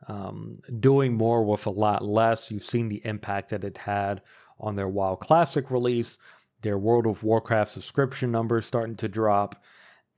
um, 0.08 0.54
doing 0.80 1.14
more 1.14 1.44
with 1.44 1.66
a 1.66 1.70
lot 1.70 2.04
less. 2.04 2.50
You've 2.50 2.64
seen 2.64 2.88
the 2.88 3.04
impact 3.04 3.50
that 3.50 3.64
it 3.64 3.78
had 3.78 4.22
on 4.58 4.76
their 4.76 4.88
WoW 4.88 5.16
Classic 5.16 5.70
release, 5.70 6.18
their 6.62 6.78
World 6.78 7.06
of 7.06 7.22
Warcraft 7.22 7.70
subscription 7.70 8.30
numbers 8.30 8.66
starting 8.66 8.96
to 8.96 9.08
drop. 9.08 9.62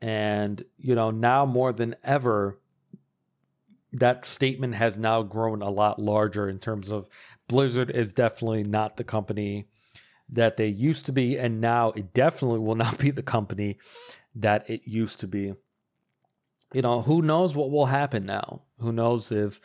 And, 0.01 0.65
you 0.77 0.95
know, 0.95 1.11
now 1.11 1.47
more 1.47 1.73
than 1.73 1.97
ever, 2.05 2.59
that 3.93 4.25
statement 4.25 4.75
has 4.75 4.97
now 4.97 5.23
grown 5.23 5.63
a 5.63 5.71
lot 5.71 5.99
larger 5.99 6.49
in 6.49 6.59
terms 6.59 6.91
of 6.91 7.09
Blizzard 7.49 7.91
is 7.91 8.13
definitely 8.13 8.65
not 8.65 8.97
the 8.97 9.05
company 9.05 9.69
that 10.29 10.57
they 10.57 10.67
used 10.67 11.07
to 11.07 11.13
be. 11.13 11.39
And 11.39 11.61
now 11.61 11.93
it 11.93 12.13
definitely 12.13 12.61
will 12.61 12.75
not 12.75 12.99
be 12.99 13.11
the 13.11 13.23
company 13.23 13.79
that 14.35 14.69
it 14.69 14.83
used 14.85 15.21
to 15.21 15.27
be. 15.27 15.55
You 16.73 16.83
know, 16.83 17.01
who 17.03 17.23
knows 17.23 17.55
what 17.55 17.71
will 17.71 17.87
happen 17.87 18.27
now? 18.27 18.63
Who 18.81 18.93
knows 18.93 19.33
if 19.33 19.61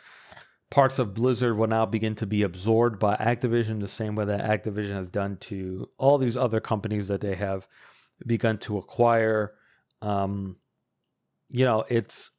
parts 0.70 0.98
of 0.98 1.14
Blizzard 1.14 1.56
will 1.56 1.66
now 1.66 1.84
begin 1.84 2.14
to 2.16 2.26
be 2.26 2.42
absorbed 2.42 2.98
by 2.98 3.16
Activision 3.16 3.80
the 3.80 3.88
same 3.88 4.14
way 4.14 4.24
that 4.24 4.40
Activision 4.40 4.94
has 4.94 5.10
done 5.10 5.36
to 5.38 5.88
all 5.98 6.18
these 6.18 6.36
other 6.36 6.60
companies 6.60 7.08
that 7.08 7.20
they 7.20 7.34
have 7.34 7.68
begun 8.26 8.58
to 8.58 8.78
acquire. 8.78 9.54
Um, 10.00 10.56
you 11.50 11.64
know, 11.64 11.84
it's 11.88 12.30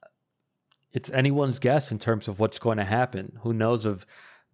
it's 0.93 1.09
anyone's 1.11 1.59
guess 1.59 1.91
in 1.91 1.99
terms 1.99 2.27
of 2.27 2.39
what's 2.39 2.59
going 2.59 2.77
to 2.77 2.83
happen. 2.83 3.37
Who 3.41 3.53
knows 3.53 3.85
if 3.85 4.05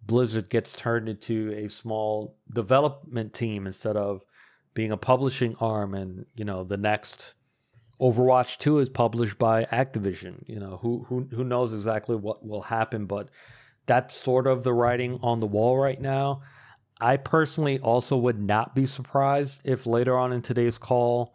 Blizzard 0.02 0.48
gets 0.48 0.74
turned 0.74 1.08
into 1.08 1.52
a 1.52 1.68
small 1.68 2.36
development 2.52 3.32
team 3.34 3.66
instead 3.66 3.96
of 3.96 4.22
being 4.72 4.92
a 4.92 4.96
publishing 4.96 5.56
arm 5.60 5.94
and, 5.94 6.26
you 6.34 6.44
know, 6.44 6.64
the 6.64 6.76
next 6.76 7.34
Overwatch 8.00 8.58
2 8.58 8.78
is 8.78 8.88
published 8.88 9.38
by 9.38 9.64
Activision. 9.66 10.42
You 10.46 10.58
know, 10.58 10.78
who 10.80 11.04
who 11.08 11.28
who 11.30 11.44
knows 11.44 11.74
exactly 11.74 12.16
what 12.16 12.46
will 12.46 12.62
happen, 12.62 13.06
but 13.06 13.28
that's 13.86 14.16
sort 14.16 14.46
of 14.46 14.64
the 14.64 14.72
writing 14.72 15.18
on 15.22 15.40
the 15.40 15.46
wall 15.46 15.76
right 15.76 16.00
now. 16.00 16.42
I 17.00 17.16
personally 17.16 17.78
also 17.78 18.16
would 18.16 18.40
not 18.40 18.74
be 18.74 18.86
surprised 18.86 19.62
if 19.64 19.86
later 19.86 20.18
on 20.18 20.32
in 20.32 20.42
today's 20.42 20.78
call, 20.78 21.34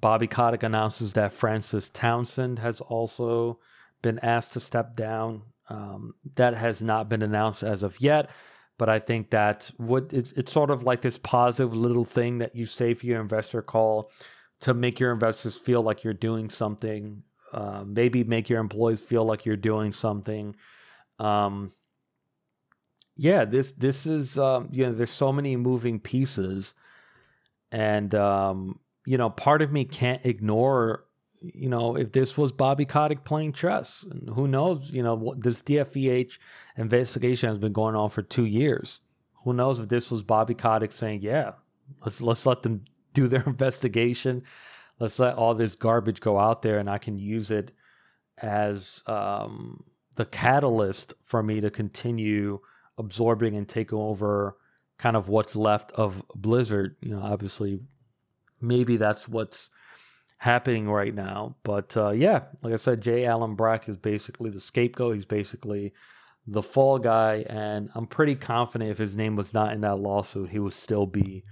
Bobby 0.00 0.26
Kotick 0.26 0.62
announces 0.62 1.12
that 1.14 1.32
Frances 1.32 1.90
Townsend 1.90 2.58
has 2.60 2.80
also 2.80 3.58
been 4.02 4.18
asked 4.20 4.52
to 4.54 4.60
step 4.60 4.96
down. 4.96 5.42
Um, 5.68 6.14
that 6.34 6.54
has 6.54 6.82
not 6.82 7.08
been 7.08 7.22
announced 7.22 7.62
as 7.62 7.84
of 7.84 8.00
yet, 8.00 8.30
but 8.76 8.88
I 8.88 8.98
think 8.98 9.30
that 9.30 9.70
would 9.78 10.12
it's, 10.12 10.32
it's 10.32 10.50
sort 10.50 10.72
of 10.72 10.82
like 10.82 11.02
this 11.02 11.18
positive 11.18 11.76
little 11.76 12.04
thing 12.04 12.38
that 12.38 12.56
you 12.56 12.66
say 12.66 12.94
for 12.94 13.06
your 13.06 13.20
investor 13.20 13.62
call 13.62 14.10
to 14.60 14.74
make 14.74 15.00
your 15.00 15.12
investors 15.12 15.56
feel 15.56 15.82
like 15.82 16.04
you're 16.04 16.14
doing 16.14 16.50
something. 16.50 17.22
Uh, 17.52 17.82
maybe 17.84 18.22
make 18.22 18.48
your 18.48 18.60
employees 18.60 19.00
feel 19.00 19.24
like 19.24 19.44
you're 19.44 19.56
doing 19.56 19.92
something. 19.92 20.54
Um, 21.18 21.72
yeah, 23.16 23.44
this 23.44 23.72
this 23.72 24.06
is 24.06 24.38
um, 24.38 24.68
you 24.70 24.86
know 24.86 24.92
there's 24.92 25.10
so 25.10 25.32
many 25.32 25.56
moving 25.56 25.98
pieces, 25.98 26.74
and 27.72 28.14
um, 28.14 28.78
you 29.04 29.18
know 29.18 29.30
part 29.30 29.62
of 29.62 29.72
me 29.72 29.84
can't 29.84 30.24
ignore 30.24 31.04
you 31.40 31.68
know 31.68 31.96
if 31.96 32.12
this 32.12 32.38
was 32.38 32.52
Bobby 32.52 32.84
Kotick 32.84 33.24
playing 33.24 33.52
chess. 33.52 34.04
And 34.08 34.30
who 34.30 34.46
knows? 34.46 34.90
You 34.90 35.02
know 35.02 35.34
this 35.36 35.62
DFEH 35.62 36.38
investigation 36.76 37.48
has 37.48 37.58
been 37.58 37.72
going 37.72 37.96
on 37.96 38.10
for 38.10 38.22
two 38.22 38.46
years. 38.46 39.00
Who 39.44 39.54
knows 39.54 39.80
if 39.80 39.88
this 39.88 40.10
was 40.10 40.22
Bobby 40.22 40.54
Kotick 40.54 40.92
saying, 40.92 41.20
"Yeah, 41.22 41.52
let's 42.04 42.22
let's 42.22 42.46
let 42.46 42.62
them 42.62 42.84
do 43.12 43.28
their 43.28 43.42
investigation. 43.46 44.42
Let's 44.98 45.18
let 45.18 45.36
all 45.36 45.54
this 45.54 45.74
garbage 45.74 46.20
go 46.20 46.38
out 46.38 46.62
there, 46.62 46.78
and 46.78 46.90
I 46.90 46.98
can 46.98 47.18
use 47.18 47.50
it 47.50 47.72
as 48.42 49.02
um, 49.06 49.84
the 50.16 50.26
catalyst 50.26 51.14
for 51.22 51.42
me 51.42 51.60
to 51.60 51.70
continue." 51.70 52.60
absorbing 53.00 53.56
and 53.56 53.66
taking 53.66 53.98
over 53.98 54.56
kind 54.98 55.16
of 55.16 55.28
what's 55.28 55.56
left 55.56 55.90
of 55.92 56.22
Blizzard. 56.36 56.94
You 57.00 57.16
know, 57.16 57.22
obviously, 57.22 57.80
maybe 58.60 58.96
that's 58.96 59.26
what's 59.26 59.70
happening 60.36 60.88
right 60.88 61.14
now. 61.14 61.56
But 61.64 61.96
uh, 61.96 62.10
yeah, 62.10 62.42
like 62.62 62.72
I 62.72 62.76
said, 62.76 63.00
J. 63.00 63.24
Allen 63.24 63.56
Brack 63.56 63.88
is 63.88 63.96
basically 63.96 64.50
the 64.50 64.60
scapegoat. 64.60 65.14
He's 65.14 65.24
basically 65.24 65.92
the 66.46 66.62
fall 66.62 66.98
guy, 66.98 67.44
and 67.48 67.90
I'm 67.94 68.06
pretty 68.06 68.34
confident 68.34 68.90
if 68.90 68.98
his 68.98 69.16
name 69.16 69.34
was 69.34 69.52
not 69.52 69.72
in 69.72 69.80
that 69.80 69.96
lawsuit, 69.96 70.50
he 70.50 70.58
would 70.58 70.72
still 70.72 71.06
be 71.06 71.42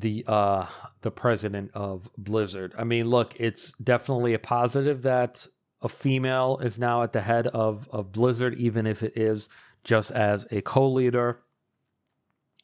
the 0.00 0.24
uh 0.26 0.66
the 1.02 1.10
president 1.10 1.70
of 1.74 2.08
Blizzard. 2.18 2.74
I 2.76 2.84
mean, 2.84 3.08
look, 3.08 3.34
it's 3.38 3.72
definitely 3.82 4.34
a 4.34 4.38
positive 4.38 5.02
that 5.02 5.46
a 5.82 5.88
female 5.88 6.58
is 6.62 6.78
now 6.78 7.02
at 7.02 7.12
the 7.12 7.20
head 7.20 7.46
of 7.48 7.88
of 7.90 8.10
Blizzard, 8.10 8.54
even 8.54 8.86
if 8.86 9.02
it 9.02 9.16
is 9.16 9.48
just 9.84 10.10
as 10.10 10.46
a 10.50 10.62
co 10.62 10.90
leader. 10.90 11.40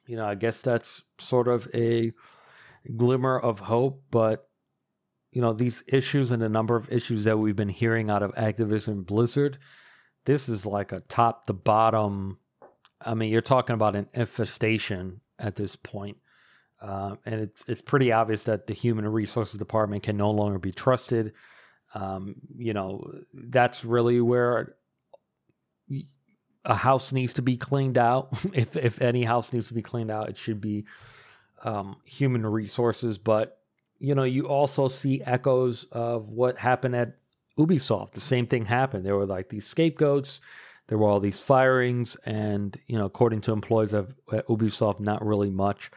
You 0.06 0.16
know, 0.16 0.26
I 0.26 0.34
guess 0.34 0.60
that's 0.60 1.04
sort 1.18 1.46
of 1.46 1.68
a 1.72 2.12
glimmer 2.96 3.38
of 3.38 3.60
hope, 3.60 4.02
but 4.10 4.48
you 5.30 5.40
know, 5.40 5.52
these 5.52 5.84
issues 5.86 6.32
and 6.32 6.42
the 6.42 6.48
number 6.48 6.74
of 6.74 6.92
issues 6.92 7.22
that 7.24 7.38
we've 7.38 7.54
been 7.54 7.68
hearing 7.68 8.10
out 8.10 8.24
of 8.24 8.34
Activision 8.34 9.06
Blizzard, 9.06 9.58
this 10.24 10.48
is 10.48 10.66
like 10.66 10.90
a 10.90 11.00
top 11.00 11.44
to 11.44 11.52
bottom. 11.52 12.38
I 13.00 13.14
mean, 13.14 13.30
you're 13.30 13.40
talking 13.40 13.74
about 13.74 13.94
an 13.94 14.08
infestation 14.14 15.20
at 15.38 15.54
this 15.54 15.76
point. 15.76 16.16
Uh, 16.80 17.16
and 17.26 17.40
it's 17.42 17.64
it's 17.68 17.82
pretty 17.82 18.10
obvious 18.10 18.44
that 18.44 18.66
the 18.66 18.74
human 18.74 19.06
resources 19.06 19.58
department 19.58 20.02
can 20.02 20.16
no 20.16 20.30
longer 20.30 20.58
be 20.58 20.72
trusted. 20.72 21.32
Um, 21.94 22.36
you 22.56 22.72
know, 22.72 23.12
that's 23.34 23.84
really 23.84 24.20
where 24.20 24.76
a 26.64 26.74
house 26.74 27.12
needs 27.12 27.34
to 27.34 27.42
be 27.42 27.56
cleaned 27.56 27.98
out, 27.98 28.28
if 28.52 28.76
if 28.76 29.00
any 29.00 29.24
house 29.24 29.52
needs 29.52 29.68
to 29.68 29.74
be 29.74 29.82
cleaned 29.82 30.10
out, 30.10 30.28
it 30.28 30.36
should 30.36 30.60
be 30.60 30.86
um, 31.64 31.96
human 32.04 32.46
resources. 32.46 33.18
But 33.18 33.58
you 33.98 34.14
know, 34.14 34.24
you 34.24 34.48
also 34.48 34.88
see 34.88 35.22
echoes 35.22 35.84
of 35.92 36.28
what 36.30 36.58
happened 36.58 36.96
at 36.96 37.16
Ubisoft. 37.58 38.12
The 38.12 38.20
same 38.20 38.46
thing 38.46 38.64
happened. 38.64 39.04
There 39.04 39.16
were 39.16 39.26
like 39.26 39.48
these 39.48 39.66
scapegoats. 39.66 40.40
There 40.86 40.98
were 40.98 41.08
all 41.08 41.20
these 41.20 41.38
firings, 41.38 42.16
and 42.24 42.76
you 42.86 42.98
know, 42.98 43.04
according 43.04 43.42
to 43.42 43.52
employees 43.52 43.92
of 43.92 44.14
at 44.32 44.46
Ubisoft, 44.48 45.00
not 45.00 45.24
really 45.24 45.50
much 45.50 45.90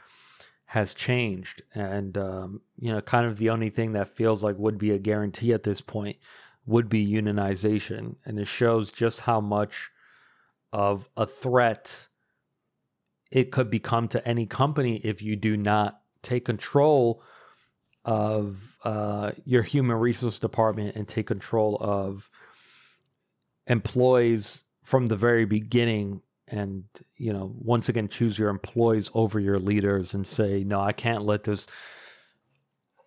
has 0.74 0.96
changed. 0.96 1.62
And 1.76 2.18
um, 2.18 2.62
you 2.80 2.92
know, 2.92 3.00
kind 3.00 3.28
of 3.28 3.38
the 3.38 3.52
only 3.52 3.70
thing 3.70 3.94
that 3.94 4.08
feels 4.08 4.44
like 4.44 4.58
would 4.58 4.80
be 4.80 4.90
a 4.90 4.98
guarantee 4.98 5.54
at 5.54 5.62
this 5.62 5.82
point 5.82 6.18
would 6.66 6.90
be 6.90 7.06
unionization, 7.06 8.16
and 8.26 8.40
it 8.40 8.48
shows 8.48 8.92
just 8.92 9.20
how 9.20 9.40
much 9.40 9.92
of 10.72 11.08
a 11.16 11.28
threat 11.28 12.08
it 13.32 13.52
could 13.52 13.70
become 13.70 14.08
to 14.08 14.28
any 14.28 14.48
company 14.48 14.96
if 15.04 15.22
you 15.22 15.36
do 15.36 15.56
not 15.56 16.02
take 16.24 16.46
control 16.46 17.22
of 18.04 18.76
uh, 18.84 19.32
your 19.46 19.62
human 19.62 19.98
resource 19.98 20.40
department 20.40 20.96
and 20.96 21.08
take 21.08 21.28
control 21.28 21.78
of 21.82 22.32
employees 23.68 24.64
from 24.84 25.06
the 25.06 25.16
very 25.16 25.46
beginning 25.46 26.24
and 26.54 26.84
you 27.18 27.34
know 27.34 27.54
once 27.58 27.90
again 27.90 28.08
choose 28.08 28.38
your 28.38 28.50
employees 28.50 29.10
over 29.14 29.40
your 29.40 29.60
leaders 29.60 30.14
and 30.14 30.28
say 30.28 30.64
no 30.64 30.80
i 30.80 30.92
can't 30.92 31.26
let 31.26 31.44
this 31.44 31.68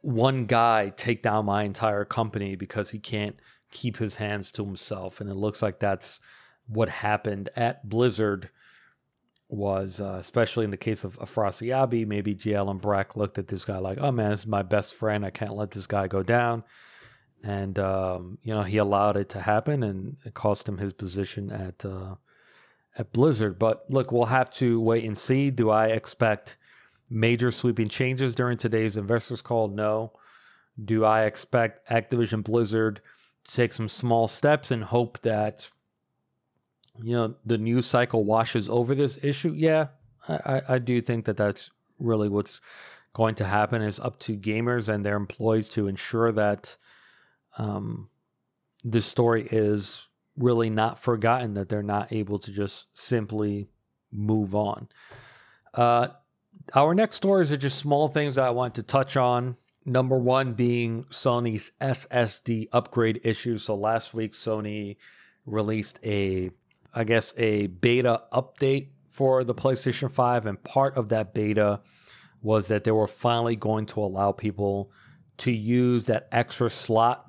one 0.03 0.47
guy 0.47 0.93
take 0.97 1.23
down 1.23 1.45
my 1.45 1.63
entire 1.63 2.05
company 2.05 2.57
because 2.57 2.91
he 2.91 2.99
can't 2.99 3.37
keep 3.71 3.97
his 3.97 4.17
hands 4.17 4.53
to 4.53 4.65
himself 4.65 5.21
and 5.21 5.31
it 5.31 5.35
looks 5.35 5.63
like 5.63 5.79
that's 5.79 6.21
what 6.69 6.89
happened 6.89 7.49
at 7.57 7.89
Blizzard 7.89 8.51
was, 9.49 10.01
uh, 10.01 10.17
especially 10.19 10.65
in 10.65 10.71
the 10.71 10.77
case 10.77 11.05
of 11.05 11.19
Afrasiabi, 11.19 12.07
maybe 12.07 12.35
J. 12.35 12.55
Allen 12.55 12.79
Brack 12.79 13.17
looked 13.17 13.39
at 13.39 13.49
this 13.49 13.65
guy 13.65 13.79
like, 13.79 13.99
oh 14.01 14.11
man, 14.11 14.31
this 14.31 14.41
is 14.41 14.47
my 14.47 14.63
best 14.63 14.95
friend. 14.95 15.25
I 15.25 15.31
can't 15.31 15.55
let 15.55 15.71
this 15.71 15.87
guy 15.87 16.09
go 16.09 16.23
down. 16.23 16.65
And, 17.45 17.79
um, 17.79 18.39
you 18.43 18.53
know, 18.53 18.63
he 18.63 18.79
allowed 18.79 19.17
it 19.17 19.29
to 19.31 19.41
happen 19.41 19.85
and 19.85 20.17
it 20.25 20.35
cost 20.35 20.69
him 20.69 20.79
his 20.79 20.93
position 20.93 21.53
at, 21.53 21.85
uh, 21.85 22.17
at 22.99 23.13
Blizzard. 23.13 23.59
But 23.59 23.85
look, 23.89 24.13
we'll 24.13 24.27
have 24.27 24.51
to 24.55 24.81
wait 24.81 25.05
and 25.05 25.17
see. 25.17 25.51
Do 25.51 25.71
I 25.71 25.89
expect 25.89 26.57
major 27.09 27.51
sweeping 27.51 27.89
changes 27.89 28.35
during 28.35 28.59
today's 28.59 28.97
investors 28.97 29.43
call? 29.43 29.69
No. 29.69 30.13
Do 30.83 31.05
I 31.05 31.25
expect 31.25 31.89
Activision 31.89 32.45
Blizzard 32.45 33.01
to 33.45 33.53
take 33.53 33.73
some 33.73 33.89
small 33.89 34.29
steps 34.29 34.71
and 34.71 34.85
hope 34.85 35.21
that 35.23 35.71
you 37.03 37.15
know 37.15 37.35
the 37.45 37.59
news 37.59 37.87
cycle 37.87 38.25
washes 38.25 38.69
over 38.69 38.95
this 38.95 39.19
issue, 39.23 39.53
yeah, 39.55 39.89
I, 40.29 40.63
I 40.69 40.79
do 40.79 41.01
think 41.01 41.25
that 41.27 41.37
that's 41.37 41.71
really 41.99 42.29
what's 42.29 42.61
going 43.13 43.35
to 43.37 43.45
happen. 43.45 43.83
Is 43.83 44.01
up 44.01 44.19
to 44.21 44.37
gamers 44.37 44.89
and 44.89 45.05
their 45.05 45.17
employees 45.17 45.69
to 45.71 45.89
ensure 45.89 46.33
that 46.33 46.77
um, 47.59 48.09
this 48.85 49.07
story 49.07 49.47
is 49.51 50.07
really 50.37 50.71
not 50.71 50.99
forgotten. 50.99 51.55
That 51.55 51.69
they're 51.69 51.83
not 51.83 52.13
able 52.13 52.39
to 52.41 52.53
just 52.53 52.87
simply 52.95 53.69
move 54.13 54.55
on. 54.55 54.89
Uh, 55.75 56.09
our 56.75 56.95
next 56.95 57.17
stories 57.17 57.53
are 57.53 57.57
just 57.57 57.79
small 57.79 58.09
things 58.09 58.37
that 58.37 58.45
I 58.45 58.51
want 58.51 58.75
to 58.77 58.83
touch 58.83 59.17
on. 59.17 59.57
Number 59.85 60.19
one 60.19 60.55
being 60.55 61.05
Sony's 61.05 61.71
SSD 61.81 62.69
upgrade 62.73 63.21
issue. 63.23 63.57
So 63.59 63.77
last 63.77 64.15
week, 64.15 64.33
Sony 64.33 64.97
released 65.45 66.01
a 66.05 66.51
I 66.97 67.05
guess, 67.05 67.35
a 67.37 67.67
beta 67.67 68.23
update 68.33 68.89
for 69.07 69.45
the 69.45 69.55
PlayStation 69.55 70.11
5. 70.11 70.47
And 70.47 70.63
part 70.65 70.97
of 70.97 71.11
that 71.11 71.35
beta 71.35 71.81
was 72.41 72.69
that 72.69 72.85
they 72.85 72.91
were 72.91 73.07
finally 73.07 73.55
going 73.55 73.85
to 73.87 74.01
allow 74.01 74.33
people 74.33 74.91
to 75.39 75.53
use 75.53 76.05
that 76.05 76.27
extra 76.33 76.71
slot 76.71 77.26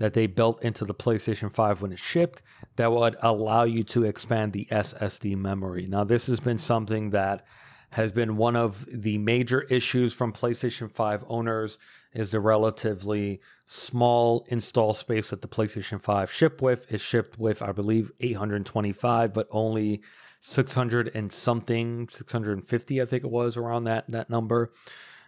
that 0.00 0.14
they 0.14 0.26
built 0.26 0.64
into 0.64 0.86
the 0.86 0.94
PlayStation 0.94 1.52
5 1.52 1.82
when 1.82 1.92
it 1.92 1.98
shipped 1.98 2.42
that 2.76 2.90
would 2.90 3.16
allow 3.20 3.64
you 3.64 3.84
to 3.84 4.04
expand 4.04 4.52
the 4.52 4.66
SSD 4.70 5.36
memory. 5.36 5.86
Now, 5.86 6.04
this 6.04 6.26
has 6.26 6.40
been 6.40 6.56
something 6.56 7.10
that 7.10 7.44
has 7.92 8.10
been 8.10 8.38
one 8.38 8.56
of 8.56 8.86
the 8.90 9.18
major 9.18 9.60
issues 9.62 10.14
from 10.14 10.32
PlayStation 10.32 10.90
5 10.90 11.24
owners 11.28 11.78
is 12.14 12.30
the 12.30 12.40
relatively 12.40 13.42
small 13.66 14.46
install 14.48 14.94
space 14.94 15.30
that 15.30 15.42
the 15.42 15.48
PlayStation 15.48 16.00
5 16.00 16.32
shipped 16.32 16.62
with. 16.62 16.90
It 16.90 17.00
shipped 17.00 17.38
with, 17.38 17.62
I 17.62 17.72
believe, 17.72 18.10
825, 18.20 19.34
but 19.34 19.48
only 19.50 20.00
600 20.40 21.10
and 21.14 21.30
something, 21.30 22.08
650, 22.10 23.02
I 23.02 23.04
think 23.04 23.22
it 23.22 23.30
was 23.30 23.58
around 23.58 23.84
that 23.84 24.06
that 24.08 24.30
number, 24.30 24.72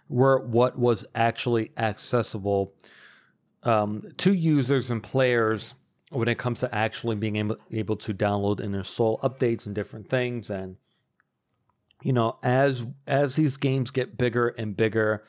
were 0.09 0.41
what 0.41 0.79
was 0.79 1.05
actually 1.15 1.73
accessible 1.77 2.73
um, 3.63 4.01
to 4.19 4.33
users 4.33 4.91
and 4.91 5.03
players 5.03 5.75
when 6.11 6.29
it 6.29 6.39
comes 6.39 6.61
to 6.61 6.75
actually 6.75 7.17
being 7.17 7.37
able, 7.37 7.57
able 7.71 7.97
to 7.97 8.13
download 8.13 8.61
and 8.61 8.75
install 8.75 9.19
updates 9.19 9.67
and 9.67 9.75
different 9.75 10.09
things. 10.09 10.51
And 10.51 10.77
you 12.03 12.13
know 12.13 12.39
as 12.43 12.85
as 13.07 13.37
these 13.37 13.57
games 13.57 13.91
get 13.91 14.19
bigger 14.19 14.49
and 14.49 14.77
bigger 14.77 15.25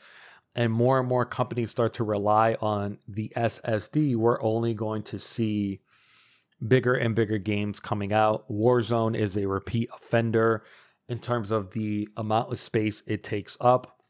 and 0.56 0.72
more 0.72 0.98
and 0.98 1.08
more 1.08 1.24
companies 1.24 1.70
start 1.70 1.94
to 1.94 2.04
rely 2.04 2.56
on 2.60 2.98
the 3.08 3.32
SSD 3.36 4.16
we're 4.16 4.42
only 4.42 4.74
going 4.74 5.02
to 5.04 5.18
see 5.18 5.80
bigger 6.66 6.94
and 6.94 7.14
bigger 7.14 7.38
games 7.38 7.80
coming 7.80 8.12
out. 8.12 8.48
Warzone 8.50 9.16
is 9.16 9.36
a 9.36 9.46
repeat 9.46 9.90
offender 9.94 10.64
in 11.08 11.18
terms 11.18 11.50
of 11.50 11.72
the 11.72 12.08
amount 12.16 12.52
of 12.52 12.58
space 12.58 13.02
it 13.06 13.22
takes 13.22 13.56
up. 13.60 14.00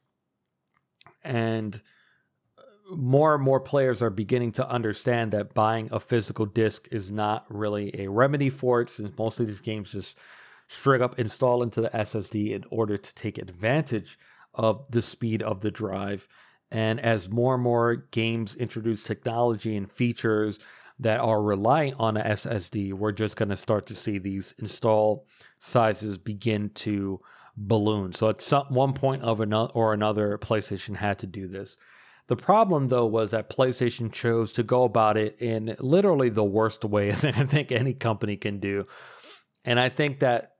And 1.22 1.80
more 2.90 3.34
and 3.34 3.42
more 3.42 3.60
players 3.60 4.02
are 4.02 4.10
beginning 4.10 4.52
to 4.52 4.68
understand 4.68 5.32
that 5.32 5.54
buying 5.54 5.88
a 5.90 6.00
physical 6.00 6.46
disc 6.46 6.88
is 6.90 7.10
not 7.10 7.46
really 7.48 7.94
a 7.98 8.08
remedy 8.08 8.50
for 8.50 8.80
it, 8.80 8.90
since 8.90 9.16
most 9.18 9.40
of 9.40 9.46
these 9.46 9.60
games 9.60 9.92
just 9.92 10.18
straight 10.68 11.00
up 11.00 11.18
install 11.18 11.62
into 11.62 11.80
the 11.80 11.90
SSD 11.90 12.52
in 12.54 12.64
order 12.70 12.96
to 12.96 13.14
take 13.14 13.38
advantage 13.38 14.18
of 14.54 14.90
the 14.90 15.02
speed 15.02 15.42
of 15.42 15.60
the 15.60 15.70
drive. 15.70 16.26
And 16.70 17.00
as 17.00 17.30
more 17.30 17.54
and 17.54 17.62
more 17.62 17.96
games 18.10 18.54
introduce 18.54 19.02
technology 19.02 19.76
and 19.76 19.90
features 19.90 20.58
that 20.98 21.20
are 21.20 21.42
relying 21.42 21.94
on 21.94 22.16
a 22.16 22.22
SSD, 22.22 22.92
we're 22.92 23.12
just 23.12 23.36
going 23.36 23.48
to 23.48 23.56
start 23.56 23.86
to 23.86 23.94
see 23.94 24.18
these 24.18 24.54
install 24.58 25.26
sizes 25.58 26.18
begin 26.18 26.70
to 26.70 27.20
balloon. 27.56 28.12
So 28.12 28.28
at 28.28 28.42
some 28.42 28.66
one 28.68 28.92
point 28.92 29.22
of 29.22 29.40
another 29.40 29.72
or 29.74 29.92
another, 29.92 30.38
PlayStation 30.38 30.96
had 30.96 31.18
to 31.20 31.26
do 31.26 31.46
this. 31.46 31.76
The 32.26 32.36
problem, 32.36 32.88
though, 32.88 33.06
was 33.06 33.32
that 33.32 33.50
PlayStation 33.50 34.10
chose 34.10 34.52
to 34.52 34.62
go 34.62 34.84
about 34.84 35.16
it 35.16 35.40
in 35.40 35.76
literally 35.78 36.30
the 36.30 36.44
worst 36.44 36.84
way 36.84 37.10
that 37.12 37.36
I 37.36 37.44
think 37.44 37.70
any 37.70 37.94
company 37.94 38.36
can 38.36 38.60
do. 38.60 38.86
And 39.64 39.78
I 39.78 39.88
think 39.88 40.20
that 40.20 40.52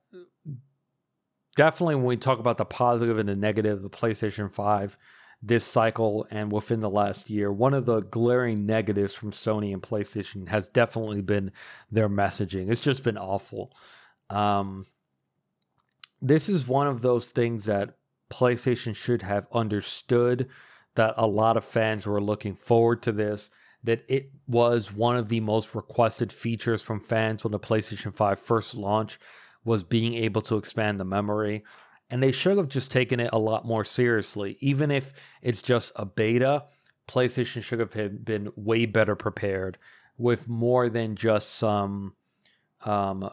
definitely 1.55 1.95
when 1.95 2.05
we 2.05 2.17
talk 2.17 2.39
about 2.39 2.57
the 2.57 2.65
positive 2.65 3.17
and 3.17 3.29
the 3.29 3.35
negative 3.35 3.77
of 3.77 3.83
the 3.83 3.89
PlayStation 3.89 4.51
5 4.51 4.97
this 5.41 5.65
cycle 5.65 6.25
and 6.31 6.51
within 6.51 6.79
the 6.79 6.89
last 6.89 7.29
year, 7.29 7.51
one 7.51 7.73
of 7.73 7.85
the 7.85 8.01
glaring 8.01 8.65
negatives 8.65 9.13
from 9.13 9.31
Sony 9.31 9.73
and 9.73 9.81
PlayStation 9.81 10.47
has 10.47 10.69
definitely 10.69 11.21
been 11.21 11.51
their 11.91 12.09
messaging. 12.09 12.71
It's 12.71 12.81
just 12.81 13.03
been 13.03 13.17
awful. 13.17 13.71
Um, 14.29 14.87
this 16.19 16.49
is 16.49 16.67
one 16.67 16.87
of 16.87 17.01
those 17.01 17.25
things 17.25 17.65
that 17.65 17.97
PlayStation 18.31 18.95
should 18.95 19.21
have 19.21 19.47
understood 19.51 20.49
that 20.95 21.13
a 21.17 21.27
lot 21.27 21.57
of 21.57 21.63
fans 21.63 22.05
were 22.05 22.21
looking 22.21 22.55
forward 22.55 23.01
to 23.03 23.11
this, 23.11 23.49
that 23.83 24.03
it 24.07 24.31
was 24.47 24.91
one 24.91 25.15
of 25.15 25.29
the 25.29 25.39
most 25.39 25.75
requested 25.75 26.31
features 26.31 26.81
from 26.81 26.99
fans 26.99 27.43
when 27.43 27.51
the 27.51 27.59
PlayStation 27.59 28.13
5 28.13 28.39
first 28.39 28.75
launched 28.75 29.19
was 29.63 29.83
being 29.83 30.15
able 30.15 30.41
to 30.41 30.57
expand 30.57 30.99
the 30.99 31.05
memory. 31.05 31.63
And 32.09 32.21
they 32.21 32.31
should 32.31 32.57
have 32.57 32.69
just 32.69 32.91
taken 32.91 33.19
it 33.19 33.31
a 33.33 33.39
lot 33.39 33.65
more 33.65 33.83
seriously. 33.83 34.57
Even 34.59 34.91
if 34.91 35.11
it's 35.41 35.61
just 35.61 35.91
a 35.95 36.05
beta, 36.05 36.65
PlayStation 37.07 37.63
should 37.63 37.79
have 37.79 38.25
been 38.25 38.51
way 38.55 38.85
better 38.85 39.15
prepared 39.15 39.77
with 40.17 40.47
more 40.47 40.89
than 40.89 41.15
just 41.15 41.55
some 41.55 42.13
um, 42.85 43.29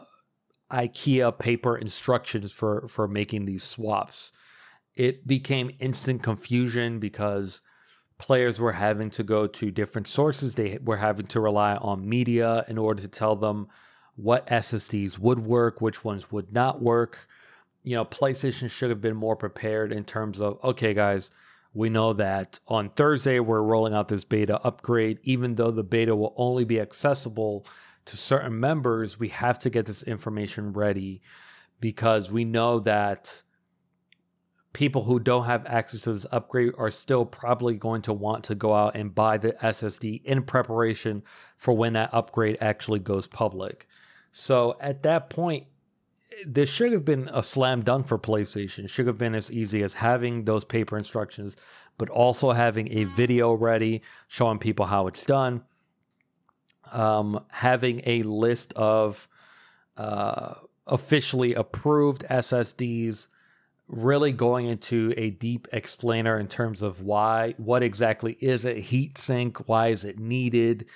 IKEA 0.70 1.38
paper 1.38 1.76
instructions 1.76 2.50
for, 2.50 2.88
for 2.88 3.06
making 3.06 3.44
these 3.44 3.62
swaps 3.62 4.32
it 4.96 5.26
became 5.26 5.70
instant 5.78 6.22
confusion 6.22 6.98
because 6.98 7.62
players 8.18 8.60
were 8.60 8.72
having 8.72 9.10
to 9.10 9.22
go 9.22 9.46
to 9.46 9.70
different 9.70 10.06
sources. 10.06 10.54
They 10.54 10.78
were 10.82 10.98
having 10.98 11.26
to 11.26 11.40
rely 11.40 11.76
on 11.76 12.08
media 12.08 12.64
in 12.68 12.78
order 12.78 13.02
to 13.02 13.08
tell 13.08 13.36
them 13.36 13.68
what 14.16 14.46
SSDs 14.46 15.18
would 15.18 15.40
work, 15.40 15.80
which 15.80 16.04
ones 16.04 16.30
would 16.30 16.52
not 16.52 16.82
work. 16.82 17.26
You 17.82 17.96
know, 17.96 18.04
PlayStation 18.04 18.70
should 18.70 18.90
have 18.90 19.00
been 19.00 19.16
more 19.16 19.34
prepared 19.34 19.92
in 19.92 20.04
terms 20.04 20.40
of, 20.40 20.58
okay, 20.62 20.94
guys, 20.94 21.30
we 21.74 21.88
know 21.88 22.12
that 22.12 22.60
on 22.68 22.90
Thursday 22.90 23.40
we're 23.40 23.62
rolling 23.62 23.94
out 23.94 24.08
this 24.08 24.24
beta 24.24 24.60
upgrade. 24.62 25.18
Even 25.22 25.54
though 25.54 25.70
the 25.70 25.82
beta 25.82 26.14
will 26.14 26.34
only 26.36 26.64
be 26.64 26.78
accessible 26.78 27.66
to 28.04 28.16
certain 28.16 28.60
members, 28.60 29.18
we 29.18 29.28
have 29.28 29.58
to 29.60 29.70
get 29.70 29.86
this 29.86 30.02
information 30.02 30.72
ready 30.72 31.22
because 31.80 32.30
we 32.30 32.44
know 32.44 32.78
that 32.80 33.42
people 34.72 35.04
who 35.04 35.18
don't 35.18 35.44
have 35.44 35.66
access 35.66 36.02
to 36.02 36.14
this 36.14 36.26
upgrade 36.32 36.72
are 36.78 36.90
still 36.90 37.24
probably 37.24 37.74
going 37.74 38.02
to 38.02 38.12
want 38.12 38.44
to 38.44 38.54
go 38.54 38.72
out 38.72 38.96
and 38.96 39.14
buy 39.14 39.36
the 39.36 39.52
SSD 39.52 40.24
in 40.24 40.42
preparation 40.42 41.22
for 41.56 41.74
when 41.74 41.92
that 41.92 42.12
upgrade 42.12 42.56
actually 42.60 42.98
goes 42.98 43.26
public. 43.26 43.86
So 44.30 44.76
at 44.80 45.02
that 45.02 45.28
point, 45.28 45.66
this 46.46 46.70
should 46.70 46.92
have 46.92 47.04
been 47.04 47.28
a 47.32 47.42
slam 47.42 47.82
dunk 47.82 48.06
for 48.06 48.18
PlayStation. 48.18 48.88
Should 48.88 49.06
have 49.06 49.18
been 49.18 49.34
as 49.34 49.50
easy 49.50 49.82
as 49.82 49.94
having 49.94 50.44
those 50.44 50.64
paper 50.64 50.96
instructions, 50.96 51.56
but 51.98 52.08
also 52.08 52.52
having 52.52 52.90
a 52.92 53.04
video 53.04 53.52
ready 53.52 54.02
showing 54.28 54.58
people 54.58 54.86
how 54.86 55.06
it's 55.06 55.24
done. 55.26 55.62
Um, 56.92 57.44
having 57.50 58.02
a 58.06 58.22
list 58.22 58.72
of 58.74 59.28
uh, 59.96 60.54
officially 60.86 61.54
approved 61.54 62.24
SSDs 62.28 63.28
really 63.88 64.32
going 64.32 64.66
into 64.66 65.12
a 65.16 65.30
deep 65.30 65.68
explainer 65.72 66.38
in 66.38 66.48
terms 66.48 66.82
of 66.82 67.02
why, 67.02 67.54
what 67.58 67.82
exactly 67.82 68.36
is 68.40 68.64
a 68.64 68.80
heat 68.80 69.18
sink? 69.18 69.68
Why 69.68 69.88
is 69.88 70.04
it 70.04 70.18
needed? 70.18 70.86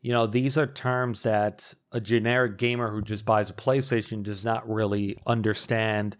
You 0.00 0.12
know, 0.12 0.26
these 0.26 0.56
are 0.56 0.66
terms 0.66 1.22
that 1.24 1.74
a 1.92 2.00
generic 2.00 2.58
gamer 2.58 2.90
who 2.90 3.02
just 3.02 3.24
buys 3.24 3.50
a 3.50 3.54
PlayStation 3.54 4.22
does 4.22 4.44
not 4.44 4.68
really 4.68 5.18
understand 5.26 6.16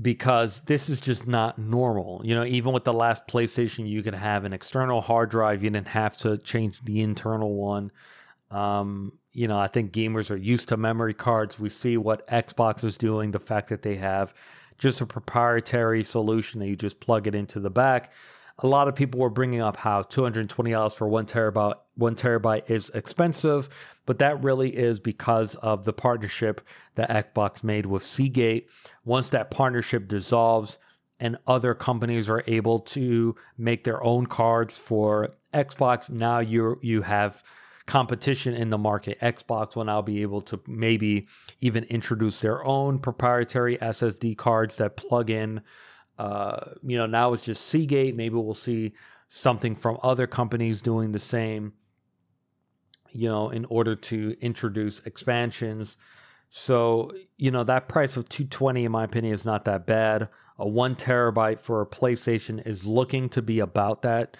because 0.00 0.60
this 0.60 0.88
is 0.88 1.00
just 1.00 1.26
not 1.26 1.58
normal. 1.58 2.20
You 2.24 2.34
know, 2.34 2.44
even 2.44 2.72
with 2.72 2.84
the 2.84 2.92
last 2.92 3.26
PlayStation, 3.26 3.88
you 3.88 4.02
could 4.02 4.14
have 4.14 4.44
an 4.44 4.52
external 4.52 5.00
hard 5.00 5.30
drive, 5.30 5.62
you 5.62 5.70
didn't 5.70 5.88
have 5.88 6.16
to 6.18 6.38
change 6.38 6.80
the 6.84 7.00
internal 7.00 7.54
one. 7.54 7.90
Um, 8.50 9.12
you 9.32 9.48
know, 9.48 9.58
I 9.58 9.68
think 9.68 9.92
gamers 9.92 10.30
are 10.30 10.36
used 10.36 10.68
to 10.68 10.76
memory 10.76 11.14
cards. 11.14 11.58
We 11.58 11.68
see 11.68 11.96
what 11.96 12.26
Xbox 12.28 12.84
is 12.84 12.96
doing, 12.96 13.30
the 13.30 13.40
fact 13.40 13.68
that 13.68 13.82
they 13.82 13.96
have 13.96 14.32
just 14.78 15.00
a 15.00 15.06
proprietary 15.06 16.04
solution 16.04 16.60
that 16.60 16.68
you 16.68 16.76
just 16.76 17.00
plug 17.00 17.26
it 17.26 17.34
into 17.34 17.60
the 17.60 17.70
back. 17.70 18.12
A 18.60 18.66
lot 18.66 18.88
of 18.88 18.96
people 18.96 19.20
were 19.20 19.30
bringing 19.30 19.60
up 19.60 19.76
how 19.76 20.02
$220 20.02 20.96
for 20.96 21.08
one 21.08 21.26
terabyte 21.26 21.74
one 21.94 22.14
terabyte 22.14 22.70
is 22.70 22.90
expensive, 22.90 23.68
but 24.06 24.20
that 24.20 24.42
really 24.42 24.76
is 24.76 25.00
because 25.00 25.56
of 25.56 25.84
the 25.84 25.92
partnership 25.92 26.60
that 26.94 27.10
Xbox 27.10 27.64
made 27.64 27.86
with 27.86 28.04
Seagate. 28.04 28.68
Once 29.04 29.28
that 29.30 29.50
partnership 29.50 30.06
dissolves 30.06 30.78
and 31.18 31.36
other 31.46 31.74
companies 31.74 32.28
are 32.28 32.44
able 32.46 32.78
to 32.78 33.34
make 33.56 33.82
their 33.82 34.02
own 34.04 34.26
cards 34.26 34.76
for 34.76 35.30
Xbox, 35.52 36.08
now 36.08 36.38
you 36.38 36.78
you 36.82 37.02
have 37.02 37.42
competition 37.88 38.54
in 38.54 38.70
the 38.70 38.78
market. 38.78 39.18
Xbox 39.20 39.74
will 39.74 39.86
now 39.86 40.02
be 40.02 40.22
able 40.22 40.42
to 40.42 40.60
maybe 40.68 41.26
even 41.60 41.84
introduce 41.84 42.40
their 42.40 42.64
own 42.64 42.98
proprietary 42.98 43.78
SSD 43.78 44.36
cards 44.36 44.76
that 44.76 44.96
plug 44.96 45.30
in. 45.30 45.62
Uh, 46.18 46.72
you 46.82 46.98
know, 46.98 47.06
now 47.06 47.32
it's 47.32 47.42
just 47.42 47.66
Seagate. 47.66 48.14
Maybe 48.14 48.34
we'll 48.34 48.54
see 48.54 48.92
something 49.28 49.74
from 49.74 49.98
other 50.02 50.26
companies 50.26 50.82
doing 50.82 51.12
the 51.12 51.18
same, 51.18 51.72
you 53.10 53.28
know, 53.28 53.48
in 53.48 53.64
order 53.64 53.96
to 53.96 54.36
introduce 54.40 55.00
expansions. 55.00 55.96
So, 56.50 57.12
you 57.38 57.50
know, 57.50 57.64
that 57.64 57.88
price 57.88 58.18
of 58.18 58.28
220 58.28 58.84
in 58.84 58.92
my 58.92 59.04
opinion 59.04 59.32
is 59.32 59.46
not 59.46 59.64
that 59.64 59.86
bad. 59.86 60.28
A 60.58 60.68
1 60.68 60.94
terabyte 60.96 61.60
for 61.60 61.80
a 61.80 61.86
PlayStation 61.86 62.66
is 62.66 62.84
looking 62.84 63.30
to 63.30 63.40
be 63.40 63.60
about 63.60 64.02
that 64.02 64.36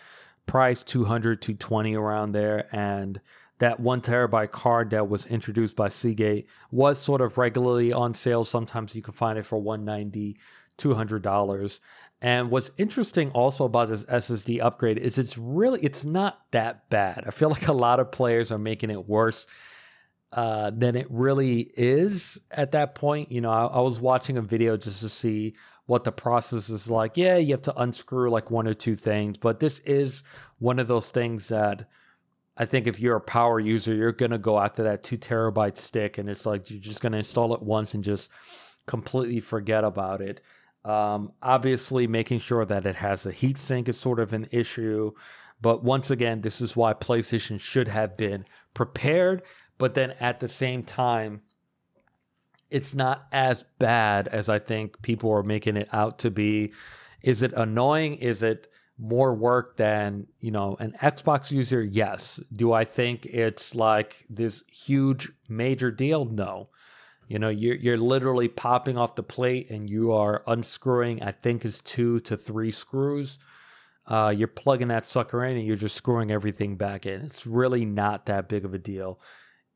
price 0.49 0.83
200 0.83 1.41
220 1.41 1.95
around 1.95 2.33
there 2.33 2.69
and 2.75 3.21
that 3.61 3.81
one 3.81 4.01
terabyte 4.01 4.51
card 4.53 4.91
that 4.91 5.09
was 5.09 5.27
introduced 5.27 5.77
by 5.77 5.89
Seagate 5.89 6.49
was 6.71 6.99
sort 7.01 7.21
of 7.21 7.39
regularly 7.39 7.93
on 7.93 8.15
sale. 8.15 8.45
Sometimes 8.45 8.95
you 8.95 9.03
can 9.03 9.15
find 9.15 9.39
it 9.39 9.45
for 9.47 9.59
190 9.61 10.39
$200. 10.79 11.81
And 12.23 12.51
what's 12.51 12.71
interesting 12.79 13.31
also 13.33 13.65
about 13.65 13.89
this 13.89 14.05
SSD 14.05 14.63
upgrade 14.63 14.99
is 14.99 15.19
it's 15.19 15.39
really 15.39 15.81
it's 15.83 16.05
not 16.05 16.41
that 16.53 16.89
bad. 16.91 17.25
I 17.27 17.31
feel 17.31 17.51
like 17.51 17.69
a 17.69 17.73
lot 17.73 18.01
of 18.01 18.13
players 18.13 18.53
are 18.53 18.59
making 18.59 18.91
it 18.91 19.09
worse. 19.09 19.47
uh, 20.33 20.71
than 20.75 20.97
it 20.97 21.07
really 21.11 21.71
is 21.77 22.39
at 22.51 22.73
that 22.73 22.95
point. 22.95 23.33
You 23.33 23.41
know, 23.41 23.51
I, 23.51 23.67
I 23.67 23.81
was 23.81 24.01
watching 24.01 24.37
a 24.37 24.43
video 24.43 24.77
just 24.77 25.01
to 25.01 25.09
see 25.09 25.55
what 25.89 26.05
the 26.05 26.13
process 26.13 26.69
is 26.69 26.91
like. 26.91 27.17
Yeah, 27.17 27.39
you 27.39 27.55
have 27.55 27.63
to 27.63 27.81
unscrew 27.81 28.31
like 28.31 28.51
one 28.51 28.69
or 28.69 28.75
two 28.75 28.95
things, 28.95 29.39
but 29.39 29.59
this 29.59 29.79
is 29.87 30.23
one 30.59 30.79
of 30.79 30.87
those 30.87 31.11
things 31.11 31.49
that 31.49 31.89
I 32.59 32.67
think 32.67 32.87
if 32.87 33.01
you're 33.01 33.17
a 33.17 33.23
power 33.23 33.59
user, 33.59 33.95
you're 33.95 34.13
going 34.13 34.33
to 34.33 34.39
go 34.39 34.61
after 34.61 34.83
that 34.83 35.03
two 35.03 35.17
terabyte 35.17 35.79
stick 35.79 36.19
and 36.19 36.29
it's 36.29 36.45
like 36.45 36.71
you're 36.71 36.79
just 36.79 37.01
going 37.01 37.13
to 37.13 37.19
install 37.19 37.55
it 37.55 37.63
once 37.63 37.95
and 37.95 38.05
just 38.05 38.29
completely 38.87 39.41
forget 39.41 39.83
about 39.83 40.21
it. 40.21 40.43
Um, 40.85 41.33
obviously, 41.43 42.07
making 42.07 42.41
sure 42.41 42.67
that 42.67 42.85
it 42.85 42.97
has 42.97 43.25
a 43.25 43.33
heatsink 43.33 43.89
is 43.89 43.99
sort 43.99 44.21
of 44.21 44.35
an 44.35 44.47
issue. 44.51 45.13
But 45.59 45.83
once 45.83 46.11
again, 46.11 46.43
this 46.43 46.61
is 46.61 46.77
why 46.77 46.93
PlayStation 46.93 47.59
should 47.59 47.89
have 47.89 48.15
been 48.19 48.45
prepared. 48.75 49.43
But 49.79 49.95
then 49.95 50.11
at 50.21 50.41
the 50.41 50.49
same 50.49 50.83
time, 50.83 51.41
it's 52.71 52.95
not 52.95 53.27
as 53.33 53.65
bad 53.79 54.29
as 54.29 54.49
I 54.49 54.59
think 54.59 55.01
people 55.03 55.33
are 55.33 55.43
making 55.43 55.77
it 55.77 55.89
out 55.93 56.19
to 56.21 56.31
be. 56.31 56.73
Is 57.23 57.43
it 57.43 57.53
annoying? 57.55 58.17
Is 58.17 58.43
it 58.43 58.69
more 58.99 59.35
work 59.35 59.77
than, 59.77 60.27
you 60.41 60.51
know, 60.51 60.77
an 60.81 60.95
Xbox 61.01 61.51
user? 61.51 61.83
Yes. 61.83 62.41
Do 62.53 62.73
I 62.73 62.85
think 62.85 63.27
it's 63.27 63.75
like 63.75 64.25
this 64.29 64.65
huge 64.71 65.31
major 65.49 65.91
deal? 65.91 66.25
No. 66.25 66.69
You 67.29 67.39
know, 67.39 67.51
you're 67.51 67.77
you're 67.77 67.99
literally 67.99 68.49
popping 68.49 68.97
off 68.97 69.15
the 69.15 69.23
plate 69.23 69.71
and 69.71 69.89
you 69.89 70.13
are 70.13 70.43
unscrewing, 70.47 71.23
I 71.23 71.31
think 71.31 71.65
is 71.65 71.83
two 71.83 72.21
to 72.21 72.37
three 72.37 72.71
screws. 72.71 73.39
Uh, 74.07 74.33
you're 74.35 74.49
plugging 74.49 74.89
that 74.89 75.05
sucker 75.05 75.45
in 75.45 75.59
and 75.59 75.67
you're 75.67 75.77
just 75.77 75.95
screwing 75.95 76.31
everything 76.31 76.77
back 76.77 77.05
in. 77.05 77.21
It's 77.21 77.47
really 77.47 77.85
not 77.85 78.25
that 78.27 78.49
big 78.49 78.65
of 78.65 78.73
a 78.73 78.79
deal. 78.79 79.21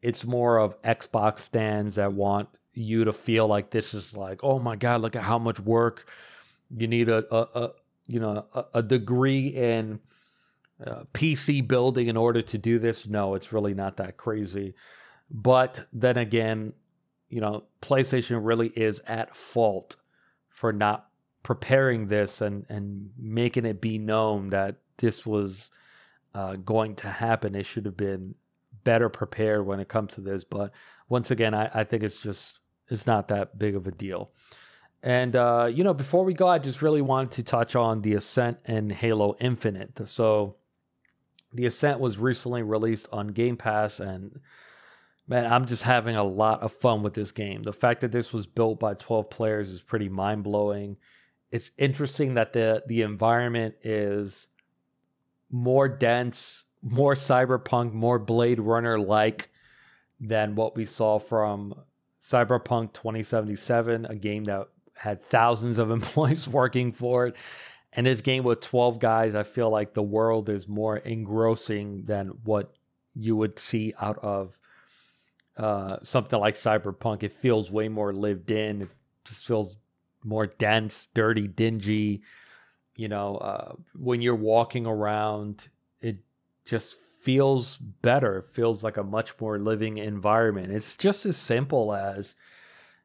It's 0.03 0.25
more 0.25 0.59
of 0.59 0.81
Xbox 0.83 1.39
stands 1.39 1.95
that 1.95 2.13
want 2.13 2.59
you 2.75 3.05
to 3.05 3.13
feel 3.13 3.47
like 3.47 3.71
this 3.71 3.95
is 3.95 4.17
like, 4.17 4.41
oh 4.43 4.59
my 4.59 4.77
god, 4.77 5.01
look 5.01 5.17
at 5.17 5.23
how 5.23 5.39
much 5.39 5.61
work 5.61 6.07
you 6.77 6.89
need 6.89 7.09
a, 7.09 7.25
a, 7.35 7.49
a 7.63 7.71
you 8.07 8.19
know 8.21 8.47
a, 8.53 8.65
a 8.75 8.83
degree 8.83 9.49
in 9.49 10.01
uh, 10.85 11.05
PC 11.15 11.67
building 11.67 12.09
in 12.09 12.17
order 12.17 12.43
to 12.43 12.59
do 12.59 12.79
this. 12.79 13.07
No, 13.07 13.35
it's 13.35 13.53
really 13.53 13.75
not 13.75 13.97
that 13.99 14.17
crazy. 14.17 14.75
But 15.31 15.87
then 15.93 16.17
again, 16.17 16.73
you 17.29 17.41
know, 17.41 17.65
PlayStation 17.81 18.41
really 18.43 18.69
is 18.69 19.01
at 19.07 19.37
fault 19.37 19.97
for 20.49 20.73
not 20.73 21.09
preparing 21.43 22.09
this 22.09 22.41
and 22.41 22.67
and 22.69 23.11
making 23.19 23.65
it 23.65 23.81
be 23.81 23.99
known 23.99 24.51
that 24.51 24.77
this 24.99 25.25
was 25.25 25.71
uh, 26.35 26.57
going 26.57 26.97
to 26.97 27.09
happen. 27.09 27.55
It 27.55 27.67
should 27.67 27.85
have 27.87 27.97
been 27.97 28.35
better 28.85 29.09
prepared 29.09 29.67
when 29.67 29.81
it 29.81 29.89
comes 29.89 30.15
to 30.15 30.21
this. 30.21 30.45
But 30.45 30.73
once 31.09 31.31
again, 31.31 31.55
I, 31.55 31.71
I 31.73 31.85
think 31.85 32.03
it's 32.03 32.21
just 32.21 32.61
it's 32.89 33.07
not 33.07 33.29
that 33.29 33.59
big 33.59 33.75
of 33.75 33.87
a 33.87 33.93
deal. 33.93 34.31
And 35.03 35.35
uh, 35.35 35.69
you 35.73 35.83
know, 35.83 35.95
before 35.95 36.25
we 36.25 36.35
go, 36.35 36.47
I 36.47 36.59
just 36.59 36.83
really 36.83 37.03
wanted 37.03 37.33
to 37.33 37.43
touch 37.43 37.75
on 37.75 38.03
the 38.03 38.15
Ascent 38.15 38.59
and 38.65 38.93
Halo 38.93 39.37
Infinite. 39.41 40.09
So, 40.09 40.57
the 41.53 41.67
Ascent 41.67 41.99
was 41.99 42.19
recently 42.19 42.63
released 42.63 43.09
on 43.13 43.29
Game 43.29 43.57
Pass, 43.57 43.99
and 43.99 44.41
man, 45.27 45.53
I'm 45.53 45.67
just 45.67 45.83
having 45.83 46.15
a 46.15 46.23
lot 46.23 46.63
of 46.63 46.73
fun 46.73 47.03
with 47.03 47.15
this 47.15 47.33
game. 47.33 47.65
The 47.65 47.73
fact 47.73 48.01
that 48.03 48.13
this 48.13 48.33
was 48.33 48.47
built 48.47 48.79
by 48.79 48.95
12 48.95 49.29
players 49.29 49.71
is 49.71 49.83
pretty 49.83 50.09
mind 50.09 50.45
blowing. 50.45 50.97
It's 51.51 51.73
interesting 51.77 52.35
that 52.35 52.53
the 52.53 52.85
the 52.87 53.03
environment 53.03 53.75
is 53.83 54.47
more 55.51 55.89
dense, 55.89 56.65
more 56.83 57.15
cyberpunk, 57.15 57.93
more 57.93 58.19
Blade 58.19 58.61
Runner 58.61 58.99
like 58.99 59.51
than 60.21 60.55
what 60.55 60.77
we 60.77 60.85
saw 60.85 61.19
from 61.19 61.75
Cyberpunk 62.21 62.93
2077, 62.93 64.07
a 64.07 64.15
game 64.15 64.45
that 64.45 64.69
had 64.97 65.23
thousands 65.23 65.79
of 65.79 65.91
employees 65.93 66.49
working 66.49 66.93
for 66.93 67.27
it. 67.27 67.37
And 67.93 68.07
this 68.07 68.21
game 68.21 68.45
with 68.45 68.61
12 68.61 68.99
guys, 68.99 69.35
I 69.35 69.43
feel 69.43 69.69
like 69.71 69.93
the 69.93 70.03
world 70.03 70.49
is 70.49 70.67
more 70.67 70.97
engrossing 70.97 72.05
than 72.05 72.29
what 72.45 72.73
you 73.15 73.37
would 73.37 73.59
see 73.59 73.93
out 74.01 74.19
of 74.19 74.59
uh, 75.59 75.99
something 76.03 76.39
like 76.39 76.55
Cyberpunk. 76.55 77.23
It 77.23 77.33
feels 77.33 77.71
way 77.71 77.89
more 77.89 78.13
lived 78.13 78.51
in. 78.51 78.83
It 78.83 78.89
just 79.25 79.45
feels 79.45 79.77
more 80.25 80.47
dense, 80.47 81.09
dirty, 81.13 81.47
dingy. 81.47 82.23
You 82.97 83.09
know, 83.09 83.37
uh, 83.37 83.75
when 83.95 84.23
you're 84.23 84.35
walking 84.35 84.87
around, 84.87 85.69
just 86.65 86.97
feels 87.23 87.79
better. 87.79 88.39
It 88.39 88.47
feels 88.47 88.83
like 88.83 88.97
a 88.97 89.05
much 89.05 89.41
more 89.41 89.59
living 89.59 89.99
environment. 89.99 90.73
It's 90.73 90.97
just 90.97 91.25
as 91.25 91.37
simple 91.37 91.95
as, 91.95 92.35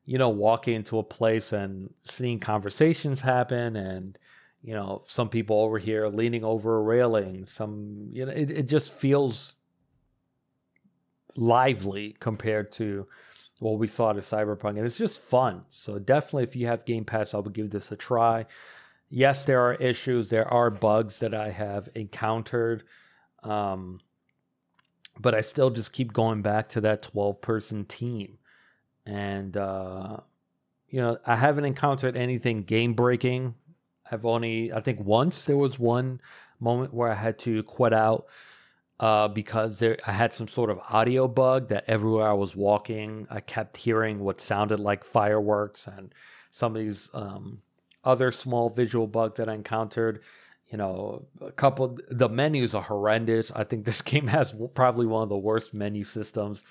you 0.05 0.17
know, 0.17 0.29
walking 0.29 0.75
into 0.75 0.97
a 0.97 1.03
place 1.03 1.53
and 1.53 1.93
seeing 2.09 2.39
conversations 2.39 3.21
happen 3.21 3.75
and, 3.75 4.17
you 4.63 4.73
know, 4.73 5.03
some 5.07 5.29
people 5.29 5.61
over 5.61 5.77
here 5.77 6.07
leaning 6.07 6.43
over 6.43 6.77
a 6.77 6.81
railing. 6.81 7.45
Some, 7.45 8.07
you 8.11 8.25
know, 8.25 8.31
it, 8.31 8.49
it 8.49 8.67
just 8.67 8.91
feels 8.91 9.53
lively 11.35 12.15
compared 12.19 12.71
to 12.73 13.07
what 13.59 13.77
we 13.77 13.87
saw 13.87 14.11
at 14.11 14.17
Cyberpunk. 14.17 14.77
And 14.77 14.85
it's 14.85 14.97
just 14.97 15.21
fun. 15.21 15.63
So 15.71 15.99
definitely, 15.99 16.43
if 16.43 16.55
you 16.55 16.67
have 16.67 16.85
Game 16.85 17.05
Pass, 17.05 17.33
I 17.33 17.37
would 17.37 17.53
give 17.53 17.69
this 17.69 17.91
a 17.91 17.95
try. 17.95 18.45
Yes, 19.09 19.45
there 19.45 19.61
are 19.61 19.75
issues. 19.75 20.29
There 20.29 20.47
are 20.51 20.69
bugs 20.69 21.19
that 21.19 21.33
I 21.33 21.51
have 21.51 21.89
encountered. 21.95 22.83
Um, 23.43 23.99
but 25.19 25.33
I 25.33 25.41
still 25.41 25.69
just 25.69 25.93
keep 25.93 26.13
going 26.13 26.41
back 26.41 26.69
to 26.69 26.81
that 26.81 27.01
12 27.01 27.41
person 27.41 27.85
team. 27.85 28.37
And, 29.05 29.55
uh, 29.55 30.17
you 30.89 31.01
know, 31.01 31.17
I 31.25 31.35
haven't 31.35 31.65
encountered 31.65 32.15
anything 32.15 32.63
game 32.63 32.93
breaking. 32.93 33.55
I've 34.11 34.25
only, 34.25 34.71
I 34.71 34.81
think 34.81 34.99
once 34.99 35.45
there 35.45 35.57
was 35.57 35.79
one 35.79 36.21
moment 36.59 36.93
where 36.93 37.11
I 37.11 37.15
had 37.15 37.39
to 37.39 37.63
quit 37.63 37.93
out 37.93 38.27
uh, 38.99 39.27
because 39.27 39.79
there, 39.79 39.97
I 40.05 40.11
had 40.11 40.33
some 40.33 40.47
sort 40.47 40.69
of 40.69 40.79
audio 40.89 41.27
bug 41.27 41.69
that 41.69 41.85
everywhere 41.87 42.27
I 42.27 42.33
was 42.33 42.55
walking, 42.55 43.27
I 43.29 43.41
kept 43.41 43.77
hearing 43.77 44.19
what 44.19 44.41
sounded 44.41 44.79
like 44.79 45.03
fireworks 45.03 45.87
and 45.87 46.13
some 46.49 46.75
of 46.75 46.81
these 46.81 47.09
um, 47.13 47.61
other 48.03 48.31
small 48.31 48.69
visual 48.69 49.07
bugs 49.07 49.37
that 49.37 49.49
I 49.49 49.53
encountered 49.53 50.21
you 50.69 50.77
know, 50.77 51.25
a 51.41 51.51
couple. 51.51 51.97
The 52.09 52.29
menus 52.29 52.75
are 52.75 52.83
horrendous. 52.83 53.51
I 53.51 53.63
think 53.63 53.85
this 53.85 54.01
game 54.03 54.27
has 54.27 54.55
probably 54.73 55.05
one 55.05 55.23
of 55.23 55.29
the 55.29 55.37
worst 55.37 55.73
menu 55.73 56.03
systems 56.03 56.63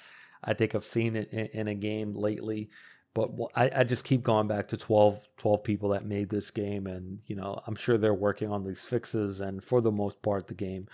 I 0.42 0.54
think 0.54 0.74
I've 0.74 0.84
seen 0.84 1.16
in, 1.16 1.46
in 1.46 1.68
a 1.68 1.74
game 1.74 2.14
lately. 2.14 2.70
But 3.14 3.30
I, 3.54 3.70
I, 3.76 3.84
just 3.84 4.04
keep 4.04 4.22
going 4.22 4.46
back 4.46 4.68
to 4.68 4.76
12, 4.76 5.26
12 5.38 5.64
people 5.64 5.88
that 5.90 6.04
made 6.04 6.28
this 6.28 6.50
game, 6.50 6.86
and 6.86 7.20
you 7.26 7.34
know, 7.34 7.58
I'm 7.66 7.74
sure 7.74 7.96
they're 7.96 8.12
working 8.12 8.52
on 8.52 8.62
these 8.62 8.82
fixes. 8.82 9.40
And 9.40 9.64
for 9.64 9.80
the 9.80 9.90
most 9.90 10.20
part, 10.20 10.48
the 10.48 10.54
game 10.54 10.86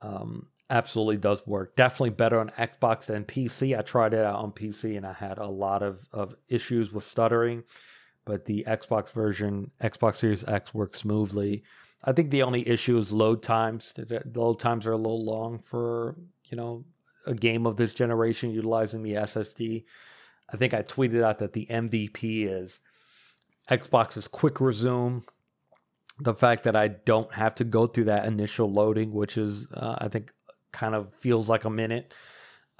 um, 0.00 0.48
absolutely 0.68 1.18
does 1.18 1.46
work. 1.46 1.76
Definitely 1.76 2.10
better 2.10 2.40
on 2.40 2.50
Xbox 2.58 3.06
than 3.06 3.24
PC. 3.24 3.78
I 3.78 3.82
tried 3.82 4.12
it 4.12 4.24
out 4.24 4.40
on 4.40 4.50
PC, 4.50 4.96
and 4.96 5.06
I 5.06 5.12
had 5.12 5.38
a 5.38 5.46
lot 5.46 5.84
of 5.84 6.00
of 6.12 6.34
issues 6.48 6.92
with 6.92 7.04
stuttering. 7.04 7.62
But 8.24 8.44
the 8.44 8.64
Xbox 8.66 9.12
version, 9.12 9.70
Xbox 9.80 10.16
Series 10.16 10.42
X, 10.44 10.74
works 10.74 11.00
smoothly. 11.00 11.62
I 12.04 12.12
think 12.12 12.30
the 12.30 12.42
only 12.42 12.66
issue 12.68 12.96
is 12.98 13.12
load 13.12 13.42
times. 13.42 13.92
The 13.94 14.22
load 14.34 14.58
times 14.58 14.86
are 14.86 14.92
a 14.92 14.96
little 14.96 15.24
long 15.24 15.58
for 15.58 16.16
you 16.50 16.56
know 16.56 16.84
a 17.26 17.34
game 17.34 17.66
of 17.66 17.76
this 17.76 17.94
generation 17.94 18.50
utilizing 18.50 19.02
the 19.02 19.14
SSD. 19.14 19.84
I 20.52 20.56
think 20.56 20.74
I 20.74 20.82
tweeted 20.82 21.22
out 21.22 21.38
that 21.38 21.52
the 21.52 21.66
MVP 21.66 22.46
is 22.48 22.80
Xbox's 23.70 24.28
quick 24.28 24.60
resume. 24.60 25.22
The 26.18 26.34
fact 26.34 26.64
that 26.64 26.76
I 26.76 26.88
don't 26.88 27.32
have 27.32 27.54
to 27.56 27.64
go 27.64 27.86
through 27.86 28.04
that 28.04 28.26
initial 28.26 28.70
loading, 28.70 29.12
which 29.12 29.38
is 29.38 29.68
uh, 29.72 29.96
I 29.98 30.08
think 30.08 30.32
kind 30.72 30.94
of 30.94 31.12
feels 31.14 31.48
like 31.48 31.64
a 31.64 31.70
minute. 31.70 32.14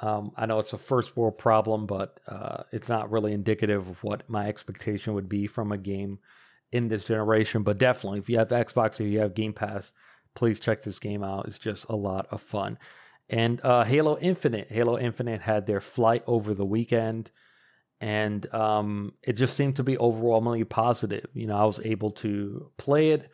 Um, 0.01 0.33
I 0.37 0.47
know 0.47 0.59
it's 0.59 0.73
a 0.73 0.79
first 0.79 1.17
world 1.17 1.39
problem, 1.39 1.87
but 1.87 2.19
uh, 2.27 2.65
it's 2.73 2.89
not 2.89 3.13
really 3.13 3.33
indicative 3.33 3.89
of 3.89 4.03
what 4.03 4.29
my 4.29 4.49
expectation 4.49 5.15
would 5.15 5.29
be 5.29 5.47
from 5.47 5.71
a 5.71 5.79
game 5.79 6.19
in 6.73 6.89
this 6.89 7.05
generation. 7.05 7.63
But 7.63 7.79
definitely, 7.79 8.19
if 8.19 8.29
you 8.29 8.39
have 8.39 8.49
Xbox 8.49 8.99
or 9.01 9.05
you 9.05 9.21
have 9.21 9.35
Game 9.35 9.53
Pass, 9.53 9.93
please 10.35 10.59
check 10.59 10.83
this 10.83 10.99
game 10.99 11.23
out. 11.23 11.47
It's 11.47 11.59
just 11.59 11.87
a 11.89 11.97
lot 11.97 12.27
of 12.31 12.41
fun. 12.41 12.79
And 13.29 13.61
uh, 13.63 13.85
Halo 13.85 14.19
Infinite, 14.19 14.71
Halo 14.71 14.99
Infinite 14.99 15.41
had 15.41 15.67
their 15.67 15.81
flight 15.81 16.23
over 16.27 16.55
the 16.55 16.67
weekend, 16.67 17.31
and 18.01 18.53
um, 18.53 19.13
it 19.23 19.35
just 19.35 19.57
seemed 19.57 19.77
to 19.77 19.85
be 19.85 19.97
overwhelmingly 19.97 20.65
positive. 20.65 21.27
You 21.33 21.47
know, 21.47 21.57
I 21.57 21.65
was 21.65 21.81
able 21.85 22.11
to 22.13 22.71
play 22.77 23.13
it. 23.13 23.31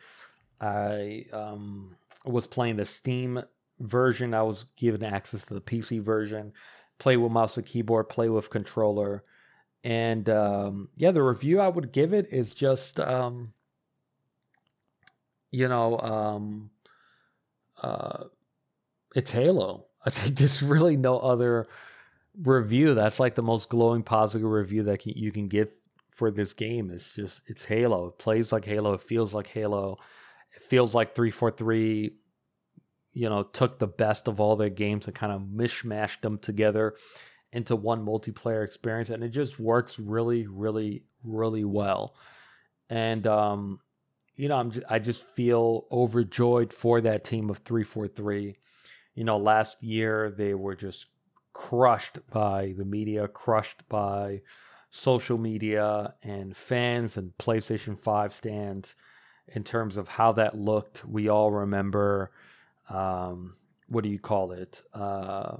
I 0.61 1.25
um, 1.33 1.95
was 2.23 2.47
playing 2.47 2.77
the 2.77 2.85
Steam 2.85 3.41
version. 3.79 4.33
I 4.33 4.43
was 4.43 4.65
given 4.77 5.03
access 5.03 5.43
to 5.43 5.53
the 5.53 5.61
PC 5.61 6.01
version. 6.01 6.53
Play 6.99 7.17
with 7.17 7.31
mouse 7.31 7.57
and 7.57 7.65
keyboard. 7.65 8.09
Play 8.09 8.29
with 8.29 8.49
controller. 8.49 9.23
And 9.83 10.27
um, 10.29 10.89
yeah, 10.97 11.11
the 11.11 11.23
review 11.23 11.59
I 11.59 11.69
would 11.69 11.91
give 11.91 12.13
it 12.13 12.33
is 12.33 12.53
just, 12.53 12.99
um, 12.99 13.53
you 15.51 15.67
know, 15.67 15.97
um, 15.99 16.69
uh, 17.81 18.25
it's 19.15 19.31
Halo. 19.31 19.85
I 20.05 20.09
think 20.09 20.37
there's 20.37 20.61
really 20.61 20.97
no 20.97 21.17
other 21.17 21.67
review. 22.41 22.93
That's 22.93 23.19
like 23.19 23.35
the 23.35 23.41
most 23.41 23.69
glowing 23.69 24.03
positive 24.03 24.49
review 24.49 24.83
that 24.83 24.99
can, 24.99 25.13
you 25.15 25.31
can 25.31 25.47
give 25.47 25.69
for 26.11 26.31
this 26.31 26.53
game. 26.53 26.89
It's 26.91 27.13
just 27.13 27.41
it's 27.47 27.65
Halo. 27.65 28.07
It 28.07 28.17
plays 28.17 28.51
like 28.51 28.65
Halo. 28.65 28.93
It 28.93 29.01
feels 29.01 29.33
like 29.33 29.47
Halo. 29.47 29.97
It 30.55 30.61
feels 30.61 30.93
like 30.93 31.15
three 31.15 31.31
four 31.31 31.51
three. 31.51 32.15
You 33.13 33.29
know, 33.29 33.43
took 33.43 33.79
the 33.79 33.87
best 33.87 34.27
of 34.27 34.39
all 34.39 34.55
their 34.55 34.69
games 34.69 35.07
and 35.07 35.15
kind 35.15 35.31
of 35.33 35.41
mishmashed 35.41 36.21
them 36.21 36.37
together 36.37 36.95
into 37.51 37.75
one 37.75 38.05
multiplayer 38.05 38.63
experience, 38.63 39.09
and 39.09 39.23
it 39.23 39.29
just 39.29 39.59
works 39.59 39.99
really, 39.99 40.47
really, 40.47 41.03
really 41.23 41.63
well. 41.63 42.15
And 42.89 43.25
um, 43.27 43.79
you 44.35 44.47
know, 44.47 44.55
I'm 44.55 44.71
just, 44.71 44.85
I 44.89 44.99
just 44.99 45.23
feel 45.23 45.85
overjoyed 45.91 46.71
for 46.71 47.01
that 47.01 47.23
team 47.23 47.49
of 47.49 47.57
343. 47.59 48.55
You 49.15 49.23
know, 49.23 49.37
last 49.37 49.81
year 49.83 50.31
they 50.31 50.53
were 50.53 50.75
just 50.75 51.07
crushed 51.53 52.19
by 52.31 52.73
the 52.77 52.85
media, 52.85 53.27
crushed 53.27 53.87
by 53.89 54.41
social 54.91 55.37
media 55.37 56.13
and 56.23 56.55
fans 56.55 57.17
and 57.17 57.37
PlayStation 57.37 57.99
5 57.99 58.33
stands 58.33 58.95
in 59.47 59.63
terms 59.63 59.97
of 59.97 60.07
how 60.07 60.31
that 60.31 60.57
looked. 60.57 61.05
We 61.05 61.27
all 61.27 61.51
remember 61.51 62.31
um, 62.89 63.55
what 63.87 64.03
do 64.03 64.09
you 64.09 64.19
call 64.19 64.51
it? 64.51 64.81
Uh, 64.93 65.57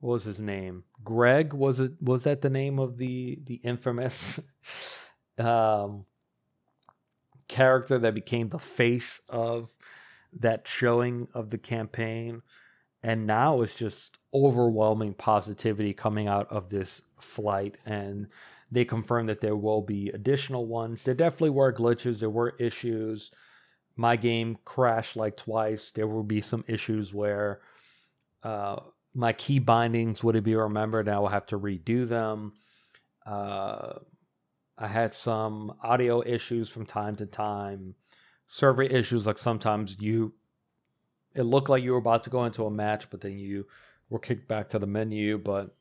what 0.00 0.12
was 0.12 0.24
his 0.24 0.40
name? 0.40 0.84
Greg 1.04 1.52
was 1.52 1.80
it 1.80 1.92
was 2.00 2.24
that 2.24 2.42
the 2.42 2.50
name 2.50 2.78
of 2.78 2.98
the 2.98 3.38
the 3.44 3.54
infamous 3.56 4.40
um 5.38 6.04
character 7.48 7.98
that 7.98 8.14
became 8.14 8.48
the 8.48 8.58
face 8.58 9.20
of 9.28 9.68
that 10.32 10.66
showing 10.66 11.28
of 11.34 11.50
the 11.50 11.58
campaign. 11.58 12.42
And 13.02 13.26
now 13.26 13.62
it's 13.62 13.74
just 13.74 14.18
overwhelming 14.34 15.14
positivity 15.14 15.92
coming 15.94 16.26
out 16.26 16.50
of 16.50 16.70
this 16.70 17.02
flight. 17.18 17.76
And 17.86 18.26
they 18.70 18.84
confirmed 18.84 19.28
that 19.28 19.40
there 19.40 19.56
will 19.56 19.82
be 19.82 20.08
additional 20.10 20.66
ones. 20.66 21.04
There 21.04 21.14
definitely 21.14 21.50
were 21.50 21.72
glitches, 21.72 22.18
there 22.18 22.30
were 22.30 22.56
issues. 22.58 23.30
My 23.94 24.16
game 24.16 24.58
crashed 24.64 25.16
like 25.16 25.36
twice. 25.36 25.90
There 25.94 26.06
will 26.08 26.24
be 26.24 26.40
some 26.40 26.64
issues 26.66 27.14
where 27.14 27.60
uh, 28.42 28.80
my 29.16 29.32
key 29.32 29.58
bindings 29.58 30.22
wouldn't 30.22 30.44
be 30.44 30.54
remembered, 30.54 31.08
I 31.08 31.18
will 31.18 31.28
have 31.28 31.46
to 31.46 31.58
redo 31.58 32.06
them. 32.06 32.52
Uh, 33.24 33.94
I 34.76 34.86
had 34.86 35.14
some 35.14 35.72
audio 35.82 36.22
issues 36.22 36.68
from 36.68 36.84
time 36.84 37.16
to 37.16 37.26
time, 37.26 37.94
server 38.46 38.82
issues. 38.82 39.26
Like 39.26 39.38
sometimes 39.38 39.96
you, 39.98 40.34
it 41.34 41.44
looked 41.44 41.70
like 41.70 41.82
you 41.82 41.92
were 41.92 41.98
about 41.98 42.24
to 42.24 42.30
go 42.30 42.44
into 42.44 42.66
a 42.66 42.70
match, 42.70 43.08
but 43.08 43.22
then 43.22 43.38
you 43.38 43.66
were 44.10 44.18
kicked 44.18 44.46
back 44.48 44.68
to 44.68 44.78
the 44.78 44.86
menu. 44.86 45.38
But 45.38 45.74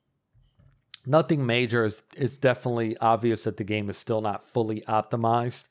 nothing 1.05 1.45
major. 1.45 1.83
It's, 1.83 2.03
it's 2.15 2.37
definitely 2.37 2.97
obvious 2.99 3.43
that 3.43 3.57
the 3.57 3.65
game 3.65 3.89
is 3.89 3.97
still 3.97 4.21
not 4.21 4.45
fully 4.45 4.79
optimized 4.87 5.65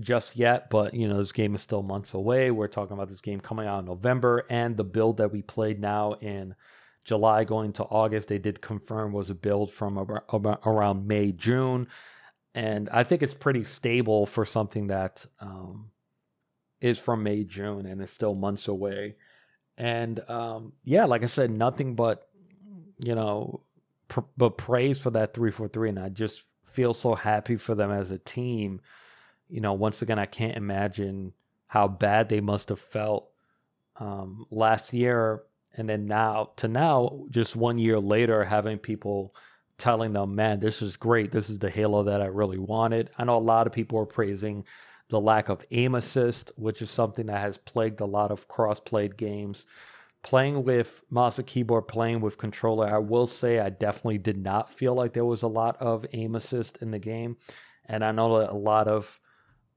just 0.00 0.36
yet. 0.36 0.70
But 0.70 0.92
you 0.92 1.06
know, 1.06 1.18
this 1.18 1.30
game 1.30 1.54
is 1.54 1.62
still 1.62 1.84
months 1.84 2.14
away. 2.14 2.50
We're 2.50 2.66
talking 2.66 2.94
about 2.94 3.10
this 3.10 3.20
game 3.20 3.38
coming 3.38 3.68
out 3.68 3.78
in 3.78 3.84
November, 3.84 4.44
and 4.50 4.76
the 4.76 4.84
build 4.84 5.18
that 5.18 5.30
we 5.30 5.42
played 5.42 5.80
now 5.80 6.14
in 6.14 6.56
July 7.06 7.44
going 7.44 7.72
to 7.74 7.84
August, 7.84 8.28
they 8.28 8.38
did 8.38 8.60
confirm 8.60 9.12
was 9.12 9.30
a 9.30 9.34
build 9.34 9.70
from 9.70 9.98
around 9.98 11.06
May 11.06 11.32
June 11.32 11.86
and 12.56 12.88
I 12.88 13.04
think 13.04 13.22
it's 13.22 13.34
pretty 13.34 13.64
stable 13.64 14.24
for 14.24 14.46
something 14.46 14.86
that 14.86 15.26
um, 15.40 15.90
is 16.80 16.98
from 16.98 17.22
May 17.22 17.44
June 17.44 17.84
and 17.84 18.00
is 18.00 18.10
still 18.10 18.34
months 18.34 18.66
away. 18.66 19.16
And 19.76 20.18
um, 20.28 20.72
yeah, 20.82 21.04
like 21.04 21.22
I 21.22 21.26
said, 21.26 21.50
nothing 21.50 21.94
but 21.94 22.26
you 23.04 23.14
know, 23.14 23.60
pr- 24.08 24.20
but 24.38 24.56
praise 24.56 24.98
for 24.98 25.10
that 25.10 25.34
three 25.34 25.50
four 25.50 25.68
three, 25.68 25.90
and 25.90 25.98
I 25.98 26.08
just 26.08 26.44
feel 26.64 26.94
so 26.94 27.14
happy 27.14 27.56
for 27.56 27.74
them 27.74 27.90
as 27.90 28.10
a 28.10 28.18
team. 28.18 28.80
You 29.50 29.60
know, 29.60 29.74
once 29.74 30.00
again, 30.00 30.18
I 30.18 30.24
can't 30.24 30.56
imagine 30.56 31.34
how 31.66 31.88
bad 31.88 32.30
they 32.30 32.40
must 32.40 32.70
have 32.70 32.80
felt 32.80 33.28
um, 33.96 34.46
last 34.50 34.94
year, 34.94 35.42
and 35.76 35.88
then 35.88 36.06
now 36.06 36.50
to 36.56 36.68
now, 36.68 37.26
just 37.30 37.56
one 37.56 37.78
year 37.78 38.00
later, 38.00 38.44
having 38.44 38.78
people 38.78 39.34
telling 39.78 40.12
them, 40.12 40.34
man, 40.34 40.60
this 40.60 40.80
is 40.80 40.96
great. 40.96 41.32
This 41.32 41.50
is 41.50 41.58
the 41.58 41.70
Halo 41.70 42.04
that 42.04 42.22
I 42.22 42.26
really 42.26 42.58
wanted. 42.58 43.10
I 43.18 43.24
know 43.24 43.36
a 43.36 43.38
lot 43.38 43.66
of 43.66 43.72
people 43.72 43.98
are 43.98 44.06
praising 44.06 44.64
the 45.08 45.20
lack 45.20 45.48
of 45.48 45.64
aim 45.70 45.94
assist, 45.94 46.50
which 46.56 46.82
is 46.82 46.90
something 46.90 47.26
that 47.26 47.40
has 47.40 47.58
plagued 47.58 48.00
a 48.00 48.06
lot 48.06 48.30
of 48.30 48.48
cross 48.48 48.80
played 48.80 49.16
games. 49.16 49.66
Playing 50.22 50.64
with 50.64 51.02
mouse 51.08 51.38
and 51.38 51.46
keyboard, 51.46 51.86
playing 51.86 52.20
with 52.20 52.38
controller, 52.38 52.92
I 52.92 52.98
will 52.98 53.28
say 53.28 53.60
I 53.60 53.70
definitely 53.70 54.18
did 54.18 54.38
not 54.38 54.72
feel 54.72 54.94
like 54.94 55.12
there 55.12 55.24
was 55.24 55.42
a 55.42 55.48
lot 55.48 55.76
of 55.76 56.04
aim 56.12 56.34
assist 56.34 56.78
in 56.78 56.90
the 56.90 56.98
game. 56.98 57.36
And 57.84 58.04
I 58.04 58.10
know 58.10 58.40
that 58.40 58.50
a 58.50 58.56
lot 58.56 58.88
of 58.88 59.20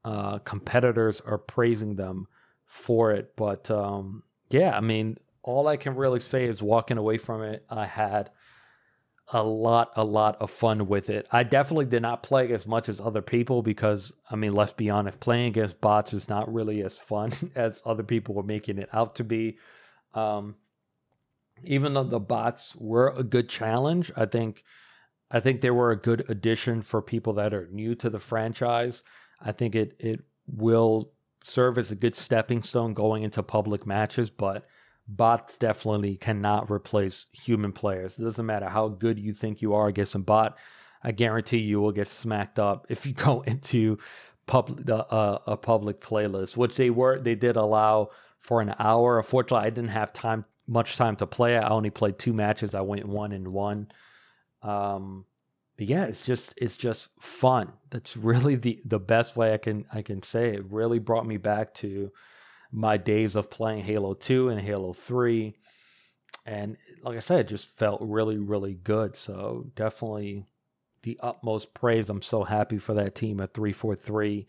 uh, 0.03 0.39
competitors 0.39 1.21
are 1.21 1.37
praising 1.37 1.95
them 1.95 2.27
for 2.65 3.11
it. 3.11 3.35
But 3.35 3.69
um, 3.69 4.23
yeah, 4.49 4.75
I 4.75 4.79
mean, 4.79 5.17
all 5.43 5.67
I 5.67 5.77
can 5.77 5.95
really 5.95 6.19
say 6.19 6.45
is 6.45 6.61
walking 6.61 6.97
away 6.97 7.17
from 7.17 7.43
it, 7.43 7.65
I 7.69 7.85
had 7.85 8.31
a 9.31 9.43
lot, 9.43 9.91
a 9.95 10.03
lot 10.03 10.37
of 10.41 10.49
fun 10.49 10.87
with 10.87 11.09
it. 11.09 11.27
I 11.31 11.43
definitely 11.43 11.85
did 11.85 12.01
not 12.01 12.23
play 12.23 12.51
as 12.51 12.65
much 12.65 12.89
as 12.89 12.99
other 12.99 13.21
people 13.21 13.61
because, 13.61 14.11
I 14.29 14.35
mean, 14.35 14.53
let's 14.53 14.73
be 14.73 14.89
honest, 14.89 15.19
playing 15.19 15.47
against 15.47 15.81
bots 15.81 16.13
is 16.13 16.27
not 16.27 16.51
really 16.51 16.81
as 16.81 16.97
fun 16.97 17.31
as 17.55 17.81
other 17.85 18.03
people 18.03 18.35
were 18.35 18.43
making 18.43 18.79
it 18.79 18.89
out 18.91 19.15
to 19.15 19.23
be. 19.23 19.57
Um, 20.13 20.55
even 21.63 21.93
though 21.93 22.03
the 22.03 22.19
bots 22.19 22.75
were 22.75 23.13
a 23.15 23.23
good 23.23 23.49
challenge, 23.49 24.11
I 24.15 24.25
think, 24.25 24.63
I 25.29 25.39
think 25.39 25.61
they 25.61 25.71
were 25.71 25.91
a 25.91 25.99
good 25.99 26.25
addition 26.29 26.81
for 26.81 27.01
people 27.01 27.33
that 27.33 27.53
are 27.53 27.67
new 27.71 27.93
to 27.95 28.09
the 28.09 28.19
franchise. 28.19 29.03
I 29.39 29.51
think 29.51 29.75
it 29.75 29.95
it 29.99 30.21
will 30.47 31.11
serve 31.43 31.77
as 31.77 31.91
a 31.91 31.95
good 31.95 32.15
stepping 32.15 32.63
stone 32.63 32.93
going 32.93 33.23
into 33.23 33.43
public 33.43 33.85
matches, 33.85 34.29
but 34.29 34.65
bots 35.09 35.57
definitely 35.57 36.15
cannot 36.15 36.69
replace 36.69 37.25
human 37.31 37.71
players. 37.71 38.17
It 38.19 38.23
doesn't 38.23 38.45
matter 38.45 38.69
how 38.69 38.87
good 38.89 39.19
you 39.19 39.33
think 39.33 39.61
you 39.61 39.73
are 39.73 39.87
against 39.87 40.15
a 40.15 40.19
bot. 40.19 40.57
I 41.03 41.11
guarantee 41.11 41.57
you 41.57 41.81
will 41.81 41.91
get 41.91 42.07
smacked 42.07 42.59
up 42.59 42.85
if 42.89 43.05
you 43.05 43.13
go 43.27 43.41
into 43.41 43.97
public 44.45 44.89
uh, 44.89 45.39
a 45.45 45.57
public 45.57 45.99
playlist, 45.99 46.55
which 46.55 46.75
they 46.75 46.89
were 46.89 47.19
they 47.19 47.35
did 47.35 47.55
allow 47.55 48.09
for 48.39 48.61
an 48.61 48.75
hour. 48.79 49.17
Unfortunately, 49.17 49.65
I 49.65 49.69
didn't 49.69 49.89
have 49.89 50.13
time 50.13 50.45
much 50.67 50.95
time 50.95 51.15
to 51.17 51.25
play. 51.25 51.57
I 51.57 51.69
only 51.69 51.89
played 51.89 52.19
two 52.19 52.33
matches. 52.33 52.75
I 52.75 52.81
went 52.81 53.07
one 53.07 53.31
and 53.31 53.47
one. 53.47 53.91
Um, 54.61 55.25
but 55.77 55.87
yeah, 55.87 56.05
it's 56.05 56.21
just 56.21 56.53
it's 56.57 56.77
just 56.77 57.09
fun. 57.19 57.73
That's 57.89 58.15
really 58.15 58.55
the 58.55 58.79
the 58.85 58.99
best 58.99 59.35
way 59.35 59.53
I 59.53 59.57
can 59.57 59.85
I 59.91 60.03
can 60.03 60.21
say 60.21 60.53
it. 60.53 60.71
Really 60.71 60.99
brought 60.99 61.25
me 61.25 61.37
back 61.37 61.73
to 61.75 62.11
my 62.71 62.97
days 62.97 63.35
of 63.35 63.49
playing 63.49 63.83
Halo 63.83 64.13
2 64.13 64.49
and 64.49 64.61
Halo 64.61 64.93
3. 64.93 65.55
And 66.45 66.77
like 67.03 67.17
I 67.17 67.19
said, 67.19 67.41
it 67.41 67.47
just 67.47 67.67
felt 67.67 68.01
really, 68.01 68.37
really 68.37 68.73
good. 68.73 69.15
So 69.15 69.71
definitely 69.75 70.45
the 71.03 71.19
utmost 71.21 71.73
praise. 71.73 72.09
I'm 72.09 72.21
so 72.21 72.43
happy 72.43 72.77
for 72.77 72.93
that 72.95 73.15
team 73.15 73.39
at 73.39 73.53
343. 73.53 74.47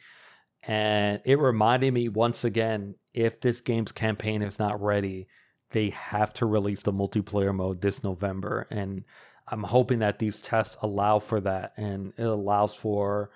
And 0.64 1.20
it 1.24 1.38
reminded 1.38 1.94
me 1.94 2.08
once 2.08 2.44
again 2.44 2.96
if 3.14 3.40
this 3.40 3.60
game's 3.60 3.92
campaign 3.92 4.42
is 4.42 4.58
not 4.58 4.82
ready, 4.82 5.26
they 5.70 5.90
have 5.90 6.32
to 6.34 6.46
release 6.46 6.82
the 6.82 6.92
multiplayer 6.92 7.54
mode 7.54 7.80
this 7.80 8.04
November. 8.04 8.66
And 8.70 9.04
I'm 9.48 9.62
hoping 9.62 10.00
that 10.00 10.18
these 10.18 10.42
tests 10.42 10.76
allow 10.82 11.18
for 11.18 11.40
that 11.40 11.72
and 11.76 12.12
it 12.16 12.24
allows 12.24 12.74
for 12.74 13.30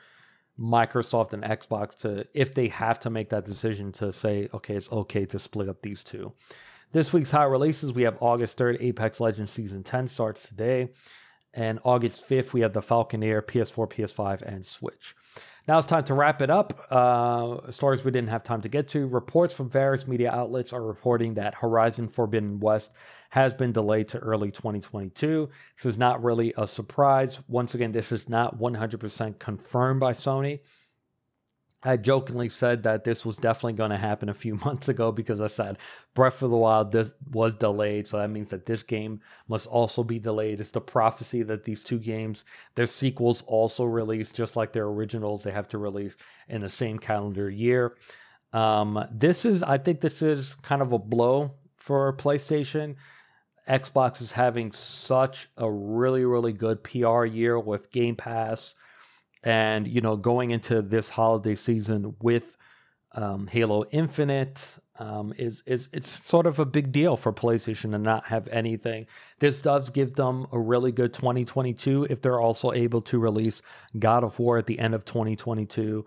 Microsoft 0.59 1.32
and 1.32 1.42
Xbox 1.42 1.96
to, 1.98 2.26
if 2.34 2.55
they 2.55 2.68
have 2.68 3.00
to 3.00 3.11
make 3.11 3.30
that 3.30 3.44
decision 3.44 3.92
to 3.92 4.12
say, 4.12 4.48
okay, 4.55 4.76
it's 4.76 4.90
okay 4.90 5.26
to 5.26 5.38
split 5.38 5.68
up 5.68 5.82
these 5.82 6.05
two. 6.05 6.32
This 6.92 7.12
week's 7.12 7.32
high 7.32 7.44
releases, 7.44 7.92
we 7.92 8.02
have 8.02 8.16
August 8.20 8.57
3rd, 8.57 8.80
Apex 8.80 9.18
Legends 9.18 9.50
Season 9.50 9.82
10 9.82 10.09
starts 10.09 10.48
today. 10.48 10.90
And 11.52 11.78
August 11.84 12.28
5th, 12.28 12.52
we 12.52 12.61
have 12.61 12.72
the 12.72 12.82
Falconeer, 12.82 13.42
PS4, 13.42 13.90
PS5, 13.90 14.42
and 14.42 14.64
Switch. 14.64 15.14
Now 15.66 15.78
it's 15.78 15.86
time 15.86 16.05
to 16.05 16.14
wrap 16.14 16.42
it 16.42 16.50
up. 16.50 16.86
Uh, 16.90 17.70
stories 17.70 18.05
we 18.05 18.11
didn't 18.11 18.28
have 18.28 18.42
time 18.42 18.61
to 18.62 18.68
get 18.68 18.88
to. 18.90 19.07
Reports 19.07 19.55
from 19.55 19.70
various 19.70 20.07
media 20.07 20.30
outlets 20.30 20.72
are 20.72 20.82
reporting 20.82 21.34
that 21.34 21.55
Horizon 21.55 22.09
Forbidden 22.09 22.61
West 22.61 22.92
has 23.35 23.53
been 23.53 23.72
delayed 23.72 24.09
to 24.09 24.18
early 24.20 24.53
2022. 24.53 25.49
This 25.76 25.87
is 25.87 25.99
not 25.99 26.22
really 26.22 26.55
a 26.57 26.68
surprise. 26.68 27.41
Once 27.49 27.74
again, 27.74 27.91
this 27.91 28.12
is 28.12 28.28
not 28.28 28.61
100% 28.61 29.41
confirmed 29.41 29.99
by 29.99 30.12
Sony. 30.12 30.61
I 31.82 31.97
jokingly 31.97 32.49
said 32.49 32.85
that 32.85 33.03
this 33.03 33.26
was 33.26 33.37
definitely 33.37 33.72
going 33.72 33.91
to 33.91 33.97
happen 33.97 34.28
a 34.28 34.35
few 34.35 34.55
months 34.64 34.89
ago 34.89 35.11
because 35.11 35.41
I 35.41 35.49
said 35.49 35.78
Breath 36.14 36.43
of 36.43 36.53
the 36.53 36.57
Wild 36.57 36.93
this 36.93 37.12
was 37.32 37.57
delayed, 37.57 38.07
so 38.07 38.18
that 38.18 38.30
means 38.30 38.51
that 38.51 38.66
this 38.66 38.85
game 38.85 39.20
must 39.49 39.66
also 39.66 40.05
be 40.05 40.20
delayed. 40.20 40.61
It's 40.61 40.70
the 40.70 40.80
prophecy 40.80 41.43
that 41.43 41.64
these 41.64 41.82
two 41.82 41.99
games, 41.99 42.45
their 42.76 42.87
sequels 42.87 43.43
also 43.49 43.82
release 43.82 44.30
just 44.30 44.55
like 44.55 44.72
their 44.72 44.87
originals. 44.87 45.43
They 45.43 45.51
have 45.51 45.68
to 45.70 45.78
release 45.78 46.16
in 46.49 46.61
the 46.61 46.68
same 46.68 47.01
calendar 47.01 47.51
year. 47.51 47.97
Um, 48.53 49.09
this 49.11 49.45
is, 49.45 49.64
I 49.64 49.78
think, 49.78 50.03
this 50.03 50.22
is 50.22 50.55
kind 50.62 50.82
of 50.82 50.93
a 50.93 51.01
blow 51.01 51.55
for 51.76 52.12
PlayStation. 52.12 52.95
Xbox 53.68 54.20
is 54.20 54.32
having 54.32 54.72
such 54.72 55.48
a 55.56 55.70
really, 55.70 56.24
really 56.24 56.52
good 56.52 56.82
PR 56.82 57.24
year 57.24 57.58
with 57.58 57.90
Game 57.90 58.16
Pass 58.16 58.74
and, 59.42 59.86
you 59.86 60.00
know, 60.00 60.16
going 60.16 60.50
into 60.50 60.82
this 60.82 61.08
holiday 61.10 61.54
season 61.54 62.16
with 62.20 62.56
um, 63.12 63.46
Halo 63.46 63.84
Infinite 63.90 64.78
um, 64.98 65.34
is 65.36 65.62
is 65.66 65.88
it's 65.92 66.08
sort 66.08 66.46
of 66.46 66.58
a 66.58 66.64
big 66.64 66.92
deal 66.92 67.16
for 67.16 67.32
PlayStation 67.32 67.90
to 67.92 67.98
not 67.98 68.26
have 68.26 68.46
anything. 68.48 69.06
This 69.40 69.60
does 69.60 69.90
give 69.90 70.14
them 70.14 70.46
a 70.52 70.58
really 70.58 70.92
good 70.92 71.12
2022 71.12 72.08
if 72.10 72.20
they're 72.20 72.40
also 72.40 72.72
able 72.72 73.02
to 73.02 73.18
release 73.18 73.60
God 73.98 74.22
of 74.22 74.38
War 74.38 74.58
at 74.58 74.66
the 74.66 74.78
end 74.78 74.94
of 74.94 75.04
2022. 75.04 76.04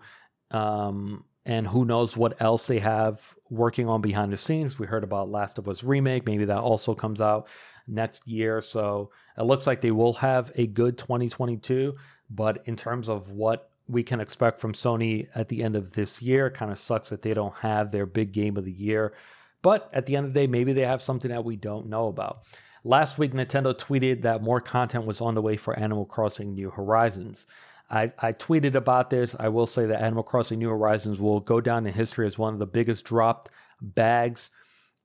Um, 0.50 1.24
and 1.48 1.66
who 1.66 1.84
knows 1.84 2.16
what 2.16 2.40
else 2.40 2.68
they 2.68 2.78
have 2.78 3.34
working 3.50 3.88
on 3.88 4.00
behind 4.00 4.32
the 4.32 4.36
scenes. 4.36 4.78
We 4.78 4.86
heard 4.86 5.02
about 5.02 5.30
Last 5.30 5.58
of 5.58 5.68
Us 5.68 5.82
remake, 5.82 6.26
maybe 6.26 6.44
that 6.44 6.58
also 6.58 6.94
comes 6.94 7.20
out 7.20 7.48
next 7.88 8.28
year. 8.28 8.60
So 8.60 9.10
it 9.36 9.42
looks 9.42 9.66
like 9.66 9.80
they 9.80 9.90
will 9.90 10.12
have 10.12 10.52
a 10.54 10.66
good 10.66 10.96
2022. 10.98 11.96
But 12.30 12.62
in 12.66 12.76
terms 12.76 13.08
of 13.08 13.30
what 13.30 13.70
we 13.88 14.02
can 14.02 14.20
expect 14.20 14.60
from 14.60 14.74
Sony 14.74 15.28
at 15.34 15.48
the 15.48 15.62
end 15.62 15.74
of 15.74 15.94
this 15.94 16.20
year. 16.20 16.50
Kind 16.50 16.70
of 16.70 16.78
sucks 16.78 17.08
that 17.08 17.22
they 17.22 17.34
don't 17.34 17.54
have 17.56 17.90
their 17.90 18.06
big 18.06 18.32
game 18.32 18.56
of 18.56 18.64
the 18.64 18.72
year. 18.72 19.14
But 19.62 19.90
at 19.92 20.06
the 20.06 20.14
end 20.14 20.26
of 20.26 20.34
the 20.34 20.40
day, 20.40 20.46
maybe 20.46 20.72
they 20.72 20.82
have 20.82 21.02
something 21.02 21.30
that 21.30 21.44
we 21.44 21.56
don't 21.56 21.88
know 21.88 22.06
about. 22.06 22.42
Last 22.84 23.18
week, 23.18 23.32
Nintendo 23.32 23.74
tweeted 23.74 24.22
that 24.22 24.42
more 24.42 24.60
content 24.60 25.04
was 25.04 25.20
on 25.20 25.34
the 25.34 25.42
way 25.42 25.56
for 25.56 25.76
Animal 25.76 26.04
Crossing 26.04 26.54
New 26.54 26.70
Horizons. 26.70 27.46
I, 27.90 28.12
I 28.18 28.32
tweeted 28.32 28.74
about 28.74 29.10
this. 29.10 29.34
I 29.38 29.48
will 29.48 29.66
say 29.66 29.86
that 29.86 30.02
Animal 30.02 30.22
Crossing 30.22 30.58
New 30.58 30.68
Horizons 30.68 31.18
will 31.18 31.40
go 31.40 31.60
down 31.60 31.86
in 31.86 31.94
history 31.94 32.26
as 32.26 32.36
one 32.36 32.52
of 32.52 32.58
the 32.58 32.66
biggest 32.66 33.04
dropped 33.04 33.48
bags 33.80 34.50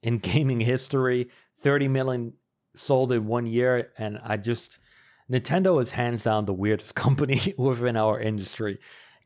in 0.02 0.18
gaming 0.20 0.60
history. 0.60 1.30
30 1.62 1.88
million 1.88 2.34
sold 2.76 3.12
in 3.12 3.28
one 3.28 3.46
year. 3.46 3.92
And 3.98 4.20
I 4.24 4.38
just, 4.38 4.80
Nintendo 5.32 5.82
is 5.82 5.92
hands 5.92 6.24
down 6.24 6.46
the 6.46 6.54
weirdest 6.54 6.96
company 6.96 7.54
within 7.58 7.96
our 7.96 8.20
industry. 8.20 8.78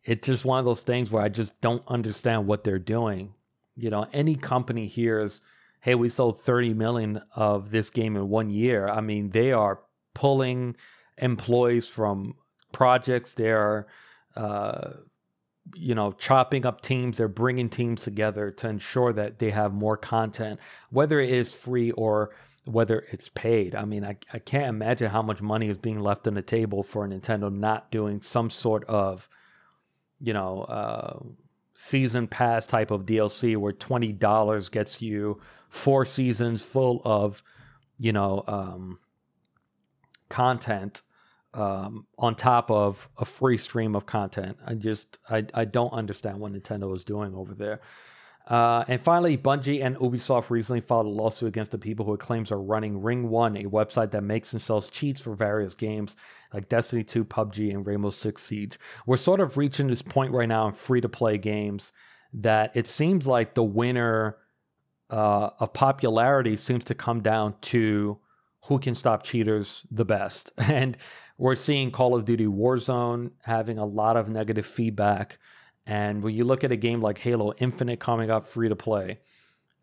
It's 0.03 0.27
just 0.27 0.45
one 0.45 0.59
of 0.59 0.65
those 0.65 0.83
things 0.83 1.11
where 1.11 1.23
I 1.23 1.29
just 1.29 1.59
don't 1.59 1.83
understand 1.87 2.47
what 2.47 2.63
they're 2.63 2.79
doing. 2.79 3.33
You 3.75 3.89
know, 3.89 4.07
any 4.13 4.35
company 4.35 4.87
hears, 4.87 5.41
hey, 5.81 5.95
we 5.95 6.09
sold 6.09 6.39
30 6.41 6.73
million 6.75 7.21
of 7.35 7.71
this 7.71 7.89
game 7.89 8.15
in 8.15 8.29
one 8.29 8.49
year. 8.49 8.87
I 8.87 9.01
mean, 9.01 9.31
they 9.31 9.51
are 9.51 9.81
pulling 10.13 10.75
employees 11.17 11.87
from 11.87 12.35
projects. 12.77 13.33
They 13.33 13.49
are, 13.49 13.87
uh, 14.35 14.91
you 15.73 15.95
know, 15.95 16.11
chopping 16.11 16.63
up 16.63 16.81
teams. 16.81 17.17
They're 17.17 17.27
bringing 17.27 17.69
teams 17.69 18.03
together 18.03 18.51
to 18.51 18.69
ensure 18.69 19.11
that 19.13 19.39
they 19.39 19.49
have 19.49 19.73
more 19.73 19.97
content, 19.97 20.59
whether 20.91 21.19
it 21.19 21.31
is 21.31 21.51
free 21.51 21.89
or 21.91 22.29
whether 22.65 23.03
it's 23.11 23.29
paid. 23.29 23.73
I 23.73 23.85
mean, 23.85 24.05
I, 24.05 24.17
I 24.31 24.37
can't 24.37 24.67
imagine 24.67 25.09
how 25.09 25.23
much 25.23 25.41
money 25.41 25.69
is 25.69 25.79
being 25.79 25.97
left 25.97 26.27
on 26.27 26.35
the 26.35 26.43
table 26.43 26.83
for 26.83 27.07
Nintendo 27.07 27.51
not 27.51 27.89
doing 27.89 28.21
some 28.21 28.51
sort 28.51 28.83
of, 28.85 29.27
you 30.21 30.33
know, 30.33 30.61
uh, 30.61 31.17
season 31.73 32.27
pass 32.27 32.67
type 32.67 32.91
of 32.91 33.07
DLC 33.07 33.57
where 33.57 33.73
twenty 33.73 34.11
dollars 34.11 34.69
gets 34.69 35.01
you 35.01 35.41
four 35.69 36.05
seasons 36.05 36.63
full 36.63 37.01
of, 37.03 37.41
you 37.97 38.13
know, 38.13 38.43
um, 38.47 38.99
content 40.29 41.01
um, 41.57 42.05
on 42.19 42.35
top 42.35 42.69
of 42.69 43.09
a 43.17 43.25
free 43.25 43.57
stream 43.57 43.95
of 43.95 44.05
content. 44.05 44.57
I 44.65 44.75
just 44.75 45.17
I 45.29 45.45
I 45.53 45.65
don't 45.65 45.91
understand 45.91 46.39
what 46.39 46.53
Nintendo 46.53 46.95
is 46.95 47.03
doing 47.03 47.33
over 47.35 47.53
there. 47.53 47.81
Uh, 48.47 48.85
and 48.87 49.01
finally, 49.01 49.37
Bungie 49.37 49.83
and 49.83 49.97
Ubisoft 49.97 50.49
recently 50.49 50.79
filed 50.79 51.05
a 51.05 51.09
lawsuit 51.09 51.49
against 51.49 51.71
the 51.71 51.77
people 51.77 52.05
who 52.05 52.13
it 52.13 52.21
claims 52.21 52.49
are 52.49 52.61
running 52.61 53.01
Ring 53.01 53.29
One, 53.29 53.57
a 53.57 53.63
website 53.63 54.11
that 54.11 54.23
makes 54.23 54.53
and 54.53 54.61
sells 54.61 54.89
cheats 54.89 55.19
for 55.19 55.35
various 55.35 55.73
games 55.73 56.15
like 56.53 56.69
Destiny 56.69 57.03
2, 57.03 57.25
PUBG, 57.25 57.71
and 57.71 57.85
Rainbow 57.85 58.09
Six 58.09 58.43
Siege. 58.43 58.79
We're 59.05 59.17
sort 59.17 59.41
of 59.41 59.57
reaching 59.57 59.87
this 59.87 60.01
point 60.01 60.31
right 60.31 60.47
now 60.47 60.65
in 60.67 60.71
free 60.71 61.01
to 61.01 61.09
play 61.09 61.37
games 61.37 61.91
that 62.31 62.71
it 62.73 62.87
seems 62.87 63.27
like 63.27 63.53
the 63.53 63.63
winner 63.63 64.37
uh, 65.09 65.49
of 65.59 65.73
popularity 65.73 66.55
seems 66.55 66.85
to 66.85 66.95
come 66.95 67.21
down 67.21 67.55
to 67.61 68.17
who 68.65 68.79
can 68.79 68.95
stop 68.95 69.23
cheaters 69.23 69.85
the 69.91 70.05
best. 70.05 70.51
And 70.57 70.97
we're 71.37 71.55
seeing 71.55 71.91
Call 71.91 72.15
of 72.15 72.25
Duty 72.25 72.45
Warzone 72.45 73.31
having 73.41 73.77
a 73.77 73.85
lot 73.85 74.17
of 74.17 74.29
negative 74.29 74.65
feedback. 74.65 75.37
And 75.85 76.23
when 76.23 76.33
you 76.33 76.43
look 76.43 76.63
at 76.63 76.71
a 76.71 76.77
game 76.77 77.01
like 77.01 77.19
Halo 77.19 77.53
Infinite 77.59 77.99
coming 77.99 78.29
up 78.29 78.45
free 78.45 78.69
to 78.69 78.75
play, 78.75 79.19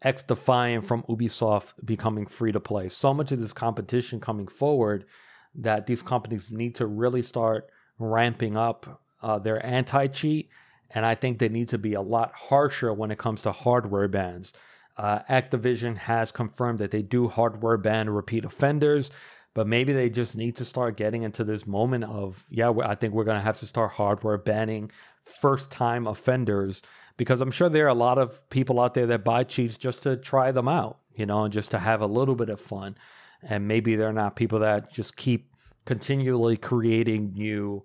XDefiant 0.05 0.85
from 0.85 1.03
Ubisoft 1.05 1.75
becoming 1.85 2.27
free 2.27 2.53
to 2.53 2.61
play, 2.61 2.89
so 2.89 3.15
much 3.15 3.33
of 3.33 3.39
this 3.39 3.53
competition 3.53 4.21
coming 4.21 4.49
forward 4.49 5.07
that 5.55 5.87
these 5.87 6.03
companies 6.03 6.53
need 6.53 6.75
to 6.75 6.87
really 6.87 7.23
start 7.23 7.71
ramping 7.99 8.57
up 8.57 9.01
uh, 9.23 9.39
their 9.39 9.65
anti 9.65 10.09
cheat. 10.09 10.51
And 10.91 11.07
I 11.07 11.15
think 11.15 11.39
they 11.39 11.49
need 11.49 11.69
to 11.69 11.79
be 11.79 11.95
a 11.95 12.03
lot 12.03 12.33
harsher 12.35 12.93
when 12.93 13.11
it 13.11 13.19
comes 13.19 13.43
to 13.43 13.53
hardware 13.53 14.09
bans. 14.09 14.53
Uh, 14.97 15.21
Activision 15.31 15.97
has 15.97 16.31
confirmed 16.31 16.79
that 16.79 16.91
they 16.91 17.03
do 17.03 17.29
hardware 17.29 17.77
ban 17.77 18.11
repeat 18.11 18.45
offenders, 18.45 19.11
but 19.55 19.69
maybe 19.69 19.93
they 19.93 20.11
just 20.11 20.37
need 20.37 20.57
to 20.57 20.65
start 20.65 20.97
getting 20.97 21.23
into 21.23 21.45
this 21.45 21.67
moment 21.67 22.05
of, 22.05 22.45
yeah, 22.51 22.73
I 22.85 22.97
think 22.97 23.15
we're 23.15 23.25
going 23.25 23.39
to 23.39 23.45
have 23.45 23.61
to 23.61 23.67
start 23.67 23.93
hardware 23.93 24.37
banning 24.37 24.91
first 25.23 25.71
time 25.71 26.09
offenders 26.09 26.83
because 27.17 27.41
I'm 27.41 27.53
sure 27.53 27.69
there 27.69 27.85
are 27.85 27.89
a 27.89 27.95
lot 27.95 28.19
of 28.19 28.49
people 28.51 28.81
out 28.81 28.95
there 28.95 29.07
that 29.07 29.25
buy 29.25 29.45
cheats 29.45 29.79
just 29.79 30.03
to 30.03 30.17
try 30.17 30.51
them 30.51 30.67
out, 30.67 30.99
you 31.15 31.25
know, 31.25 31.45
and 31.45 31.53
just 31.53 31.71
to 31.71 31.79
have 31.79 32.01
a 32.01 32.07
little 32.07 32.35
bit 32.35 32.49
of 32.49 32.61
fun. 32.61 32.97
And 33.43 33.69
maybe 33.69 33.95
they're 33.95 34.13
not 34.13 34.35
people 34.35 34.59
that 34.59 34.93
just 34.93 35.17
keep 35.17 35.55
continually 35.85 36.57
creating 36.57 37.35
new, 37.35 37.85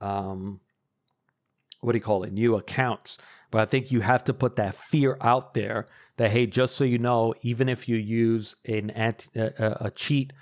um, 0.00 0.60
what 1.80 1.92
do 1.92 1.98
you 1.98 2.04
call 2.04 2.22
it, 2.22 2.32
new 2.32 2.54
accounts. 2.54 3.18
But 3.50 3.62
I 3.62 3.64
think 3.64 3.90
you 3.90 4.02
have 4.02 4.22
to 4.24 4.34
put 4.34 4.54
that 4.54 4.74
fear 4.74 5.18
out 5.20 5.54
there 5.54 5.88
that, 6.18 6.30
hey, 6.30 6.46
just 6.46 6.76
so 6.76 6.84
you 6.84 6.98
know, 6.98 7.34
even 7.42 7.68
if 7.68 7.88
you 7.88 7.96
use 7.96 8.54
an 8.66 8.90
anti, 8.90 9.40
a, 9.40 9.76
a 9.80 9.90
cheat 9.90 10.32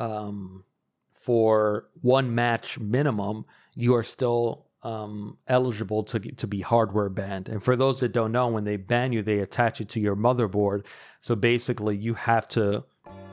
um, 0.00 0.64
for 1.12 1.88
one 2.00 2.34
match 2.34 2.78
minimum, 2.78 3.44
you 3.76 3.94
are 3.94 4.02
still 4.02 4.66
um, 4.82 5.36
eligible 5.46 6.02
to 6.04 6.18
to 6.18 6.46
be 6.46 6.60
hardware 6.60 7.10
banned. 7.10 7.48
And 7.48 7.62
for 7.62 7.76
those 7.76 8.00
that 8.00 8.12
don't 8.12 8.32
know, 8.32 8.48
when 8.48 8.64
they 8.64 8.76
ban 8.76 9.12
you, 9.12 9.22
they 9.22 9.40
attach 9.40 9.80
it 9.80 9.88
to 9.90 10.00
your 10.00 10.16
motherboard. 10.16 10.86
So 11.20 11.36
basically, 11.36 11.96
you 11.96 12.14
have 12.14 12.48
to 12.50 12.84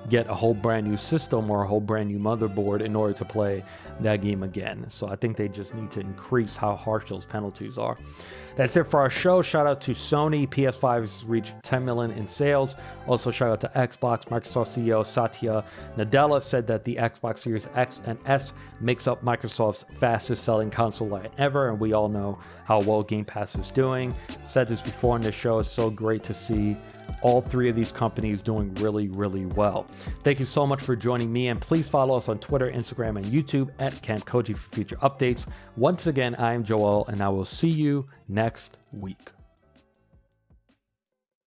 get 0.10 0.30
a 0.30 0.34
whole 0.34 0.54
brand 0.54 0.88
new 0.88 0.98
system 0.98 1.50
or 1.50 1.64
a 1.64 1.68
whole 1.68 1.82
brand 1.82 2.10
new 2.10 2.20
motherboard 2.20 2.82
in 2.82 2.96
order 2.96 3.14
to 3.14 3.26
play 3.26 3.64
that 4.00 4.22
game 4.22 4.44
again. 4.44 4.86
So 4.90 5.08
I 5.08 5.16
think 5.16 5.36
they 5.36 5.50
just 5.50 5.74
need 5.74 5.92
to 5.92 6.00
increase 6.02 6.56
how 6.56 6.76
harsh 6.76 7.10
those 7.10 7.26
penalties 7.26 7.78
are. 7.78 7.98
That's 8.58 8.76
it 8.76 8.86
for 8.86 9.00
our 9.00 9.10
show. 9.12 9.44
Shout 9.44 9.68
out 9.68 9.82
to 9.82 9.92
Sony. 9.92 10.50
PS5 10.50 11.02
has 11.02 11.24
reached 11.26 11.54
10 11.62 11.86
million 11.86 12.10
in 12.10 12.28
sales. 12.28 12.76
Also, 13.06 13.30
shout 13.30 13.52
out 13.52 13.62
to 13.62 13.68
Xbox. 13.80 14.26
Microsoft 14.30 14.76
CEO 14.76 15.06
Satya 15.06 15.64
Nadella 15.96 16.42
said 16.42 16.66
that 16.66 16.84
the 16.84 16.96
Xbox 16.96 17.38
Series 17.38 17.68
X 17.76 18.02
and 18.08 18.18
S 18.26 18.54
makes 18.82 19.08
up 19.08 19.24
Microsoft's 19.24 19.86
fastest 20.00 20.44
selling 20.44 20.72
console 20.72 21.08
line 21.08 21.30
ever. 21.38 21.70
And 21.70 21.80
we 21.80 21.94
all 21.94 22.10
know 22.10 22.40
how 22.66 22.82
well 22.82 23.04
Game 23.04 23.26
Pass 23.26 23.54
is 23.54 23.70
doing. 23.70 24.12
Said 24.48 24.68
this 24.68 24.82
before 24.82 25.16
in 25.16 25.22
the 25.22 25.32
show. 25.32 25.60
It's 25.60 25.70
so 25.70 25.92
great 25.92 26.24
to 26.24 26.34
see 26.34 26.76
all 27.22 27.42
three 27.42 27.70
of 27.70 27.76
these 27.76 27.92
companies 27.92 28.42
doing 28.42 28.74
really, 28.76 29.10
really 29.10 29.46
well. 29.46 29.86
Thank 30.24 30.40
you 30.40 30.46
so 30.46 30.66
much 30.66 30.82
for 30.82 30.96
joining 30.96 31.32
me, 31.32 31.48
and 31.48 31.60
please 31.60 31.88
follow 31.88 32.18
us 32.18 32.28
on 32.28 32.40
Twitter, 32.40 32.72
Instagram, 32.72 33.18
and 33.18 33.26
YouTube 33.26 33.72
at 33.80 34.00
Camp 34.02 34.26
Koji 34.26 34.56
for 34.58 34.76
future 34.76 34.98
updates. 34.98 35.46
Once 35.78 36.08
again, 36.08 36.34
I 36.40 36.56
am 36.56 36.64
Joel, 36.64 37.06
and 37.06 37.22
I 37.22 37.30
will 37.30 37.46
see 37.46 37.70
you 37.70 38.08
next 38.28 38.80
week. 38.92 39.32